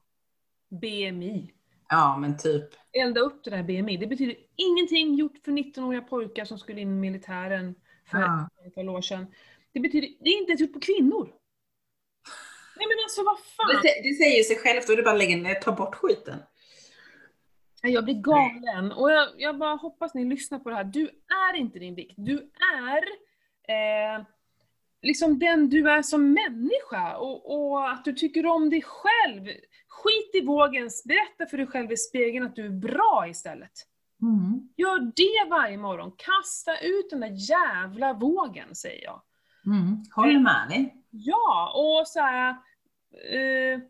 BMI. 0.70 1.52
Ja, 1.88 2.16
men 2.16 2.38
typ. 2.38 2.64
elda 2.92 3.20
upp 3.20 3.44
det 3.44 3.50
där 3.50 3.62
BMI. 3.62 3.96
Det 3.96 4.06
betyder 4.06 4.36
ingenting 4.56 5.14
gjort 5.14 5.38
för 5.44 5.52
19-åriga 5.52 6.00
pojkar 6.02 6.44
som 6.44 6.58
skulle 6.58 6.80
in 6.80 6.88
i 6.90 7.00
militären 7.00 7.74
för 8.10 8.18
Ja. 8.18 8.48
ett 8.60 8.64
antal 8.66 8.88
år 8.88 9.00
sedan. 9.00 9.26
Det 9.72 9.80
betyder, 9.80 10.08
det 10.20 10.30
är 10.30 10.38
inte 10.38 10.50
ens 10.50 10.60
gjort 10.60 10.72
på 10.72 10.80
kvinnor. 10.80 11.32
Nej 12.78 12.86
men 12.88 12.96
alltså 13.04 13.22
vad 13.24 13.36
Det, 13.36 13.42
fan. 13.42 13.82
sä- 13.82 14.02
det 14.02 14.14
säger 14.14 14.42
sig 14.42 14.56
självt, 14.56 14.88
är 14.90 14.96
det 14.96 15.02
bara 15.02 15.14
lägga 15.16 15.36
ner, 15.36 15.54
ta 15.54 15.72
bort 15.72 15.94
skiten. 15.94 16.38
Jag 17.82 18.04
blir 18.04 18.14
galen. 18.22 18.92
Och 18.92 19.10
jag, 19.10 19.28
jag 19.36 19.58
bara 19.58 19.74
hoppas 19.76 20.14
ni 20.14 20.24
lyssnar 20.24 20.58
på 20.58 20.70
det 20.70 20.76
här. 20.76 20.84
Du 20.84 21.02
är 21.50 21.56
inte 21.56 21.78
din 21.78 21.94
vikt. 21.94 22.14
Du 22.16 22.50
är 22.78 23.02
eh, 23.68 24.24
liksom 25.02 25.38
den 25.38 25.68
du 25.70 25.90
är 25.90 26.02
som 26.02 26.32
människa. 26.32 27.16
Och, 27.16 27.70
och 27.70 27.90
att 27.90 28.04
du 28.04 28.12
tycker 28.12 28.46
om 28.46 28.70
dig 28.70 28.82
själv. 28.82 29.46
Skit 29.96 30.42
i 30.42 30.46
vågen. 30.46 30.90
Berätta 31.04 31.46
för 31.50 31.56
dig 31.56 31.66
själv 31.66 31.92
i 31.92 31.96
spegeln 31.96 32.46
att 32.46 32.56
du 32.56 32.66
är 32.66 32.70
bra 32.70 33.26
istället. 33.28 33.72
Mm. 34.22 34.68
Gör 34.76 34.98
det 34.98 35.50
varje 35.50 35.76
morgon. 35.76 36.12
Kasta 36.16 36.78
ut 36.78 37.10
den 37.10 37.20
där 37.20 37.50
jävla 37.50 38.12
vågen, 38.12 38.74
säger 38.74 39.04
jag. 39.04 39.22
Mm. 39.66 40.04
Håller 40.14 40.40
med 40.40 40.68
dig. 40.68 40.96
Ja, 41.10 41.72
och 41.74 42.08
så 42.08 42.20
här, 42.20 42.50
eh, 43.32 43.80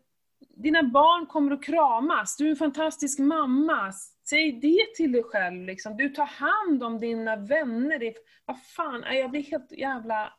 dina 0.55 0.83
barn 0.83 1.25
kommer 1.25 1.51
att 1.51 1.63
kramas, 1.63 2.37
du 2.37 2.45
är 2.45 2.49
en 2.49 2.55
fantastisk 2.55 3.19
mamma. 3.19 3.91
Säg 4.29 4.51
det 4.51 4.95
till 4.95 5.11
dig 5.11 5.23
själv 5.23 5.65
liksom. 5.65 5.97
Du 5.97 6.09
tar 6.09 6.25
hand 6.25 6.83
om 6.83 6.99
dina 6.99 7.35
vänner. 7.35 8.13
Vad 8.45 8.63
fan, 8.63 9.03
jag 9.15 9.31
blir 9.31 9.43
helt 9.43 9.71
jävla 9.71 10.33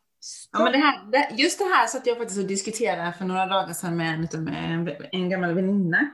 Ja, 0.53 0.65
men 0.65 0.73
det 0.73 0.79
här, 0.79 1.37
just 1.37 1.59
det 1.59 1.65
här 1.65 1.87
så 1.87 1.99
att 1.99 2.07
jag 2.07 2.17
faktiskt 2.17 2.41
och 2.41 2.47
diskuterade 2.47 3.13
för 3.13 3.25
några 3.25 3.47
dagar 3.47 3.73
sedan 3.73 3.97
med 3.97 4.29
en, 4.35 4.45
med 4.45 4.73
en, 4.73 5.07
en 5.13 5.31
gammal 5.31 5.55
väninna 5.55 6.11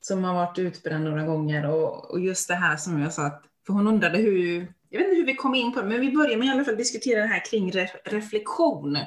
som 0.00 0.24
har 0.24 0.34
varit 0.34 0.58
utbränd 0.58 1.04
några 1.04 1.22
gånger 1.22 1.70
och, 1.70 2.10
och 2.10 2.20
just 2.20 2.48
det 2.48 2.54
här 2.54 2.76
som 2.76 3.02
jag 3.02 3.12
sa 3.12 3.26
att, 3.26 3.42
för 3.66 3.72
hon 3.72 3.88
undrade 3.88 4.18
hur, 4.18 4.72
jag 4.88 4.98
vet 4.98 5.08
inte 5.08 5.20
hur 5.20 5.26
vi 5.26 5.34
kom 5.34 5.54
in 5.54 5.72
på 5.72 5.82
det, 5.82 5.88
men 5.88 6.00
vi 6.00 6.12
började 6.12 6.36
med 6.36 6.48
i 6.48 6.50
alla 6.50 6.64
fall 6.64 6.76
diskutera 6.76 7.20
det 7.20 7.26
här 7.26 7.44
kring 7.44 7.72
re, 7.72 7.90
reflektion. 8.04 8.98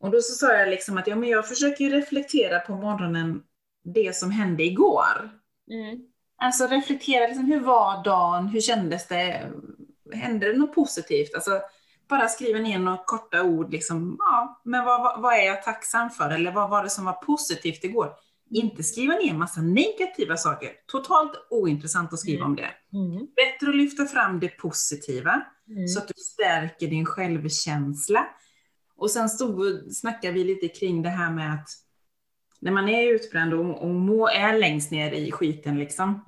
Och 0.00 0.10
då 0.10 0.20
så 0.20 0.32
sa 0.32 0.54
jag 0.54 0.68
liksom 0.68 0.98
att 0.98 1.06
ja, 1.06 1.16
men 1.16 1.28
jag 1.28 1.48
försöker 1.48 1.90
reflektera 1.90 2.60
på 2.60 2.76
morgonen 2.76 3.42
det 3.84 4.16
som 4.16 4.30
hände 4.30 4.64
igår. 4.64 5.30
Mm. 5.70 6.00
Alltså 6.36 6.66
reflektera, 6.66 7.26
liksom, 7.26 7.44
hur 7.44 7.60
var 7.60 8.04
dagen, 8.04 8.48
hur 8.48 8.60
kändes 8.60 9.08
det, 9.08 9.52
hände 10.12 10.52
det 10.52 10.58
något 10.58 10.74
positivt? 10.74 11.34
Alltså, 11.34 11.60
bara 12.08 12.28
skriva 12.28 12.58
ner 12.58 12.78
några 12.78 12.98
korta 13.06 13.42
ord, 13.42 13.72
liksom, 13.72 14.16
ja, 14.18 14.60
men 14.64 14.84
vad, 14.84 15.00
vad, 15.02 15.22
vad, 15.22 15.34
är 15.34 15.46
jag 15.46 15.62
tacksam 15.62 16.10
för? 16.10 16.30
Eller 16.30 16.52
vad 16.52 16.70
var 16.70 16.82
det 16.82 16.90
som 16.90 17.04
var 17.04 17.12
positivt 17.12 17.84
igår? 17.84 18.12
Inte 18.50 18.82
skriva 18.82 19.14
ner 19.14 19.34
massa 19.34 19.60
negativa 19.60 20.36
saker. 20.36 20.70
Totalt 20.86 21.32
ointressant 21.50 22.12
att 22.12 22.18
skriva 22.18 22.44
mm. 22.44 22.50
om 22.50 22.56
det. 22.56 22.70
Mm. 22.92 23.26
Bättre 23.36 23.68
att 23.68 23.76
lyfta 23.76 24.06
fram 24.06 24.40
det 24.40 24.48
positiva, 24.48 25.42
mm. 25.68 25.88
så 25.88 25.98
att 25.98 26.08
du 26.08 26.14
stärker 26.16 26.86
din 26.88 27.06
självkänsla. 27.06 28.26
Och 28.96 29.10
sen 29.10 29.28
stod, 29.28 29.92
snackade 29.92 30.34
vi 30.34 30.44
lite 30.44 30.68
kring 30.68 31.02
det 31.02 31.08
här 31.08 31.30
med 31.30 31.54
att 31.54 31.68
när 32.60 32.72
man 32.72 32.88
är 32.88 33.14
utbränd 33.14 33.54
och, 33.54 33.82
och 33.82 33.94
må, 33.94 34.28
är 34.28 34.58
längst 34.58 34.90
ner 34.90 35.12
i 35.12 35.32
skiten, 35.32 35.78
liksom, 35.78 36.24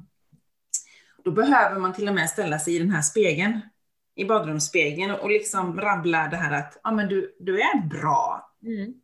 då 1.24 1.30
behöver 1.30 1.80
man 1.80 1.92
till 1.92 2.08
och 2.08 2.14
med 2.14 2.30
ställa 2.30 2.58
sig 2.58 2.76
i 2.76 2.78
den 2.78 2.90
här 2.90 3.02
spegeln 3.02 3.60
i 4.16 4.24
badrumsspegeln 4.24 5.10
och 5.10 5.30
liksom 5.30 5.80
rabbla 5.80 6.28
det 6.28 6.36
här 6.36 6.58
att 6.58 6.80
ja, 6.82 6.90
men 6.90 7.08
du, 7.08 7.36
du 7.38 7.60
är 7.60 7.88
bra. 7.88 8.50
Mm. 8.62 8.94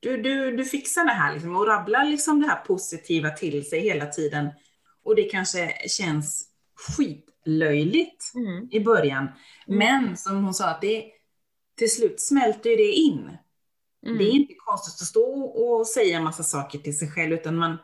Du, 0.00 0.22
du, 0.22 0.56
du 0.56 0.64
fixar 0.64 1.04
det 1.04 1.12
här 1.12 1.32
liksom, 1.32 1.56
och 1.56 1.66
rabblar 1.66 2.04
liksom 2.04 2.40
det 2.40 2.46
här 2.46 2.64
positiva 2.64 3.30
till 3.30 3.68
sig 3.68 3.80
hela 3.80 4.06
tiden. 4.06 4.48
Och 5.04 5.16
det 5.16 5.22
kanske 5.22 5.88
känns 5.88 6.48
skitlöjligt 6.74 8.32
mm. 8.34 8.68
i 8.70 8.80
början. 8.80 9.28
Mm. 9.68 9.78
Men 9.78 10.16
som 10.16 10.44
hon 10.44 10.54
sa, 10.54 10.68
att 10.68 10.80
det, 10.80 11.04
till 11.78 11.90
slut 11.90 12.20
smälter 12.20 12.76
det 12.76 12.92
in. 12.92 13.36
Mm. 14.06 14.18
Det 14.18 14.24
är 14.24 14.30
inte 14.30 14.54
konstigt 14.56 15.02
att 15.02 15.08
stå 15.08 15.40
och 15.40 15.86
säga 15.86 16.20
massa 16.20 16.42
saker 16.42 16.78
till 16.78 16.98
sig 16.98 17.10
själv, 17.10 17.32
utan 17.32 17.56
man, 17.56 17.78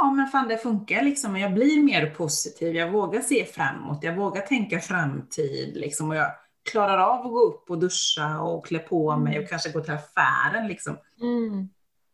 ja 0.00 0.10
men 0.10 0.26
fan 0.26 0.48
det 0.48 0.58
funkar 0.58 1.02
liksom. 1.02 1.36
Jag 1.36 1.54
blir 1.54 1.82
mer 1.82 2.06
positiv, 2.06 2.76
jag 2.76 2.90
vågar 2.90 3.20
se 3.20 3.44
framåt, 3.44 3.98
jag 4.02 4.16
vågar 4.16 4.42
tänka 4.42 4.80
framtid 4.80 5.76
liksom. 5.76 6.10
Och 6.10 6.16
jag 6.16 6.32
klarar 6.70 6.98
av 6.98 7.26
att 7.26 7.32
gå 7.32 7.40
upp 7.40 7.70
och 7.70 7.78
duscha 7.78 8.40
och 8.40 8.66
klä 8.66 8.78
på 8.78 9.16
mig 9.16 9.38
och 9.38 9.48
kanske 9.48 9.70
gå 9.70 9.80
till 9.80 9.92
affären 9.92 10.68
liksom. 10.68 10.98
Mm. 11.20 11.68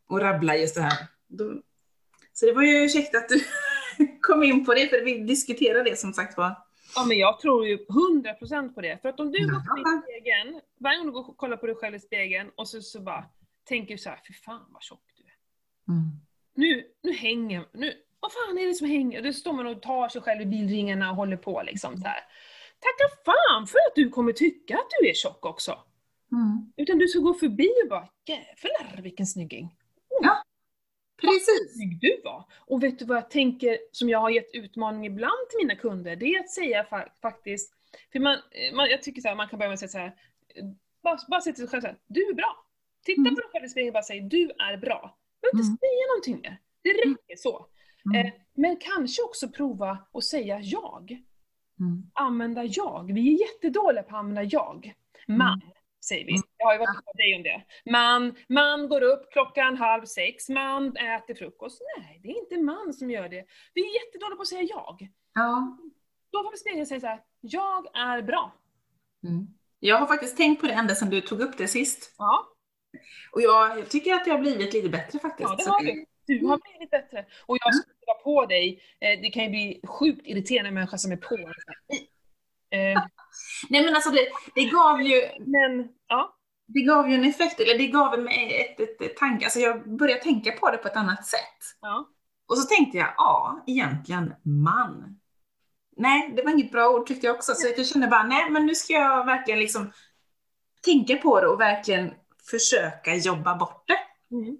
Och 0.08 0.20
rabbla 0.20 0.56
just 0.56 0.74
det 0.74 0.82
här. 0.82 0.98
Så 2.32 2.46
det 2.46 2.52
var 2.52 2.62
ju 2.62 2.88
käckt 2.88 3.16
att 3.16 3.28
du 3.28 3.40
kom 4.20 4.42
in 4.42 4.64
på 4.64 4.74
det, 4.74 4.88
för 4.88 5.04
vi 5.04 5.18
diskuterade 5.18 5.90
det 5.90 5.98
som 5.98 6.12
sagt 6.12 6.36
var. 6.36 6.58
Ja 6.96 7.04
men 7.04 7.18
jag 7.18 7.40
tror 7.40 7.66
ju 7.66 7.76
100% 7.76 8.74
på 8.74 8.80
det. 8.80 9.02
För 9.02 9.08
att 9.08 9.20
om 9.20 9.32
du 9.32 9.46
går 9.46 9.56
i 9.56 10.02
spegeln, 10.02 10.60
varje 10.80 10.98
gång 10.98 11.06
du 11.06 11.12
går 11.12 11.30
och 11.30 11.36
kollar 11.36 11.56
på 11.56 11.66
dig 11.66 11.76
själv 11.76 11.94
i 11.94 12.00
spegeln 12.00 12.50
och 12.56 12.68
så, 12.68 12.80
så 12.80 13.00
bara 13.00 13.24
tänker 13.64 13.94
du 13.94 13.98
så 13.98 14.08
här, 14.08 14.20
fy 14.28 14.34
fan 14.34 14.66
vad 14.68 14.82
tjock 14.82 15.04
du 15.16 15.22
är. 15.22 15.94
Mm 15.94 16.25
nu, 16.56 16.84
nu 17.02 17.12
hänger, 17.12 17.64
nu, 17.72 17.94
vad 18.20 18.32
fan 18.32 18.58
är 18.58 18.66
det 18.66 18.74
som 18.74 18.86
hänger? 18.86 19.22
Då 19.22 19.32
står 19.32 19.52
man 19.52 19.66
och 19.66 19.82
tar 19.82 20.08
sig 20.08 20.20
själv 20.20 20.42
i 20.42 20.46
bilringarna 20.46 21.10
och 21.10 21.16
håller 21.16 21.36
på 21.36 21.62
liksom 21.62 21.96
så 21.96 22.06
här. 22.06 22.20
Tacka 22.78 23.14
fan 23.24 23.66
för 23.66 23.78
att 23.78 23.94
du 23.94 24.10
kommer 24.10 24.32
tycka 24.32 24.74
att 24.74 24.90
du 25.00 25.08
är 25.08 25.14
tjock 25.14 25.46
också. 25.46 25.78
Mm. 26.32 26.72
Utan 26.76 26.98
du 26.98 27.08
ska 27.08 27.18
gå 27.18 27.34
förbi 27.34 27.70
och 27.82 27.88
bara, 27.88 28.08
jävlar 28.26 29.02
vilken 29.02 29.26
snygging. 29.26 29.64
Oh, 30.10 30.20
ja, 30.22 30.42
precis. 31.20 31.74
Snygg 31.74 32.00
du 32.00 32.20
var. 32.24 32.44
Och 32.66 32.82
vet 32.82 32.98
du 32.98 33.04
vad 33.04 33.16
jag 33.16 33.30
tänker, 33.30 33.78
som 33.92 34.08
jag 34.08 34.18
har 34.18 34.30
gett 34.30 34.54
utmaning 34.54 35.06
ibland 35.06 35.48
till 35.50 35.66
mina 35.66 35.74
kunder, 35.74 36.16
det 36.16 36.26
är 36.26 36.40
att 36.40 36.50
säga 36.50 36.84
fa 36.84 37.08
faktiskt, 37.22 37.74
för 38.12 38.20
man, 38.20 38.38
man, 38.74 38.90
jag 38.90 39.02
tycker 39.02 39.20
så 39.20 39.28
här, 39.28 39.34
man 39.34 39.48
kan 39.48 39.58
börja 39.58 39.68
med 39.68 39.74
att 39.74 39.80
säga 39.80 39.88
så 39.88 39.98
här, 39.98 40.14
bara, 41.02 41.18
bara 41.28 41.40
säga 41.40 41.54
till 41.54 41.62
sig 41.62 41.70
själv 41.70 41.80
så 41.80 41.86
här, 41.86 41.98
du 42.06 42.28
är 42.28 42.34
bra. 42.34 42.66
Titta 43.04 43.20
mm. 43.20 43.34
på 43.34 43.40
dig 43.40 43.50
själv 43.52 43.64
i 43.64 43.68
spegeln 43.68 43.88
och 43.88 43.94
bara 43.94 44.02
säg, 44.02 44.20
du 44.20 44.50
är 44.50 44.76
bra 44.76 45.18
behöver 45.52 45.70
inte 45.70 45.78
säga 45.86 46.06
någonting 46.12 46.40
mer. 46.40 46.60
Det 46.82 46.90
Mm. 46.90 47.14
räcker 47.14 47.36
så. 47.36 47.66
Eh, 48.16 48.32
men 48.54 48.76
kanske 48.76 49.22
också 49.22 49.48
prova 49.48 49.98
att 50.12 50.24
säga 50.24 50.60
jag. 50.60 51.10
Mm. 51.80 52.10
Använda 52.14 52.64
jag. 52.64 53.12
Vi 53.14 53.34
är 53.34 53.40
jättedåliga 53.40 54.02
på 54.02 54.08
att 54.08 54.20
använda 54.20 54.42
jag. 54.42 54.92
Man, 55.28 55.60
säger 56.08 56.26
vi. 56.26 56.32
Jag 56.56 56.66
har 56.66 56.72
ju 56.74 56.78
varit 56.78 57.04
på 57.04 57.12
dig 57.12 57.36
om 57.36 57.42
det. 57.42 57.64
Man, 57.90 58.34
man 58.48 58.88
går 58.88 59.02
upp 59.02 59.32
klockan 59.32 59.76
halv 59.76 60.04
sex, 60.04 60.48
man 60.48 60.96
äter 60.96 61.34
frukost. 61.34 61.82
Nej, 61.98 62.20
det 62.22 62.28
är 62.28 62.38
inte 62.38 62.58
man 62.58 62.92
som 62.94 63.10
gör 63.10 63.28
det. 63.28 63.44
Vi 63.74 63.80
är 63.80 64.04
jättedåliga 64.04 64.36
på 64.36 64.42
att 64.42 64.48
säga 64.48 64.62
jag. 64.62 65.08
Ja. 65.34 65.78
Då 66.32 66.42
får 66.42 66.74
vi 66.74 66.82
och 66.82 66.86
säga 66.88 67.00
så 67.00 67.06
här, 67.06 67.22
jag 67.40 67.96
är 67.96 68.22
bra. 68.22 68.52
Mm. 69.24 69.46
Jag 69.78 69.96
har 69.96 70.06
faktiskt 70.06 70.36
tänkt 70.36 70.60
på 70.60 70.66
det 70.66 70.72
ända 70.72 70.94
sedan 70.94 71.10
du 71.10 71.20
tog 71.20 71.40
upp 71.40 71.58
det 71.58 71.68
sist. 71.68 72.14
Ja. 72.18 72.46
Och 73.32 73.42
jag, 73.42 73.78
jag 73.78 73.88
tycker 73.88 74.14
att 74.14 74.26
jag 74.26 74.34
har 74.34 74.40
blivit 74.40 74.74
lite 74.74 74.88
bättre 74.88 75.18
faktiskt. 75.18 75.50
Ja, 75.50 75.56
det 75.56 75.70
har 75.70 75.82
du. 75.82 76.04
Du 76.26 76.46
har 76.46 76.58
blivit 76.58 76.90
bättre. 76.90 77.24
Och 77.46 77.56
jag 77.60 77.74
skulle 77.74 77.94
vara 78.06 78.18
på 78.18 78.46
dig, 78.46 78.82
eh, 79.00 79.20
det 79.20 79.30
kan 79.30 79.44
ju 79.44 79.50
bli 79.50 79.80
sjukt 79.86 80.26
irriterande 80.26 80.70
människa 80.70 80.98
som 80.98 81.12
är 81.12 81.16
på. 81.16 81.36
Eh. 82.70 83.02
Nej 83.70 83.84
men 83.84 83.94
alltså 83.94 84.10
det, 84.10 84.28
det 84.54 84.64
gav 84.64 85.02
ju... 85.02 85.22
Men, 85.38 85.88
ja. 86.08 86.36
Det 86.66 86.80
gav 86.80 87.08
ju 87.08 87.14
en 87.14 87.24
effekt, 87.24 87.60
eller 87.60 87.78
det 87.78 87.86
gav 87.86 88.18
mig 88.18 88.60
ett, 88.60 88.80
ett, 88.80 89.02
ett 89.02 89.16
tanke, 89.16 89.44
alltså 89.44 89.58
jag 89.58 89.96
började 89.98 90.22
tänka 90.22 90.52
på 90.52 90.70
det 90.70 90.76
på 90.76 90.88
ett 90.88 90.96
annat 90.96 91.26
sätt. 91.26 91.60
Ja. 91.80 92.08
Och 92.48 92.58
så 92.58 92.74
tänkte 92.74 92.98
jag, 92.98 93.14
ja, 93.16 93.64
egentligen 93.66 94.34
man. 94.42 95.20
Nej, 95.96 96.32
det 96.36 96.42
var 96.42 96.50
inget 96.50 96.72
bra 96.72 96.88
ord 96.88 97.06
tyckte 97.06 97.26
jag 97.26 97.36
också, 97.36 97.54
så 97.54 97.66
jag 97.76 97.86
kände 97.86 98.06
bara, 98.06 98.22
nej 98.22 98.50
men 98.50 98.66
nu 98.66 98.74
ska 98.74 98.92
jag 98.92 99.26
verkligen 99.26 99.60
liksom 99.60 99.92
tänka 100.84 101.16
på 101.16 101.40
det 101.40 101.46
och 101.46 101.60
verkligen 101.60 102.14
försöka 102.50 103.14
jobba 103.14 103.54
bort 103.54 103.84
det. 103.86 104.34
Mm. 104.34 104.58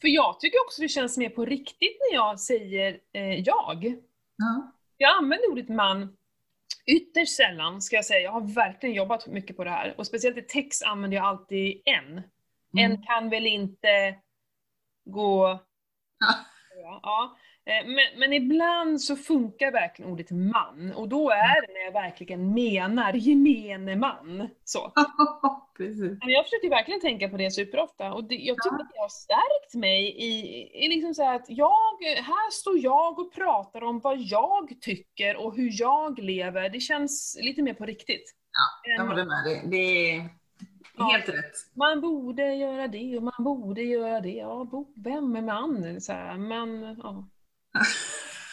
För 0.00 0.08
jag 0.08 0.40
tycker 0.40 0.58
också 0.66 0.82
det 0.82 0.88
känns 0.88 1.16
mer 1.18 1.28
på 1.28 1.44
riktigt 1.44 1.98
när 2.00 2.14
jag 2.14 2.40
säger 2.40 3.00
eh, 3.12 3.40
jag. 3.40 3.94
Ja. 4.36 4.72
Jag 4.96 5.16
använder 5.16 5.50
ordet 5.50 5.68
man 5.68 6.16
ytterst 6.86 7.36
sällan, 7.36 7.82
ska 7.82 7.96
jag 7.96 8.04
säga. 8.04 8.20
Jag 8.20 8.32
har 8.32 8.54
verkligen 8.54 8.94
jobbat 8.94 9.26
mycket 9.26 9.56
på 9.56 9.64
det 9.64 9.70
här. 9.70 9.94
Och 9.98 10.06
speciellt 10.06 10.36
i 10.36 10.42
text 10.42 10.82
använder 10.82 11.16
jag 11.16 11.26
alltid 11.26 11.82
en. 11.84 12.10
Mm. 12.12 12.22
En 12.72 13.02
kan 13.02 13.30
väl 13.30 13.46
inte 13.46 14.18
gå... 15.04 15.60
Ja. 16.18 17.00
ja. 17.02 17.36
Eh, 17.68 17.86
men, 17.86 18.20
men, 18.20 18.32
ibland 18.32 19.00
så 19.00 19.16
funkar 19.16 19.72
verkligen 19.72 20.10
ordet 20.10 20.30
man, 20.30 20.92
och 20.96 21.08
då 21.08 21.30
är 21.30 21.66
det 21.66 21.72
när 21.72 21.80
jag 21.80 21.92
verkligen 21.92 22.54
menar 22.54 23.12
gemene 23.12 23.96
man. 23.96 24.48
Så. 24.64 24.92
Precis. 25.76 26.18
Jag 26.20 26.44
försöker 26.44 26.70
verkligen 26.70 27.00
tänka 27.00 27.28
på 27.28 27.36
det 27.36 27.50
superofta, 27.50 28.12
och 28.12 28.24
det, 28.24 28.34
jag 28.34 28.56
tycker 28.56 28.76
ja. 28.76 28.82
att 28.82 28.92
det 28.92 29.00
har 29.00 29.08
stärkt 29.08 29.74
mig 29.74 30.08
i, 30.08 30.34
i 30.84 30.88
liksom 30.88 31.14
så 31.14 31.28
att 31.34 31.44
jag, 31.48 32.02
här 32.16 32.50
står 32.50 32.78
jag 32.78 33.18
och 33.18 33.34
pratar 33.34 33.82
om 33.84 34.00
vad 34.00 34.18
jag 34.18 34.80
tycker 34.80 35.36
och 35.36 35.56
hur 35.56 35.70
jag 35.80 36.18
lever. 36.18 36.68
Det 36.68 36.80
känns 36.80 37.38
lite 37.40 37.62
mer 37.62 37.74
på 37.74 37.84
riktigt. 37.84 38.34
Ja, 38.52 38.92
jag 38.96 39.06
håller 39.06 39.24
med 39.24 39.44
dig. 39.44 39.62
Det 39.64 40.16
är 40.16 41.04
helt 41.12 41.28
rätt. 41.28 41.54
Man 41.74 42.00
borde 42.00 42.54
göra 42.54 42.88
det 42.88 43.16
och 43.16 43.22
man 43.22 43.44
borde 43.44 43.82
göra 43.82 44.20
det. 44.20 44.32
Ja, 44.32 44.66
vem 44.96 45.36
är 45.36 45.42
man? 45.42 46.00
Så 46.00 46.12
här, 46.12 46.36
men, 46.36 46.96
ja. 47.02 47.28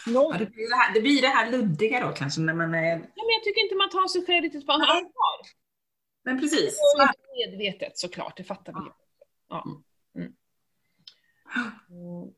Ja, 0.07 0.35
det, 0.39 0.45
blir 0.45 0.69
det, 0.69 0.75
här, 0.75 0.93
det 0.93 1.01
blir 1.01 1.21
det 1.21 1.27
här 1.27 1.51
luddiga 1.51 2.07
då 2.07 2.13
kanske 2.13 2.41
när 2.41 2.53
man 2.53 2.73
är... 2.73 2.89
Ja, 2.89 3.23
men 3.25 3.33
jag 3.35 3.43
tycker 3.43 3.61
inte 3.61 3.75
man 3.75 3.89
tar 3.89 4.07
sig 4.07 4.25
själv 4.25 4.43
riktigt 4.43 4.65
på 4.65 4.71
allvar. 4.71 5.09
Men 6.23 6.39
precis. 6.39 6.77
Det 6.97 7.43
är 7.43 7.51
medvetet 7.51 7.97
såklart, 7.97 8.37
det 8.37 8.43
fattar 8.43 8.73
vi. 8.73 8.79
Ja. 9.49 9.65
Mm. 10.15 10.33
Mm. 11.89 12.33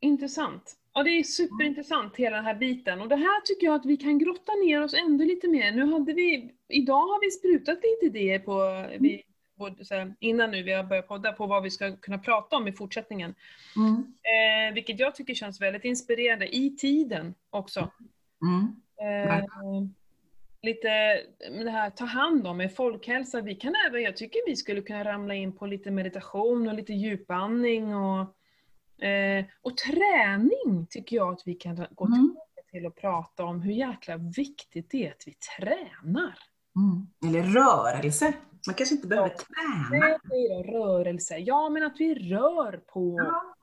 Intressant. 0.00 0.76
Ja, 0.94 1.02
det 1.02 1.10
är 1.10 1.22
superintressant 1.22 2.16
hela 2.16 2.36
den 2.36 2.44
här 2.44 2.54
biten. 2.54 3.00
Och 3.00 3.08
det 3.08 3.16
här 3.16 3.40
tycker 3.40 3.66
jag 3.66 3.74
att 3.74 3.86
vi 3.86 3.96
kan 3.96 4.18
grotta 4.18 4.52
ner 4.52 4.82
oss 4.82 4.94
ändå 4.94 5.24
lite 5.24 5.48
mer. 5.48 5.72
Nu 5.72 5.92
hade 5.92 6.12
vi, 6.12 6.54
idag 6.68 7.00
har 7.00 7.20
vi 7.20 7.30
sprutat 7.30 7.78
lite 7.82 8.18
idéer 8.18 8.38
på, 8.38 8.86
vi, 9.00 9.22
här, 9.90 10.14
innan 10.20 10.50
nu 10.50 10.62
vi 10.62 10.72
har 10.72 10.84
börjat 10.84 11.08
podda, 11.08 11.32
på 11.32 11.46
vad 11.46 11.62
vi 11.62 11.70
ska 11.70 11.96
kunna 11.96 12.18
prata 12.18 12.56
om 12.56 12.68
i 12.68 12.72
fortsättningen. 12.72 13.34
Mm. 13.76 13.96
Eh, 13.98 14.74
vilket 14.74 15.00
jag 15.00 15.14
tycker 15.14 15.34
känns 15.34 15.60
väldigt 15.60 15.84
inspirerande 15.84 16.56
i 16.56 16.76
tiden 16.76 17.34
också. 17.50 17.90
Mm. 18.42 18.76
Eh, 19.02 19.44
lite 20.62 20.88
det 21.64 21.70
här 21.70 21.90
ta 21.90 22.04
hand 22.04 22.46
om 22.46 22.56
med 22.56 22.74
folkhälsa. 22.74 23.40
Vi 23.40 23.54
kan 23.54 23.74
även, 23.88 24.02
jag 24.02 24.16
tycker 24.16 24.40
vi 24.46 24.56
skulle 24.56 24.82
kunna 24.82 25.04
ramla 25.04 25.34
in 25.34 25.52
på 25.52 25.66
lite 25.66 25.90
meditation 25.90 26.68
och 26.68 26.74
lite 26.74 26.92
djupandning 26.92 27.94
och, 27.94 28.20
eh, 29.04 29.44
och 29.62 29.76
träning 29.76 30.86
tycker 30.90 31.16
jag 31.16 31.32
att 31.32 31.42
vi 31.46 31.54
kan 31.54 31.86
gå 31.90 32.06
Mm. 32.06 32.36
till 32.70 32.86
och 32.86 32.96
prata 32.96 33.44
om 33.44 33.60
hur 33.60 33.72
jäkla 33.72 34.16
viktigt 34.16 34.90
det 34.90 35.06
är 35.06 35.10
att 35.10 35.24
vi 35.26 35.34
tränar. 35.34 36.34
Mm. 36.76 37.06
Eller 37.26 37.42
rörelse. 37.42 38.34
Man 38.66 38.74
kanske 38.74 38.94
inte 38.94 39.06
behöver 39.06 39.28
träna. 39.28 40.18
Då 40.22 40.62
rörelse. 40.62 41.38
Ja, 41.38 41.68
men 41.68 41.82
att 41.82 42.00
vi 42.00 42.14
rör 42.14 42.76
på. 42.76 43.16
Ja, 43.18 43.56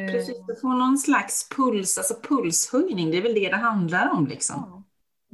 eh, 0.00 0.12
precis, 0.12 0.48
att 0.50 0.60
få 0.60 0.68
någon 0.68 0.98
slags 0.98 1.48
puls, 1.48 1.98
alltså 1.98 2.14
pulshöjning, 2.22 3.10
det 3.10 3.16
är 3.16 3.22
väl 3.22 3.34
det 3.34 3.48
det 3.48 3.56
handlar 3.56 4.10
om 4.10 4.26
liksom. 4.26 4.56
ja. 4.56 4.82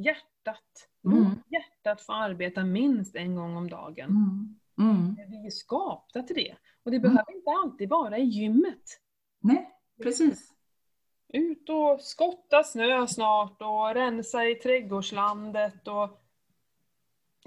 Hjärtat. 0.03 0.89
Mm. 1.05 1.31
Hjärtat 1.49 2.01
få 2.01 2.13
arbeta 2.13 2.65
minst 2.65 3.17
en 3.17 3.37
gång 3.37 3.57
om 3.57 3.71
dagen. 3.71 4.11
Mm. 4.11 4.59
Mm. 4.91 5.17
Vi 5.31 5.47
är 5.47 5.51
skapta 5.51 6.23
till 6.23 6.37
det. 6.37 6.57
Och 6.83 6.91
det 6.91 6.99
behöver 6.99 7.37
inte 7.37 7.51
alltid 7.51 7.89
vara 7.89 8.19
i 8.19 8.25
gymmet. 8.25 9.01
Nej, 9.41 9.71
precis. 10.03 10.53
Ut 11.29 11.69
och 11.69 12.01
skotta 12.01 12.65
snö 12.65 13.07
snart 13.07 13.63
och 13.63 13.95
rensa 13.95 14.45
i 14.45 14.55
trädgårdslandet 14.55 15.89
och 15.89 16.26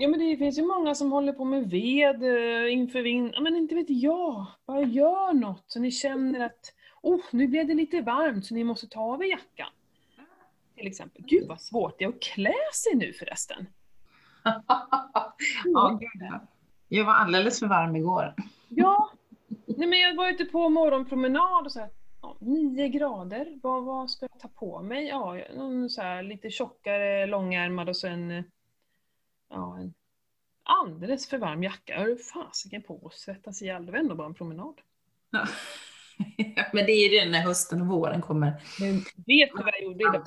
Ja 0.01 0.07
men 0.07 0.19
det 0.19 0.37
finns 0.37 0.57
ju 0.57 0.65
många 0.65 0.95
som 0.95 1.11
håller 1.11 1.33
på 1.33 1.45
med 1.45 1.69
ved 1.69 2.23
eh, 2.23 2.73
inför 2.73 3.01
vintern. 3.01 3.43
Men 3.43 3.55
inte 3.55 3.75
vet 3.75 3.89
jag. 3.89 4.45
Bara 4.65 4.81
gör 4.81 5.33
något 5.33 5.63
så 5.67 5.79
ni 5.79 5.91
känner 5.91 6.45
att 6.45 6.73
oh, 7.01 7.21
nu 7.31 7.47
blev 7.47 7.67
det 7.67 7.73
lite 7.73 8.01
varmt 8.01 8.45
så 8.45 8.53
ni 8.53 8.63
måste 8.63 8.87
ta 8.87 8.99
av 9.01 9.23
er 9.23 9.27
jackan. 9.27 9.69
Till 10.75 10.87
exempel. 10.87 11.23
Gud 11.27 11.47
vad 11.47 11.61
svårt 11.61 11.99
det 11.99 12.05
är 12.05 12.09
att 12.09 12.21
klä 12.21 12.55
sig 12.73 12.95
nu 12.95 13.13
förresten. 13.13 13.67
ja. 15.65 15.99
Jag 16.87 17.05
var 17.05 17.13
alldeles 17.13 17.59
för 17.59 17.67
varm 17.67 17.95
igår. 17.95 18.33
Ja. 18.69 19.09
Nej 19.47 19.87
men 19.87 19.99
jag 19.99 20.15
var 20.15 20.29
ute 20.29 20.45
på 20.45 20.69
morgonpromenad 20.69 21.65
och 21.65 21.71
så 21.71 21.79
här, 21.79 21.89
ja, 22.21 22.37
nio 22.39 22.87
grader. 22.87 23.59
Vad, 23.63 23.83
vad 23.83 24.09
ska 24.09 24.27
jag 24.31 24.39
ta 24.39 24.47
på 24.47 24.81
mig? 24.81 25.07
Ja, 25.07 25.37
någon 25.55 25.89
så 25.89 26.01
här 26.01 26.23
lite 26.23 26.49
tjockare, 26.49 27.25
långärmad 27.25 27.89
och 27.89 27.97
sen 27.97 28.31
eh, 28.31 28.43
ja, 29.49 29.77
en 29.79 29.93
alldeles 30.63 31.29
för 31.29 31.37
varm 31.37 31.63
jacka. 31.63 31.93
Jag 31.93 31.99
höll 31.99 32.17
fasiken 32.17 32.83
på 32.83 33.01
att 33.05 33.13
svettas 33.13 33.61
ihjäl. 33.61 33.85
Det 33.85 33.91
var 33.91 33.99
ändå 33.99 34.15
bara 34.15 34.27
en 34.27 34.33
promenad. 34.33 34.81
Ja. 35.29 35.45
Men 36.73 36.85
det 36.85 36.91
är 36.91 37.09
ju 37.09 37.19
det 37.19 37.29
när 37.31 37.41
hösten 37.41 37.81
och 37.81 37.87
våren 37.87 38.21
kommer. 38.21 38.53
Men 38.79 38.95
vet 39.25 39.49
du 39.55 39.63
vad 39.63 39.67
jag 39.73 39.83
gjorde? 39.83 40.03
idag? 40.03 40.23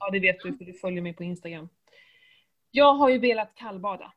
Ja, 0.00 0.10
det 0.10 0.20
vet 0.20 0.40
du 0.40 0.56
för 0.56 0.64
du 0.64 0.72
följer 0.72 1.02
mig 1.02 1.12
på 1.12 1.24
Instagram. 1.24 1.68
Jag 2.70 2.94
har 2.94 3.08
ju 3.08 3.18
velat 3.18 3.54
kallbada. 3.54 4.12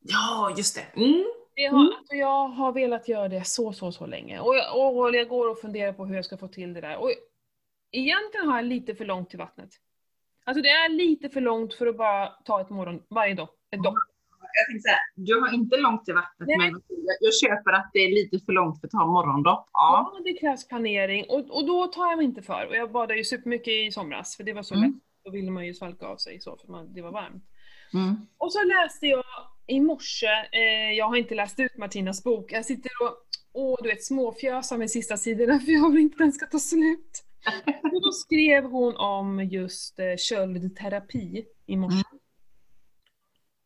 Ja, 0.00 0.54
just 0.56 0.74
det. 0.76 1.00
Mm. 1.02 1.24
Det 1.56 1.66
har, 1.66 1.78
Mm. 1.80 1.92
alltså 1.98 2.14
jag 2.14 2.48
har 2.48 2.72
velat 2.72 3.08
göra 3.08 3.28
det 3.28 3.44
så, 3.46 3.72
så, 3.72 3.92
så 3.92 4.06
länge. 4.06 4.40
Och 4.40 4.56
jag, 4.56 4.96
och 4.96 5.14
jag 5.14 5.28
går 5.28 5.50
och 5.50 5.58
funderar 5.60 5.92
på 5.92 6.06
hur 6.06 6.16
jag 6.16 6.24
ska 6.24 6.36
få 6.36 6.48
till 6.48 6.74
det 6.74 6.80
där. 6.80 6.96
Och 6.96 7.10
egentligen 7.90 8.48
har 8.48 8.56
jag 8.56 8.64
lite 8.64 8.94
för 8.94 9.04
långt 9.04 9.30
till 9.30 9.38
vattnet. 9.38 9.70
Alltså 10.44 10.62
det 10.62 10.68
är 10.68 10.88
lite 10.88 11.28
för 11.28 11.40
långt 11.40 11.74
för 11.74 11.86
att 11.86 11.96
bara 11.96 12.26
ta 12.26 12.60
ett 12.60 12.70
morgon, 12.70 13.02
varje 13.08 13.34
dag, 13.34 13.48
dopp. 13.76 13.94
Jag 14.56 14.66
tänkte 14.66 14.88
säga, 14.88 14.98
du 15.14 15.40
har 15.40 15.54
inte 15.54 15.76
långt 15.76 16.04
till 16.04 16.14
vattnet, 16.14 16.46
Nej. 16.48 16.58
men 16.58 16.70
jag, 16.88 17.16
jag 17.20 17.34
köper 17.34 17.72
att 17.72 17.90
det 17.92 17.98
är 17.98 18.08
lite 18.14 18.44
för 18.44 18.52
långt 18.52 18.80
för 18.80 18.86
att 18.86 18.90
ta 18.90 19.06
morgondopp. 19.06 19.68
Ja. 19.72 20.12
Ja, 20.14 20.20
det 20.24 20.32
krävs 20.32 20.68
planering 20.68 21.24
och, 21.28 21.56
och 21.56 21.66
då 21.66 21.86
tar 21.86 22.06
jag 22.10 22.16
mig 22.16 22.24
inte 22.26 22.42
för. 22.42 22.66
Och 22.68 22.76
jag 22.76 22.92
badade 22.92 23.16
ju 23.16 23.24
supermycket 23.24 23.68
i 23.68 23.90
somras 23.90 24.36
för 24.36 24.44
det 24.44 24.52
var 24.52 24.62
så 24.62 24.74
Mm. 24.74 24.90
lätt. 24.90 25.00
Då 25.24 25.30
ville 25.30 25.50
man 25.50 25.66
ju 25.66 25.74
svalka 25.74 26.06
av 26.06 26.16
sig 26.16 26.40
så 26.40 26.56
för 26.56 26.68
man, 26.72 26.94
det 26.94 27.02
var 27.02 27.12
varmt. 27.12 27.44
Mm. 27.94 28.14
Och 28.38 28.52
så 28.52 28.58
läste 28.64 29.06
jag 29.06 29.24
i 29.66 29.80
morse, 29.80 30.26
eh, 30.52 30.92
jag 30.98 31.08
har 31.08 31.16
inte 31.16 31.34
läst 31.34 31.60
ut 31.60 31.76
Martinas 31.78 32.24
bok, 32.24 32.52
jag 32.52 32.64
sitter 32.64 32.90
och 33.02 33.16
åh, 33.52 33.76
du 33.82 33.88
vet, 33.88 34.04
småfjösar 34.04 34.78
med 34.78 34.90
sista 34.90 35.16
sidorna 35.16 35.58
för 35.64 35.72
jag 35.72 35.90
vill 35.90 36.00
inte 36.00 36.18
den 36.18 36.32
ska 36.32 36.46
ta 36.46 36.58
slut. 36.58 37.24
Och 37.82 38.02
då 38.02 38.12
skrev 38.12 38.64
hon 38.64 38.96
om 38.96 39.40
just 39.44 39.98
eh, 39.98 40.16
köldterapi 40.18 41.44
i 41.66 41.76
morse. 41.76 41.94
Mm. 41.94 42.20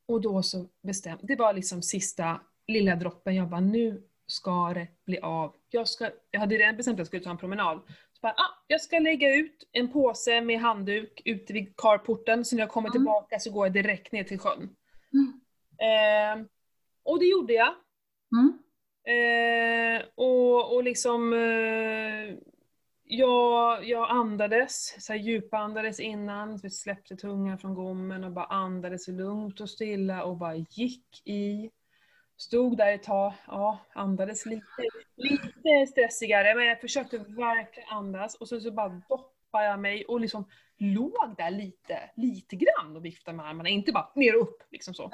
Och 0.09 0.20
då 0.20 0.42
så 0.42 0.66
bestämde, 0.82 1.26
det 1.26 1.36
var 1.36 1.52
liksom 1.52 1.82
sista 1.82 2.40
lilla 2.66 2.96
droppen, 2.96 3.34
jag 3.34 3.48
bara 3.48 3.61
nu 3.61 4.02
ska 4.26 4.72
det 4.74 4.88
bli 5.06 5.18
av. 5.18 5.54
Jag, 5.70 5.88
ska, 5.88 6.11
jag 6.30 6.40
hade 6.40 6.56
redan 6.56 6.76
bestämt 6.76 6.94
att 6.94 6.98
jag 6.98 7.06
skulle 7.06 7.22
ta 7.24 7.30
en 7.30 7.38
promenad. 7.38 7.80
Så 8.12 8.18
bara, 8.22 8.32
ah, 8.32 8.64
jag 8.66 8.80
ska 8.80 8.98
lägga 8.98 9.34
ut 9.34 9.68
en 9.72 9.92
påse 9.92 10.40
med 10.40 10.61
handduk 10.61 11.22
ute 11.24 11.52
vid 11.52 11.76
carporten, 11.76 12.44
så 12.44 12.56
när 12.56 12.62
jag 12.62 12.70
kommer 12.70 12.88
Mm. 12.88 12.92
tillbaka 12.92 13.38
så 13.38 13.50
går 13.52 13.66
jag 13.66 13.72
direkt 13.72 14.12
ner 14.12 14.24
till 14.24 14.38
sjön. 14.38 14.76
Mm. 15.12 15.40
Eh, 15.78 16.46
och 17.02 17.18
det 17.18 17.26
gjorde 17.26 17.52
jag. 17.52 17.74
Mm. 18.32 18.59
Eh, 19.09 20.02
och, 20.14 20.74
och 20.74 20.84
liksom 20.84 21.32
eh, 21.32 22.36
jag, 23.11 23.88
jag 23.88 24.11
andades, 24.11 25.04
så 25.04 25.12
här 25.12 25.20
djupandades 25.20 26.00
innan, 26.00 26.59
så 26.59 26.70
släppte 26.70 27.16
tungan 27.16 27.59
från 27.59 27.74
gommen 27.74 28.24
och 28.24 28.32
bara 28.32 28.44
andades 28.44 29.09
lugnt 29.09 29.61
och 29.61 29.70
stilla 29.70 30.24
och 30.24 30.36
bara 30.36 30.54
gick 30.54 31.22
i. 31.24 31.70
Stod 32.36 32.76
där 32.76 32.92
ett 32.92 33.02
tag, 33.02 33.32
ja, 33.46 33.78
andades 33.94 34.46
lite, 34.46 34.82
lite 35.16 35.86
stressigare, 35.90 36.54
men 36.54 36.66
jag 36.66 36.80
försökte 36.80 37.18
verkligen 37.18 37.88
andas 37.88 38.34
och 38.34 38.48
så, 38.48 38.61
så 38.61 38.70
bara 38.70 39.02
doppade 39.09 39.64
jag 39.64 39.80
mig 39.80 40.04
och 40.04 40.20
liksom 40.20 40.44
låg 40.78 41.34
där 41.36 41.50
lite, 41.50 42.11
lite 42.16 42.56
grann 42.56 42.96
och 42.96 43.04
viftade 43.04 43.36
med 43.36 43.46
armarna, 43.46 43.68
inte 43.68 43.92
bara 43.92 44.11
ner 44.14 44.36
och 44.36 44.42
upp 44.42 44.62
liksom 44.70 44.94
så. 44.94 45.04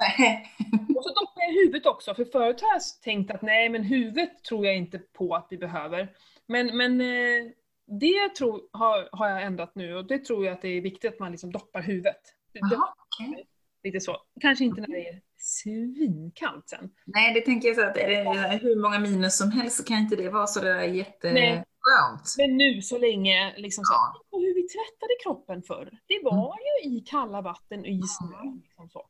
Och 0.95 1.03
så 1.03 1.09
doppade 1.09 1.45
jag 1.45 1.53
huvudet 1.53 1.85
också, 1.85 2.15
för 2.15 2.25
förut 2.25 2.61
har 2.61 2.73
jag 2.73 2.81
tänkt 3.03 3.31
att 3.31 3.41
nej 3.41 3.69
men 3.69 3.83
huvudet 3.83 4.43
tror 4.43 4.65
jag 4.65 4.75
inte 4.75 4.99
på 4.99 5.35
att 5.35 5.47
vi 5.49 5.57
behöver. 5.57 6.09
Men, 6.47 6.77
men 6.77 7.01
eh, 7.01 7.51
det 7.87 8.35
tror, 8.37 8.61
har, 8.71 9.09
har 9.11 9.29
jag 9.29 9.43
ändrat 9.43 9.75
nu 9.75 9.95
och 9.95 10.07
det 10.07 10.25
tror 10.25 10.45
jag 10.45 10.53
att 10.53 10.61
det 10.61 10.67
är 10.67 10.81
viktigt 10.81 11.13
att 11.13 11.19
man 11.19 11.31
liksom 11.31 11.51
doppar 11.51 11.81
huvudet. 11.81 12.21
Det- 12.53 12.59
det- 12.59 12.75
Jaha, 12.75 12.93
okej. 12.97 13.47
Lite 13.83 13.99
så. 13.99 14.17
Kanske 14.41 14.65
inte 14.65 14.81
när 14.81 14.87
det 14.87 15.07
är 15.09 15.21
svinkallt 15.37 16.69
sen. 16.69 16.89
Nej, 17.05 17.33
det 17.33 17.41
tänker 17.41 17.67
jag 17.67 17.77
så 17.77 17.83
att 17.83 17.97
är 17.97 18.07
det 18.09 18.57
hur 18.61 18.81
många 18.81 18.99
minus 18.99 19.37
som 19.37 19.51
helst 19.51 19.77
så 19.77 19.83
kan 19.83 19.97
inte 19.97 20.15
det 20.15 20.29
vara 20.29 20.47
så 20.47 20.59
där 20.61 20.75
Nej. 20.75 20.97
jätteskönt. 20.97 22.35
Men 22.37 22.57
nu 22.57 22.81
så 22.81 22.97
länge, 22.97 23.53
liksom 23.57 23.83
så, 23.85 23.93
Ja. 23.93 24.13
och 24.31 24.41
hur 24.41 24.55
vi 24.55 24.61
tvättade 24.67 25.13
kroppen 25.23 25.63
förr. 25.63 25.97
Det 26.07 26.19
var 26.23 26.57
ju 26.83 26.89
i 26.89 26.99
kalla 26.99 27.41
vatten 27.41 27.79
och 27.79 27.85
i 27.87 28.01
snö. 28.01 28.37
Liksom 28.63 28.89
så. 28.89 29.09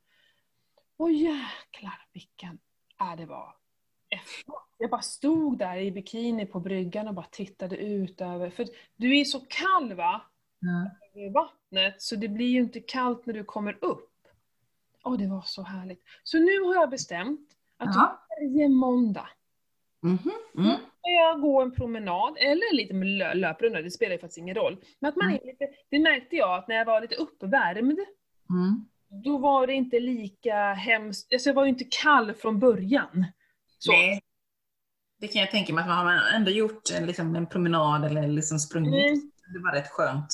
Och 0.98 1.12
jäklar 1.12 2.08
vilken, 2.14 2.58
äh, 3.02 3.16
det 3.18 3.26
var. 3.26 3.56
Jag 4.78 4.90
bara 4.90 5.02
stod 5.02 5.58
där 5.58 5.78
i 5.78 5.92
bikini 5.92 6.46
på 6.46 6.60
bryggan 6.60 7.08
och 7.08 7.14
bara 7.14 7.26
tittade 7.32 7.78
ut 7.78 8.22
över, 8.22 8.50
för 8.50 8.68
du 8.96 9.20
är 9.20 9.24
så 9.24 9.40
kall 9.40 9.94
va? 9.94 10.22
I 11.14 11.30
vattnet 11.30 12.02
så 12.02 12.16
det 12.16 12.28
blir 12.28 12.48
ju 12.48 12.60
inte 12.60 12.80
kallt 12.80 13.26
när 13.26 13.34
du 13.34 13.44
kommer 13.44 13.78
upp. 13.82 14.12
Åh, 15.04 15.18
det 15.18 15.28
var 15.28 15.42
så 15.46 15.62
härligt. 15.64 16.04
Så 16.24 16.38
nu 16.40 16.60
har 16.62 16.76
jag 16.76 16.90
bestämt 16.90 17.50
att 17.78 17.96
Ja. 17.96 18.26
varje 18.30 18.70
måndag 18.70 19.28
Mhm, 20.02 20.18
mm. 20.58 20.72
ska 21.00 21.10
jag 21.10 21.42
gå 21.42 21.62
en 21.62 21.72
promenad, 21.72 22.38
eller 22.38 22.70
en 22.72 22.76
liten 22.78 23.04
lö- 23.04 23.34
löprunda, 23.34 23.82
det 23.82 23.92
spelar 23.92 24.12
ju 24.14 24.20
faktiskt 24.20 24.38
ingen 24.38 24.56
roll. 24.56 24.78
Men 25.00 25.10
att 25.10 25.16
man 25.16 25.30
är 25.34 25.46
lite, 25.46 25.68
det 25.90 26.00
märkte 26.00 26.36
jag 26.36 26.58
att 26.58 26.68
när 26.68 26.76
jag 26.76 26.86
var 26.86 27.02
lite 27.02 27.16
uppvärmd, 27.16 28.00
Mm. 28.50 28.86
då 29.24 29.38
var 29.38 29.68
det 29.68 29.74
inte 29.74 30.00
lika 30.00 30.74
hemskt, 30.74 31.34
alltså 31.34 31.50
jag 31.50 31.54
var 31.56 31.64
ju 31.64 31.70
inte 31.70 31.86
kall 32.04 32.34
från 32.34 32.60
början. 32.60 33.26
Så. 33.78 33.92
Nej. 33.92 34.22
Det 35.20 35.28
kan 35.28 35.42
jag 35.42 35.52
tänka 35.52 35.74
mig 35.74 35.82
att 35.82 35.88
man 35.88 36.08
har 36.08 36.36
ändå 36.36 36.52
gjort 36.52 36.92
en, 36.94 37.06
liksom, 37.06 37.36
en 37.36 37.48
promenad 37.48 38.06
eller 38.06 38.28
liksom 38.28 38.60
sprungit. 38.60 39.12
Mm. 39.12 39.32
Det 39.54 39.60
var 39.60 39.72
rätt 39.72 39.90
skönt. 39.90 40.28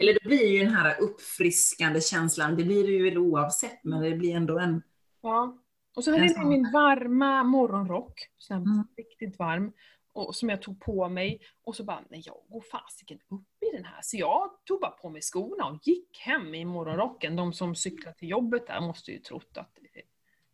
Eller 0.00 0.14
det 0.14 0.28
blir 0.28 0.46
ju 0.46 0.64
den 0.64 0.74
här 0.74 1.00
uppfriskande 1.00 2.00
känslan, 2.00 2.56
det 2.56 2.64
blir 2.64 2.86
det 2.86 2.92
ju 2.92 3.04
väl 3.04 3.18
oavsett, 3.18 3.84
men 3.84 4.02
det 4.02 4.14
blir 4.14 4.34
ändå 4.36 4.58
en... 4.58 4.82
Ja. 5.22 5.58
Och 5.96 6.04
så 6.04 6.10
hade 6.10 6.26
jag 6.26 6.46
min 6.46 6.72
varma 6.72 7.42
morgonrock, 7.42 8.20
Mm. 8.50 8.86
riktigt 8.96 9.38
varm, 9.38 9.72
och, 10.12 10.34
som 10.34 10.48
jag 10.48 10.62
tog 10.62 10.80
på 10.80 11.08
mig. 11.08 11.40
Och 11.64 11.76
så 11.76 11.84
bara, 11.84 12.04
nej 12.10 12.22
jag 12.24 12.36
går 12.48 12.60
fasiken 12.72 13.18
upp 13.30 13.62
i 13.72 13.76
den 13.76 13.84
här. 13.84 14.00
Så 14.02 14.16
jag 14.16 14.50
tog 14.64 14.80
bara 14.80 14.90
på 14.90 15.10
mig 15.10 15.22
skorna 15.22 15.66
och 15.66 15.78
gick 15.82 16.18
hem 16.18 16.54
i 16.54 16.64
morgonrocken. 16.64 17.36
De 17.36 17.52
som 17.52 17.74
cyklar 17.74 18.12
till 18.12 18.28
jobbet 18.28 18.66
där 18.66 18.80
måste 18.80 19.10
ju 19.10 19.18
trott 19.18 19.56
att... 19.56 19.78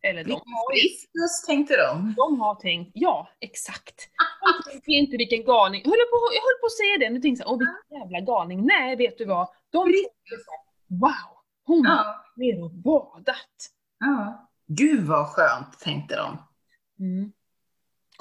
Eller 0.03 0.23
de 0.23 0.31
har 0.31 0.71
Friskus 0.73 1.41
tänkte 1.47 1.77
de. 1.77 2.13
de 2.17 2.39
har 2.39 2.55
tänkt, 2.55 2.91
ja 2.93 3.29
exakt. 3.39 3.95
De 4.65 4.71
tänkte 4.71 4.91
inte 4.91 5.17
vilken 5.17 5.43
galning, 5.45 5.81
jag 5.83 5.89
höll 5.91 5.99
på, 5.99 6.17
jag 6.37 6.41
höll 6.41 6.59
på 6.61 6.65
att 6.65 6.77
säga 6.77 6.97
det, 6.99 7.09
nu 7.09 7.19
tänkte 7.21 7.43
jag 7.43 7.51
åh 7.53 7.59
vilken 7.59 7.99
jävla 7.99 8.19
galning. 8.19 8.65
Nej, 8.65 8.95
vet 8.95 9.17
du 9.17 9.25
vad? 9.25 9.47
De 9.69 9.83
tänkte 9.85 10.09
wow, 10.87 11.11
hon 11.65 11.85
har 11.85 11.95
Ja. 11.95 12.23
ner 12.35 12.63
och 12.63 12.71
badat. 12.71 13.57
ja. 13.99 14.49
Gud 14.67 15.03
vad 15.07 15.27
skönt, 15.27 15.79
tänkte 15.79 16.15
de. 16.15 16.37
Mm. 16.99 17.31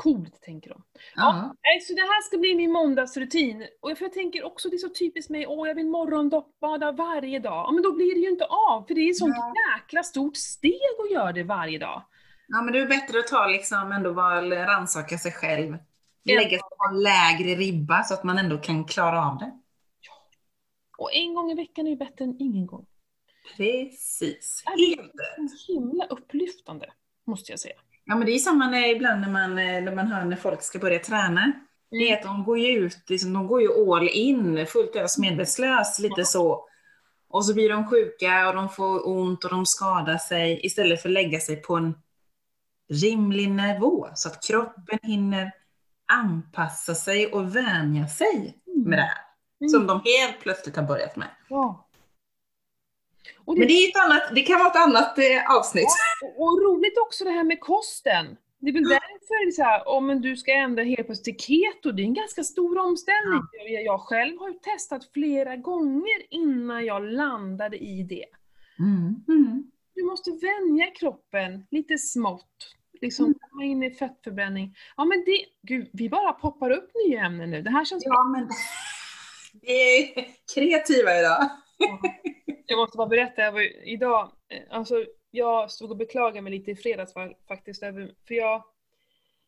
Coolt, 0.03 0.41
tänker 0.43 0.71
de. 0.71 0.83
Ja. 1.15 1.55
Så 1.83 1.95
det 1.95 2.01
här 2.01 2.23
ska 2.23 2.39
bli 2.39 2.55
min 2.55 2.73
måndagsrutin. 2.73 3.67
Och 3.81 3.91
jag- 3.91 3.99
för 3.99 4.05
jag 4.05 4.13
tänker 4.13 4.45
också, 4.45 4.69
det 4.69 4.77
är 4.77 4.79
så 4.79 4.89
typiskt 4.89 5.31
mig, 5.31 5.47
åh 5.47 5.69
jag 5.69 5.75
vill 5.75 5.87
morgondoppbada 5.87 6.93
varje 6.93 7.39
dag. 7.39 7.53
Ja 7.67 7.71
men 7.73 7.83
då 7.83 7.93
blir 7.93 8.15
det 8.15 8.21
ju 8.21 8.31
inte 8.31 8.45
av, 8.45 8.85
för 8.87 8.95
det 8.95 9.01
är 9.01 9.11
ett 9.11 9.19
sånt 9.19 9.35
jäkla 9.77 10.03
stort 10.03 10.37
steg 10.37 10.81
att 11.05 11.11
göra 11.13 11.33
det 11.33 11.43
varje 11.43 11.79
dag. 11.79 12.03
ja, 12.49 12.63
men 12.63 12.73
det 12.73 12.79
är 12.81 12.87
bättre 12.87 13.19
att 13.19 13.27
ta 13.27 13.47
liksom 13.47 13.93
ändå 13.93 14.15
bara 14.15 14.67
rannsaka 14.67 15.19
sig 15.19 15.33
själv. 15.33 15.77
Ja. 16.23 16.35
Lägga 16.35 16.49
sig 16.51 16.59
på 16.79 16.85
en 16.95 17.03
lägre 17.03 17.55
ribba 17.61 18.03
så 18.05 18.15
att 18.15 18.25
man 18.25 18.39
ändå 18.39 18.59
kan 18.59 18.85
klara 18.85 19.27
av 19.27 19.39
det. 19.39 19.53
Och 20.99 21.13
en 21.15 21.35
gång 21.35 21.51
i 21.51 21.55
veckan 21.55 21.87
är 21.87 21.91
ju 21.91 21.97
bättre 21.97 22.25
än 22.25 22.37
ingen 22.39 22.67
gång. 22.67 22.87
Precis. 23.57 24.63
Ja, 24.67 24.73
det 24.77 24.83
är 24.83 25.73
himla 25.75 26.07
upplyftande, 26.07 26.93
måste 27.27 27.53
jag 27.53 27.59
säga. 27.61 27.75
Ja, 28.05 28.17
men 28.17 28.27
det 28.27 28.33
är 28.33 28.39
samma 28.39 28.71
när, 28.71 28.89
ibland 28.89 29.21
när 29.21 29.31
man, 29.31 29.59
eh, 29.59 29.83
när 29.83 29.95
man 29.95 30.07
hör 30.07 30.25
när 30.25 30.37
folk 30.37 30.63
ska 30.63 30.79
börja 30.79 30.99
träna. 30.99 31.53
Det 31.91 32.11
är 32.11 32.17
att 32.17 32.23
de 32.23 32.45
går 32.45 32.59
ju 32.59 32.67
ut, 32.67 33.11
liksom, 33.11 33.33
de 33.33 33.47
går 33.47 33.63
ju 33.63 33.93
all 33.93 34.09
in, 34.09 34.67
fullt 34.67 34.97
ös 34.97 35.19
medvetslös, 35.19 35.99
lite 35.99 36.25
så. 36.25 36.69
Och 37.29 37.45
så 37.45 37.55
blir 37.55 37.69
de 37.69 37.89
sjuka 37.89 38.49
och 38.49 38.55
de 38.55 38.69
får 38.69 39.09
ont 39.09 39.45
och 39.45 39.51
de 39.51 39.67
skadar 39.67 40.19
sig 40.19 40.67
istället 40.67 41.03
för 41.03 41.09
att 41.09 41.13
lägga 41.13 41.41
sig 41.41 41.57
på 41.57 41.77
en 41.77 41.95
rimlig 42.93 43.51
nivå 43.51 44.09
så 44.15 44.29
att 44.29 44.43
kroppen 44.47 44.99
hinner 45.03 45.53
anpassa 46.13 46.95
sig 46.95 47.27
och 47.27 47.57
vänja 47.57 48.09
sig 48.09 48.63
med 48.85 48.99
det 48.99 49.03
här. 49.03 49.69
Som 49.71 49.87
de 49.87 50.01
helt 50.05 50.41
plötsligt 50.41 50.77
har 50.77 50.83
börjat 50.83 51.17
med. 51.17 51.29
Ja. 51.49 51.89
Det, 53.47 53.59
Men 53.59 53.69
det, 53.69 53.75
är 53.75 53.89
ett 53.89 54.05
annat, 54.05 54.23
det 54.35 54.43
kan 54.43 54.59
vara 54.59 54.71
ett 54.71 54.77
annat 54.77 55.19
eh, 55.19 55.57
avsnitt. 55.57 55.89
och, 56.23 56.43
och 56.43 56.63
roligt 56.63 56.99
också 56.99 57.25
det 57.25 57.31
här 57.31 57.45
med 57.45 57.61
kosten. 57.61 58.37
Det 58.63 58.69
är 58.71 58.73
väl 58.73 58.83
därför 58.83 59.47
det 59.47 59.53
så 59.53 59.63
här, 59.63 59.89
om 59.89 60.23
du 60.23 60.37
ska 60.37 60.53
ändra 60.53 60.83
helt 60.83 61.07
plötsligt 61.07 61.39
till 61.39 61.47
keto, 61.47 61.93
det 61.93 62.03
är 62.03 62.05
en 62.05 62.15
ganska 62.15 62.45
stor 62.45 62.79
omställning. 62.79 63.41
Jag, 63.53 63.85
jag 63.85 64.01
själv 64.01 64.39
har 64.39 64.49
ju 64.49 64.55
testat 64.55 65.11
flera 65.15 65.57
gånger 65.57 66.23
innan 66.31 66.85
jag 66.85 67.03
landade 67.03 67.77
i 67.77 68.03
det. 68.03 68.27
Mm, 68.79 69.25
mm. 69.29 69.71
Du 69.95 70.05
måste 70.05 70.31
vänja 70.31 70.91
kroppen 70.91 71.67
lite 71.71 71.99
smått. 71.99 72.75
Liksom 73.01 73.35
komma 73.41 73.65
in 73.65 73.83
i 73.83 73.91
fettförbränning. 73.91 74.77
Ja 74.97 75.05
men 75.05 75.25
det, 75.27 75.45
gud, 75.63 75.91
vi 75.93 76.09
bara 76.09 76.33
poppar 76.33 76.71
upp 76.71 76.91
nya 77.07 77.21
ämnen 77.21 77.51
nu. 77.51 77.63
Det 77.63 77.71
här 77.71 77.85
känns 77.85 78.05
bra. 78.05 78.15
Ja, 78.15 78.25
men 78.25 78.49
vi 79.63 80.03
är 80.03 80.27
kreativa 80.55 81.19
idag. 81.19 81.51
Jag 82.67 82.77
måste 82.77 82.97
bara 82.97 83.09
berätta, 83.09 83.43
jag 83.43 83.53
var, 83.53 83.89
idag, 83.89 84.33
eh, 84.49 84.63
alltså 84.71 85.05
jag 85.31 85.71
stod 85.71 85.91
och 85.91 85.97
beklagade 85.97 86.41
mig 86.41 86.53
lite 86.53 86.71
i 86.71 86.77
fredags 86.77 87.15
faktiskt, 87.49 87.81
för 88.27 88.35
jag, 88.35 88.65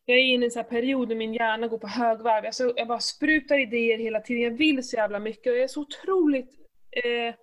jag 0.05 0.17
är 0.17 0.21
inne 0.21 0.43
i 0.43 0.45
en 0.45 0.51
sån 0.51 0.61
här 0.63 0.69
period 0.69 1.09
när 1.09 1.15
min 1.15 1.33
hjärna 1.33 1.67
går 1.67 1.77
på 1.77 1.87
högvarv. 1.87 2.45
Alltså, 2.45 2.73
jag 2.75 2.87
bara 2.87 2.99
sprutar 2.99 3.59
idéer 3.59 3.97
hela 3.97 4.19
tiden, 4.19 4.43
jag 4.43 4.51
vill 4.51 4.83
så 4.83 4.95
jävla 4.95 5.19
mycket 5.19 5.51
och 5.51 5.57
jag 5.57 5.63
är 5.63 5.67
så 5.67 5.81
otroligt 5.81 6.51
eh, 6.91 7.35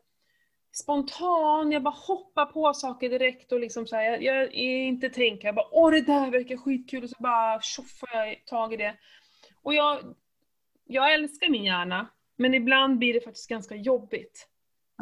spontan, 0.72 1.72
jag 1.72 1.82
bara 1.82 1.94
hoppar 1.94 2.46
på 2.46 2.74
saker 2.74 3.08
direkt 3.08 3.52
och 3.52 3.60
liksom 3.60 3.86
så 3.86 3.96
här, 3.96 4.04
jag, 4.04 4.22
jag 4.22 4.42
är 4.42 4.84
inte 4.84 5.10
tänker, 5.10 5.48
jag 5.48 5.54
bara 5.54 5.68
åh 5.70 5.90
det 5.90 6.00
där 6.00 6.30
verkar 6.30 6.56
skitkul 6.56 7.04
och 7.04 7.10
så 7.10 7.16
bara 7.18 7.60
tjoffar 7.60 8.26
jag 8.26 8.46
tag 8.46 8.74
i 8.74 8.76
det. 8.76 8.94
Och 9.62 9.74
jag, 9.74 10.14
jag 10.84 11.14
älskar 11.14 11.48
min 11.48 11.64
hjärna, 11.64 12.08
men 12.36 12.54
ibland 12.54 12.98
blir 12.98 13.14
det 13.14 13.20
faktiskt 13.20 13.48
ganska 13.48 13.74
jobbigt. 13.74 14.48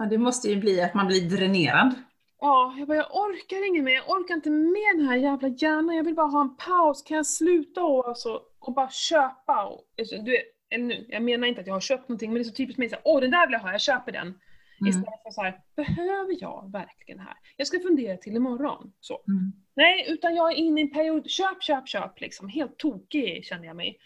Ja, 0.01 0.07
det 0.07 0.19
måste 0.19 0.49
ju 0.49 0.57
bli 0.57 0.83
att 0.83 0.95
man 0.95 1.07
blir 1.07 1.31
dränerad. 1.31 1.95
Ja, 2.41 2.75
jag 2.79 2.89
bara, 2.89 2.97
jag 2.97 3.17
orkar 3.17 3.69
inget 3.69 3.85
mer. 3.85 3.93
Jag 3.93 4.11
orkar 4.11 4.35
inte 4.35 4.51
med 4.51 4.97
den 4.97 5.07
här 5.09 5.17
jävla 5.17 5.49
hjärnan. 5.49 5.97
Jag 5.97 6.05
vill 6.05 6.15
bara 6.15 6.27
ha 6.27 6.41
en 6.41 6.57
paus. 6.57 7.03
Kan 7.03 7.17
jag 7.17 7.27
sluta 7.27 7.83
och, 7.83 8.09
alltså, 8.09 8.41
och 8.61 8.75
bara 8.75 8.91
köpa? 8.91 9.65
Och, 9.65 9.85
alltså, 9.99 10.17
du, 10.17 10.31
vet, 10.31 10.79
nu, 10.79 11.07
jag 11.09 11.23
menar 11.23 11.47
inte 11.47 11.61
att 11.61 11.67
jag 11.67 11.75
har 11.75 11.81
köpt 11.81 12.09
någonting, 12.09 12.31
men 12.31 12.43
det 12.43 12.49
är 12.49 12.51
så 12.51 12.55
typiskt 12.55 12.79
mig. 12.79 12.89
så 12.89 12.95
här, 12.95 13.03
Åh, 13.05 13.21
den 13.21 13.31
där 13.31 13.47
vill 13.47 13.53
jag 13.53 13.61
ha, 13.61 13.73
jag 13.73 13.81
köper 13.81 14.13
den. 14.13 14.27
Mm. 14.27 14.89
Istället 14.89 15.23
för 15.23 15.31
så 15.31 15.43
här, 15.43 15.61
behöver 15.77 16.37
jag 16.41 16.73
verkligen 16.73 17.19
det 17.19 17.25
här? 17.25 17.37
Jag 17.57 17.67
ska 17.67 17.81
fundera 17.81 18.17
till 18.17 18.37
imorgon. 18.37 18.93
Så. 19.01 19.15
Mm. 19.29 19.53
Nej, 19.75 20.07
utan 20.09 20.35
jag 20.35 20.53
är 20.53 20.57
inne 20.57 20.81
i 20.81 20.85
en 20.85 20.91
period, 20.91 21.31
köp, 21.31 21.63
köp, 21.63 21.89
köp 21.89 22.21
liksom. 22.21 22.49
Helt 22.49 22.79
tokig 22.79 23.45
känner 23.45 23.67
jag 23.67 23.77
mig. 23.77 23.99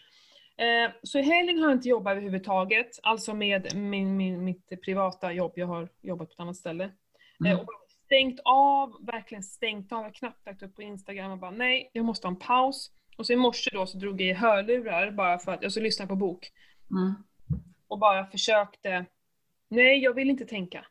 Eh, 0.56 0.92
så 1.02 1.18
i 1.18 1.22
helgen 1.22 1.58
har 1.58 1.68
jag 1.68 1.76
inte 1.76 1.88
jobbat 1.88 2.10
överhuvudtaget, 2.10 2.98
alltså 3.02 3.34
med 3.34 3.76
min, 3.76 4.16
min, 4.16 4.44
mitt 4.44 4.82
privata 4.82 5.32
jobb. 5.32 5.52
Jag 5.56 5.66
har 5.66 5.88
jobbat 6.02 6.28
på 6.28 6.32
ett 6.32 6.40
annat 6.40 6.56
ställe. 6.56 6.84
Mm. 7.40 7.52
Eh, 7.52 7.60
och 7.60 7.66
bara 7.66 7.76
stängt 8.04 8.40
av, 8.44 9.06
verkligen 9.06 9.42
stängt 9.42 9.92
av. 9.92 9.98
Jag 9.98 10.04
har 10.04 10.12
knappt 10.12 10.46
lagt 10.46 10.62
upp 10.62 10.74
på 10.74 10.82
Instagram 10.82 11.32
och 11.32 11.38
bara 11.38 11.50
nej, 11.50 11.90
jag 11.92 12.04
måste 12.04 12.26
ha 12.26 12.32
en 12.32 12.38
paus. 12.38 12.90
Och 13.16 13.26
så 13.26 13.32
i 13.32 13.36
morse 13.36 13.70
då 13.72 13.86
så 13.86 13.98
drog 13.98 14.20
jag 14.20 14.28
i 14.28 14.32
hörlurar 14.32 15.10
bara 15.10 15.38
för 15.38 15.52
att, 15.52 15.62
jag 15.62 15.72
så 15.72 15.80
lyssnade 15.80 16.08
på 16.08 16.16
bok. 16.16 16.52
Mm. 16.90 17.14
Och 17.88 17.98
bara 17.98 18.26
försökte, 18.26 19.04
nej 19.68 19.98
jag 19.98 20.14
vill 20.14 20.30
inte 20.30 20.44
tänka. 20.44 20.86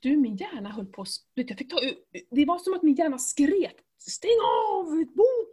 Du, 0.00 0.16
min 0.16 0.36
hjärna 0.36 0.70
höll 0.70 0.86
på 0.86 1.02
att, 1.02 1.08
jag 1.34 1.58
fick 1.58 1.70
ta 1.70 1.80
ut- 1.80 2.06
det 2.30 2.44
var 2.44 2.58
som 2.58 2.74
att 2.74 2.82
min 2.82 2.94
hjärna 2.94 3.18
skrek 3.18 3.76
Stäng 4.02 4.40
av 4.68 4.86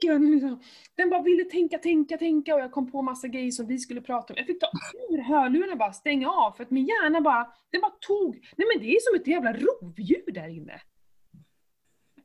boken! 0.02 0.32
Liksom. 0.32 0.64
Den 0.96 1.10
bara 1.10 1.22
ville 1.22 1.44
tänka, 1.44 1.78
tänka, 1.78 2.18
tänka 2.18 2.56
och 2.56 2.62
jag 2.62 2.72
kom 2.72 2.92
på 2.92 3.02
massa 3.02 3.28
grejer 3.28 3.52
som 3.52 3.68
vi 3.68 3.80
skulle 3.80 4.02
prata 4.02 4.34
om. 4.34 4.38
Jag 4.38 4.46
fick 4.48 4.60
ta 4.60 4.68
ur 5.10 5.22
hörlurarna 5.22 5.72
och 5.72 5.78
bara 5.78 5.94
stänga 5.94 6.30
av 6.32 6.52
för 6.52 6.64
att 6.64 6.72
min 6.72 6.86
hjärna 6.86 7.22
bara, 7.22 7.54
den 7.72 7.82
bara 7.82 7.92
tog, 7.92 8.34
nej 8.56 8.68
men 8.74 8.84
det 8.84 8.96
är 8.96 9.00
som 9.00 9.16
ett 9.16 9.28
jävla 9.28 9.54
rovdjur 9.54 10.32
där 10.32 10.48
inne. 10.48 10.82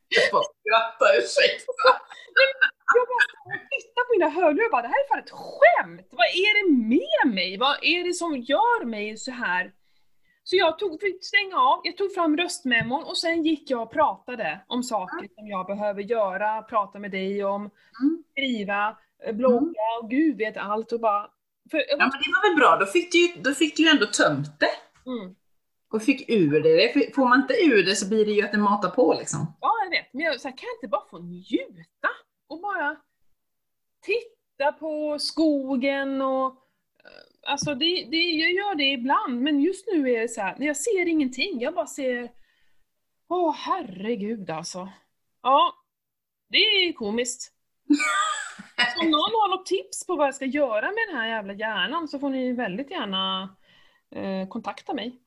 Jag 0.08 0.30
får 0.30 0.42
skratta, 0.60 1.06
ursäkta. 1.18 1.72
Jag 2.94 3.06
bara 3.08 3.58
tittade 3.70 4.04
på 4.06 4.12
mina 4.18 4.28
hörlurar 4.28 4.64
och 4.64 4.70
bara, 4.70 4.82
det 4.82 4.88
här 4.88 5.04
är 5.04 5.08
fan 5.08 5.18
ett 5.18 5.30
skämt! 5.30 6.08
Vad 6.10 6.26
är 6.26 6.52
det 6.58 6.72
med 6.94 7.34
mig? 7.34 7.56
Vad 7.58 7.76
är 7.82 8.04
det 8.04 8.14
som 8.14 8.36
gör 8.36 8.84
mig 8.84 9.16
så 9.16 9.30
här? 9.30 9.72
Så 10.52 10.56
jag 10.56 10.78
tog, 10.78 11.00
fick 11.00 11.24
stänga 11.24 11.56
av, 11.56 11.80
jag 11.84 11.96
tog 11.96 12.14
fram 12.14 12.36
röstmemon 12.36 13.04
och 13.04 13.18
sen 13.18 13.42
gick 13.42 13.70
jag 13.70 13.82
och 13.82 13.90
pratade 13.92 14.60
om 14.66 14.82
saker 14.82 15.28
som 15.34 15.46
jag 15.46 15.66
behöver 15.66 16.02
göra, 16.02 16.62
prata 16.62 16.98
med 16.98 17.10
dig 17.10 17.44
om, 17.44 17.60
Mm. 17.60 18.24
skriva, 18.32 18.96
eh, 19.26 19.34
blogga 19.34 19.80
och 20.02 20.10
gud 20.10 20.36
vet 20.36 20.56
allt 20.56 20.92
och 20.92 21.00
bara... 21.00 21.30
För 21.70 21.78
Ja, 21.78 21.96
men 21.98 22.08
det 22.10 22.30
var 22.32 22.48
väl 22.50 22.56
bra, 22.58 22.76
då 22.80 22.86
fick 22.86 23.12
du 23.12 23.18
ju, 23.18 23.42
då 23.42 23.54
fick 23.54 23.76
du 23.76 23.82
ju 23.82 23.88
ändå 23.88 24.06
tömt 24.06 24.60
det. 24.60 25.10
mm, 25.10 25.34
Och 25.92 26.02
fick 26.02 26.30
ur 26.30 26.60
det. 26.62 27.14
Får 27.14 27.28
man 27.28 27.40
inte 27.40 27.54
ur 27.54 27.84
det 27.84 27.96
så 27.96 28.08
blir 28.08 28.24
det 28.26 28.32
ju 28.32 28.42
att 28.42 28.52
det 28.52 28.58
matar 28.58 28.90
på 28.90 29.14
liksom. 29.18 29.54
ja, 29.60 29.72
jag 29.84 29.90
vet, 29.90 30.12
men 30.12 30.22
jag 30.24 30.40
så 30.40 30.48
här, 30.48 30.56
kan 30.56 30.66
jag 30.66 30.76
inte 30.76 30.88
bara 30.88 31.08
få 31.10 31.18
njuta? 31.18 32.08
Och 32.48 32.60
bara 32.60 32.96
titta 34.02 34.72
på 34.72 35.18
skogen 35.18 36.22
och... 36.22 36.58
Alltså 37.46 37.74
det, 37.74 38.08
det, 38.10 38.16
jag 38.16 38.52
gör 38.52 38.74
det 38.74 38.92
ibland, 38.92 39.40
men 39.40 39.60
just 39.60 39.86
nu 39.86 40.10
är 40.10 40.20
det 40.20 40.28
så 40.28 40.40
här, 40.40 40.56
jag 40.58 40.76
ser 40.76 41.08
ingenting, 41.08 41.60
jag 41.60 41.74
bara 41.74 41.86
ser... 41.86 42.30
Åh 43.28 43.54
herregud 43.54 44.50
alltså. 44.50 44.88
Ja, 45.42 45.74
det 46.48 46.58
är 46.58 46.92
komiskt. 46.92 47.52
Så 48.94 49.00
om 49.00 49.10
någon 49.10 49.20
har 49.20 49.56
något 49.56 49.66
tips 49.66 50.06
på 50.06 50.16
vad 50.16 50.26
jag 50.26 50.34
ska 50.34 50.44
göra 50.44 50.86
med 50.86 51.08
den 51.08 51.16
här 51.16 51.28
jävla 51.28 51.52
hjärnan 51.52 52.08
så 52.08 52.18
får 52.18 52.30
ni 52.30 52.52
väldigt 52.52 52.90
gärna 52.90 53.56
eh, 54.10 54.48
kontakta 54.48 54.94
mig. 54.94 55.18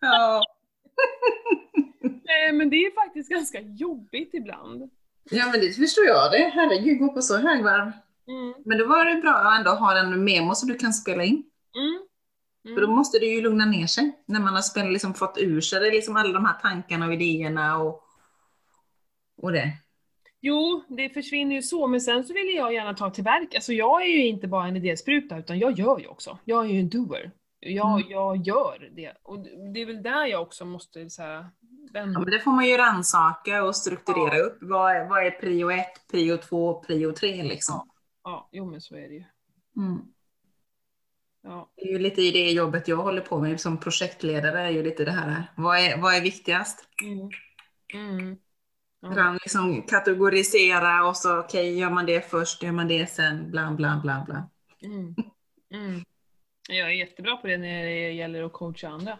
Ja. 0.00 0.42
Eh, 2.28 2.54
men 2.54 2.70
det 2.70 2.76
är 2.76 2.94
faktiskt 2.94 3.30
ganska 3.30 3.60
jobbigt 3.60 4.34
ibland. 4.34 4.90
ja, 5.30 5.48
men 5.52 5.60
det 5.60 5.72
förstår 5.72 6.04
jag 6.04 6.32
det. 6.32 6.50
Herregud, 6.54 6.98
gå 6.98 7.12
på 7.12 7.22
så 7.22 7.36
högvarv. 7.36 7.92
Mm, 8.28 8.54
Men 8.64 8.78
då 8.78 8.86
var 8.86 9.04
det 9.04 9.20
bra 9.20 9.30
att 9.34 9.58
ändå 9.58 9.70
ha 9.70 9.98
en 9.98 10.24
memo 10.24 10.54
så 10.54 10.66
du 10.66 10.74
kan 10.74 10.92
spela 10.92 11.24
in. 11.24 11.44
mm, 11.76 11.98
För 12.74 12.80
då 12.80 12.86
mm. 12.86 12.96
måste 12.96 13.18
det 13.18 13.26
ju 13.26 13.40
lugna 13.40 13.64
ner 13.64 13.86
sig. 13.86 14.22
När 14.26 14.40
man 14.40 14.54
har 14.54 14.62
spelat, 14.62 14.92
liksom, 14.92 15.14
fått 15.14 15.38
ur 15.38 15.60
sig 15.60 15.80
det, 15.80 15.90
liksom 15.90 16.16
alla 16.16 16.32
de 16.32 16.44
här 16.44 16.54
tankarna 16.62 17.06
och 17.06 17.14
idéerna 17.14 17.78
och, 17.78 18.02
och 19.42 19.52
det. 19.52 19.72
Jo, 20.40 20.84
det 20.88 21.08
försvinner 21.10 21.54
ju 21.56 21.62
så, 21.62 21.86
men 21.86 22.00
sen 22.00 22.24
så 22.24 22.32
vill 22.32 22.54
jag 22.56 22.74
gärna 22.74 22.94
ta 22.94 23.10
till 23.10 23.24
verk. 23.24 23.54
Alltså 23.54 23.72
jag 23.72 24.02
är 24.02 24.06
ju 24.06 24.26
inte 24.26 24.48
bara 24.48 24.66
en 24.68 24.76
idéspruta, 24.76 25.38
utan 25.38 25.58
jag 25.58 25.78
gör 25.78 25.98
ju 26.00 26.06
också. 26.06 26.38
Jag 26.44 26.64
är 26.64 26.68
ju 26.68 26.80
en 26.80 26.88
doer. 26.88 27.30
Jag, 27.60 28.00
Mm. 28.00 28.10
jag 28.10 28.36
gör 28.36 28.88
det. 28.96 29.12
Och 29.22 29.38
det 29.74 29.82
är 29.82 29.86
väl 29.86 30.02
där 30.02 30.26
jag 30.26 30.42
också 30.42 30.64
måste 30.64 31.10
så 31.10 31.22
här, 31.22 31.34
Ja, 31.34 31.44
vända. 31.92 32.20
men 32.20 32.30
det 32.30 32.40
får 32.40 32.50
man 32.50 32.66
ju 32.66 32.76
rannsaka 32.76 33.64
och 33.64 33.76
strukturera 33.76 34.38
upp. 34.38 34.58
Vad 34.60 34.96
är, 34.96 35.08
vad 35.08 35.26
är 35.26 35.30
prio 35.30 35.70
ett, 35.70 36.08
prio 36.10 36.36
två, 36.36 36.80
prio 36.86 37.12
tre 37.12 37.42
liksom? 37.42 37.74
Ja, 37.74 37.86
jo 38.52 38.70
men 38.70 38.80
så 38.80 38.96
är 38.96 39.08
det 39.08 39.14
ju. 39.14 39.24
Mm. 39.76 39.98
Ja. 41.42 41.72
Det 41.76 41.82
är 41.82 41.92
ju 41.92 41.98
lite 41.98 42.22
i 42.22 42.30
det 42.30 42.50
jobbet 42.50 42.88
jag 42.88 42.96
håller 42.96 43.20
på 43.20 43.38
med 43.38 43.60
som 43.60 43.80
projektledare, 43.80 44.60
är 44.60 44.70
ju 44.70 44.82
lite 44.82 45.04
det 45.04 45.12
här. 45.12 45.52
Vad 45.56 45.78
är, 45.78 45.98
vad 45.98 46.14
är 46.14 46.20
viktigast? 46.20 46.88
Mm. 47.04 47.30
Mm. 47.94 48.36
Ja. 49.00 49.08
Ran, 49.08 49.34
liksom 49.34 49.82
kategorisera 49.82 51.08
och 51.08 51.16
så 51.16 51.38
okej, 51.38 51.78
gör 51.78 51.90
man 51.90 52.06
det 52.06 52.30
först, 52.30 52.62
gör 52.62 52.72
man 52.72 52.88
det 52.88 53.06
sen, 53.06 53.50
bla 53.50 53.70
bla 53.70 54.00
bla 54.02 54.24
bla. 54.26 54.50
Mm. 54.82 55.14
Mm. 55.74 56.04
Jag 56.68 56.88
är 56.88 56.92
jättebra 56.92 57.36
på 57.36 57.46
det 57.46 57.58
när 57.58 57.84
det 57.84 58.12
gäller 58.12 58.42
att 58.42 58.52
coacha 58.52 58.88
andra. 58.88 59.18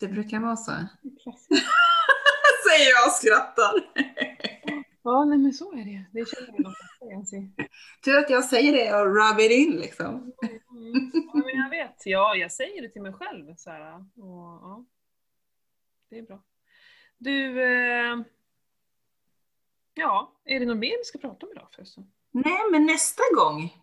Det 0.00 0.08
brukar 0.08 0.40
vara 0.40 0.56
så. 0.56 0.72
Säger 2.66 2.90
jag 2.94 3.06
och 3.06 3.12
skrattar. 3.12 3.72
Ja, 5.06 5.24
nej 5.24 5.38
men 5.38 5.52
så 5.52 5.72
är 5.72 5.84
det. 5.84 6.04
Det 6.12 6.28
känner 6.28 6.52
flesta 6.52 7.06
Jensi. 7.10 7.50
Tur 8.04 8.18
att 8.18 8.30
jag 8.30 8.44
säger 8.44 8.72
det 8.72 9.00
och 9.00 9.06
rub 9.06 9.40
it 9.40 9.50
in 9.50 9.76
liksom. 9.76 10.14
Mm. 10.70 11.10
Ja, 11.14 11.34
men 11.34 11.56
jag 11.56 11.70
vet. 11.70 12.02
Ja, 12.06 12.34
jag 12.36 12.52
säger 12.52 12.82
det 12.82 12.88
till 12.88 13.02
mig 13.02 13.12
själv. 13.12 13.54
Så 13.56 13.70
här, 13.70 13.94
och, 13.96 14.60
ja. 14.62 14.84
Det 16.10 16.18
är 16.18 16.22
bra. 16.22 16.42
Du, 17.18 17.62
eh, 17.62 18.16
ja, 19.94 20.32
är 20.44 20.60
det 20.60 20.66
något 20.66 20.76
mer 20.76 20.98
vi 20.98 21.04
ska 21.04 21.18
prata 21.18 21.46
om 21.46 21.52
idag 21.52 21.68
förresten? 21.72 22.12
Nej, 22.30 22.60
men 22.72 22.86
nästa 22.86 23.22
gång. 23.36 23.82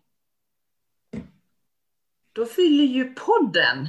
Då 2.32 2.46
fyller 2.46 2.84
ju 2.84 3.14
podden 3.14 3.88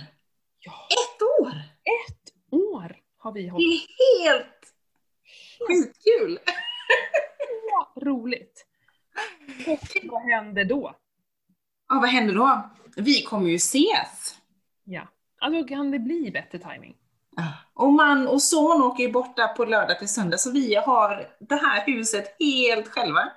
Ja, 0.60 0.88
ett 0.92 1.22
år. 1.42 1.54
ett 1.84 2.34
år 2.52 2.98
har 3.18 3.32
vi 3.32 3.44
Det 3.44 3.50
hållit 3.50 3.68
är 3.68 4.30
helt 4.30 4.74
skitkul. 5.68 6.38
på. 6.46 6.52
Roligt. 8.06 8.66
Och 9.68 9.80
vad 10.12 10.22
händer 10.22 10.66
då? 10.66 10.95
Ja, 11.89 11.95
vad 11.99 12.10
händer 12.10 12.34
då? 12.36 12.70
Vi 12.95 13.22
kommer 13.24 13.49
ju 13.49 13.56
ses. 13.56 14.36
Ja, 14.84 15.08
alltså 15.39 15.68
kan 15.68 15.91
det 15.91 15.99
bli 15.99 16.32
bättre 16.32 16.60
timing? 16.60 16.95
Och 17.74 17.93
man 17.93 18.28
och 18.28 18.41
son 18.41 18.82
åker 18.82 19.03
ju 19.03 19.12
borta 19.12 19.47
på 19.47 19.66
lördag 19.66 19.99
till 19.99 20.08
söndag, 20.10 20.38
så 20.38 20.51
vi 20.51 20.76
har 20.76 21.28
det 21.39 21.56
här 21.56 21.86
huset 21.86 22.36
helt 22.39 22.88
själva. 22.88 23.32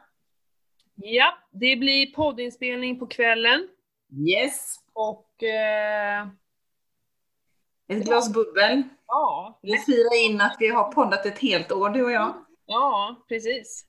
Ja, 0.95 1.39
det 1.51 1.77
blir 1.77 2.15
poddinspelning 2.15 2.99
på 2.99 3.07
kvällen 3.07 3.69
Yes. 4.29 4.77
och 4.93 5.43
eh, 5.43 6.29
Ett 7.89 8.05
glas 8.05 8.33
bubbel. 8.33 8.83
ja, 9.07 9.59
Vi 9.63 9.79
firar 9.79 10.25
in 10.25 10.41
att 10.41 10.57
vi 10.59 10.69
har 10.69 10.93
poddat 10.93 11.27
ett 11.27 11.39
helt 11.39 11.73
år, 11.73 11.91
du 11.91 12.05
och 12.05 12.11
jag. 12.13 12.35
ja, 12.67 13.17
precis. 13.29 13.85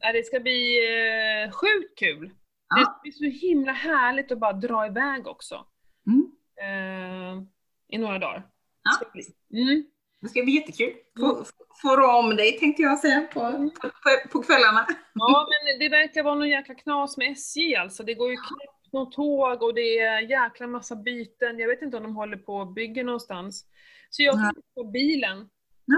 Det 0.00 0.26
ska 0.26 0.40
bli 0.40 0.78
eh, 0.78 1.50
sjukt 1.50 1.98
kul. 1.98 2.30
Ja. 2.68 2.80
Det 2.80 2.84
ska 2.84 3.00
bli 3.02 3.12
så 3.12 3.46
himla 3.46 3.72
härligt 3.72 4.32
att 4.32 4.38
bara 4.38 4.52
dra 4.52 4.86
iväg 4.86 5.26
också. 5.26 5.66
Mm. 6.06 6.32
Eh, 6.62 7.42
I 7.88 7.98
några 7.98 8.18
dagar. 8.18 8.46
Ja. 8.82 9.22
Mm. 9.58 9.86
Det 10.20 10.28
ska 10.28 10.42
bli 10.42 10.52
jättekul. 10.52 10.94
Få, 11.20 11.44
få 11.82 11.96
rå 11.96 12.18
om 12.18 12.36
dig 12.36 12.58
tänkte 12.58 12.82
jag 12.82 12.98
säga 12.98 13.20
på, 13.20 13.40
på, 13.80 13.88
på, 13.88 14.28
på 14.32 14.42
kvällarna. 14.42 14.86
Ja, 15.14 15.48
men 15.50 15.78
det 15.78 15.88
verkar 15.88 16.22
vara 16.22 16.34
någon 16.34 16.48
jäkla 16.48 16.74
knas 16.74 17.16
med 17.16 17.30
SJ 17.30 17.76
alltså. 17.76 18.02
Det 18.02 18.14
går 18.14 18.30
ju 18.30 18.36
knappt 18.36 18.92
något 18.92 19.12
tåg 19.12 19.62
och 19.62 19.74
det 19.74 19.98
är 19.98 20.20
jäkla 20.20 20.66
massa 20.66 20.96
byten. 20.96 21.58
Jag 21.58 21.68
vet 21.68 21.82
inte 21.82 21.96
om 21.96 22.02
de 22.02 22.16
håller 22.16 22.36
på 22.36 22.56
och 22.56 22.72
bygger 22.72 23.04
någonstans. 23.04 23.66
Så 24.10 24.22
jag 24.22 24.34
fick 24.34 24.74
på 24.74 24.84
bilen. 24.84 25.48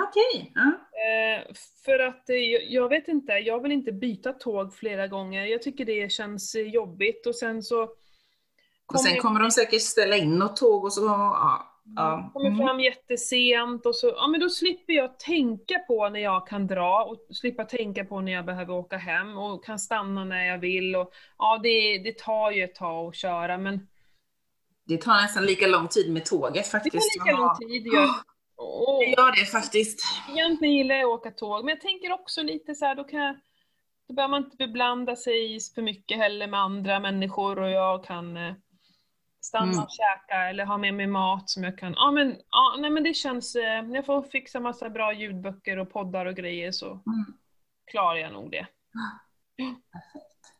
Okej. 0.08 0.52
Ja. 0.54 0.66
Eh, 0.66 1.54
för 1.84 1.98
att 1.98 2.30
eh, 2.30 2.36
jag, 2.68 2.88
vet 2.88 3.08
inte, 3.08 3.32
jag 3.32 3.62
vill 3.62 3.72
inte 3.72 3.92
byta 3.92 4.32
tåg 4.32 4.74
flera 4.74 5.06
gånger. 5.08 5.44
Jag 5.46 5.62
tycker 5.62 5.84
det 5.84 6.12
känns 6.12 6.54
jobbigt 6.56 7.26
och 7.26 7.34
sen 7.36 7.62
så 7.62 7.82
Och 8.92 9.00
sen 9.00 9.12
jag- 9.14 9.22
kommer 9.22 9.40
de 9.40 9.50
säkert 9.50 9.82
ställa 9.82 10.16
in 10.16 10.34
något 10.38 10.56
tåg 10.56 10.84
och 10.84 10.92
så, 10.92 11.04
ja. 11.04 11.74
ja. 11.96 12.30
kommer 12.32 12.46
Mm. 12.50 12.58
fram 12.66 12.80
jättesent 12.80 13.86
och 13.86 13.96
så, 13.96 14.06
ja 14.16 14.26
men 14.26 14.40
då 14.40 14.48
slipper 14.48 14.92
jag 14.92 15.18
tänka 15.18 15.78
på 15.78 16.08
när 16.08 16.20
jag 16.20 16.46
kan 16.46 16.66
dra 16.66 17.04
och 17.04 17.36
slippa 17.36 17.64
tänka 17.64 18.04
på 18.04 18.20
när 18.20 18.32
jag 18.32 18.44
behöver 18.44 18.74
åka 18.74 18.96
hem 18.96 19.38
och 19.38 19.64
kan 19.64 19.78
stanna 19.78 20.24
när 20.24 20.44
jag 20.46 20.58
vill 20.58 20.96
och 20.96 21.12
ja 21.38 21.60
det, 21.62 21.98
det 21.98 22.18
tar 22.18 22.50
ju 22.50 22.64
ett 22.64 22.74
tag 22.74 23.08
att 23.08 23.16
köra 23.16 23.58
men 23.58 23.88
Det 24.84 24.96
tar 25.02 25.12
nästan 25.22 25.44
lika 25.46 25.66
lång 25.66 25.88
tid 25.88 26.12
med 26.12 26.24
tåget 26.24 26.54
det 26.64 26.70
faktiskt. 26.70 27.18
tar 27.18 27.24
lika 27.26 27.36
lång 27.40 27.56
tid. 27.56 27.86
Jag, 27.86 28.08
och, 28.58 28.98
Det 29.00 29.06
gör 29.10 29.40
det 29.40 29.46
faktiskt. 29.46 30.00
egentligen 30.30 30.74
gillar 30.74 30.94
jag 30.94 31.10
att 31.10 31.18
åka 31.20 31.30
tåg 31.30 31.64
men 31.64 31.68
jag 31.74 31.80
tänker 31.80 32.12
också 32.12 32.42
lite 32.42 32.74
så 32.74 32.84
här, 32.84 32.94
då 32.94 33.04
kan 33.04 33.20
jag, 33.20 33.36
då 34.08 34.14
behöver 34.14 34.30
man 34.30 34.44
inte 34.44 34.56
beblanda 34.56 35.16
sig 35.16 35.58
för 35.74 35.82
mycket 35.82 36.18
heller 36.18 36.46
med 36.46 36.60
andra 36.60 37.00
människor 37.00 37.58
och 37.58 37.70
jag 37.70 38.04
kan 38.04 38.36
eh, 38.36 38.54
stanna 39.40 39.72
Mm. 39.72 39.84
och 39.84 39.90
käka 39.90 40.48
eller 40.48 40.64
ha 40.64 40.78
med 40.78 40.94
mig 40.94 41.06
mat 41.06 41.50
som 41.50 41.64
jag 41.64 41.78
kan, 41.78 41.92
ja 41.96 42.10
men, 42.10 42.36
ja, 42.50 42.76
nej 42.78 42.90
men 42.90 43.02
det 43.02 43.14
känns, 43.14 43.56
eh, 43.56 43.84
jag 43.92 44.06
får 44.06 44.22
fixa 44.22 44.60
massa 44.60 44.90
bra 44.90 45.12
ljudböcker 45.12 45.78
och 45.78 45.90
poddar 45.92 46.26
och 46.26 46.34
grejer 46.36 46.72
så 46.72 46.86
Mm. 46.86 47.02
klarar 47.90 48.16
jag 48.18 48.32
nog 48.32 48.50
det. 48.50 48.66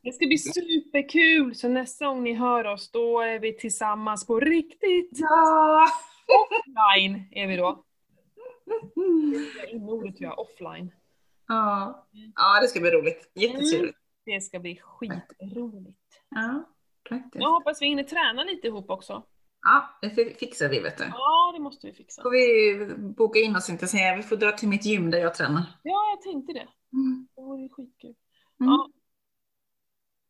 Det 0.03 0.13
ska 0.13 0.27
bli 0.27 0.39
superkul, 0.39 1.55
så 1.55 1.69
nästa 1.69 2.07
gång 2.07 2.23
ni 2.25 2.35
hör 2.35 2.65
oss 2.67 2.91
då 2.91 3.21
är 3.21 3.39
vi 3.39 3.53
tillsammans 3.59 4.27
på 4.27 4.41
riktigt. 4.41 5.11
Ja! 5.13 5.87
Offline 6.51 7.29
är 7.33 7.47
vi 7.47 7.57
då. 7.57 7.85
Mm. 8.97 9.47
Inne 9.69 9.93
ordet 9.93 10.21
jag, 10.21 10.39
offline. 10.39 10.93
Ja. 11.49 12.07
ja, 12.37 12.61
det 12.63 12.69
ska 12.69 12.81
bli 12.81 12.91
roligt. 12.91 13.31
Jättetrevligt. 13.35 13.97
Det 14.25 14.41
ska 14.41 14.59
bli 14.59 14.77
skitroligt. 14.83 15.99
Ja, 16.29 16.65
praktiskt. 17.09 17.43
Jag 17.43 17.51
hoppas 17.51 17.83
vi 17.83 17.87
hinner 17.87 18.03
träna 18.05 18.45
lite 18.45 18.67
ihop 18.67 18.91
också. 18.91 19.23
Ja, 19.63 19.99
det 20.03 20.11
fi- 20.11 20.35
fixar 20.35 20.69
vi 20.69 20.81
vet 20.81 20.99
du. 20.99 21.05
Ja, 21.05 21.53
det 21.57 21.61
måste 21.63 21.87
vi 21.87 21.93
fixa. 21.93 22.23
får 22.23 22.31
vi 22.31 22.95
boka 22.97 23.39
in 23.39 23.57
oss 23.57 23.71
inte 23.71 23.87
säga. 23.87 24.17
Vi 24.17 24.23
får 24.23 24.37
dra 24.37 24.53
till 24.53 24.69
mitt 24.69 24.85
gym 24.85 25.11
där 25.11 25.19
jag 25.19 25.35
tränar. 25.35 25.63
Ja, 25.83 26.11
jag 26.11 26.23
tänkte 26.23 26.53
det. 26.53 26.69
Mm. 26.93 27.29
Det 27.37 27.43
vore 27.43 27.69
skitkul. 27.69 28.15
Mm. 28.61 28.71
Ja. 28.73 28.91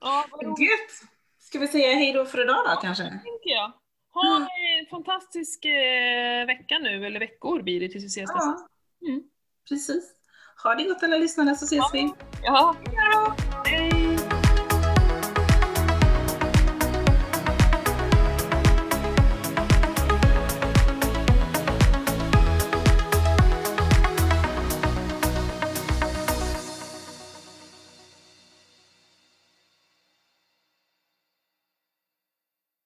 Ja, 0.01 0.24
Gött! 0.43 1.11
Ska 1.39 1.59
vi 1.59 1.68
säga 1.68 1.95
hej 1.95 2.12
då 2.12 2.24
för 2.24 2.43
idag 2.43 2.57
då 2.74 2.80
kanske? 2.80 3.05
tänker 3.05 3.51
jag. 3.51 3.72
Ha 4.11 4.37
en 4.81 4.87
fantastisk 4.91 5.65
eh, 5.65 6.47
vecka 6.47 6.79
nu, 6.79 7.07
eller 7.07 7.21
veckor 7.21 7.63
blir 7.63 7.81
det 7.81 7.89
tills 7.89 8.05
vi 8.05 8.09
ses 8.09 8.31
nästa. 8.35 8.47
Ja, 8.49 8.69
Mm. 9.09 9.23
precis. 9.69 10.05
Ha 10.65 10.75
det 10.75 10.85
gott 10.85 11.03
alla 11.03 11.17
lyssnare 11.17 11.55
så 11.57 11.65
ses 11.65 11.79
Ja. 11.79 11.91
vi. 11.93 12.11
Ja, 12.43 12.75
Hej 12.87 12.95
då! 13.13 13.19
hej! 13.39 13.48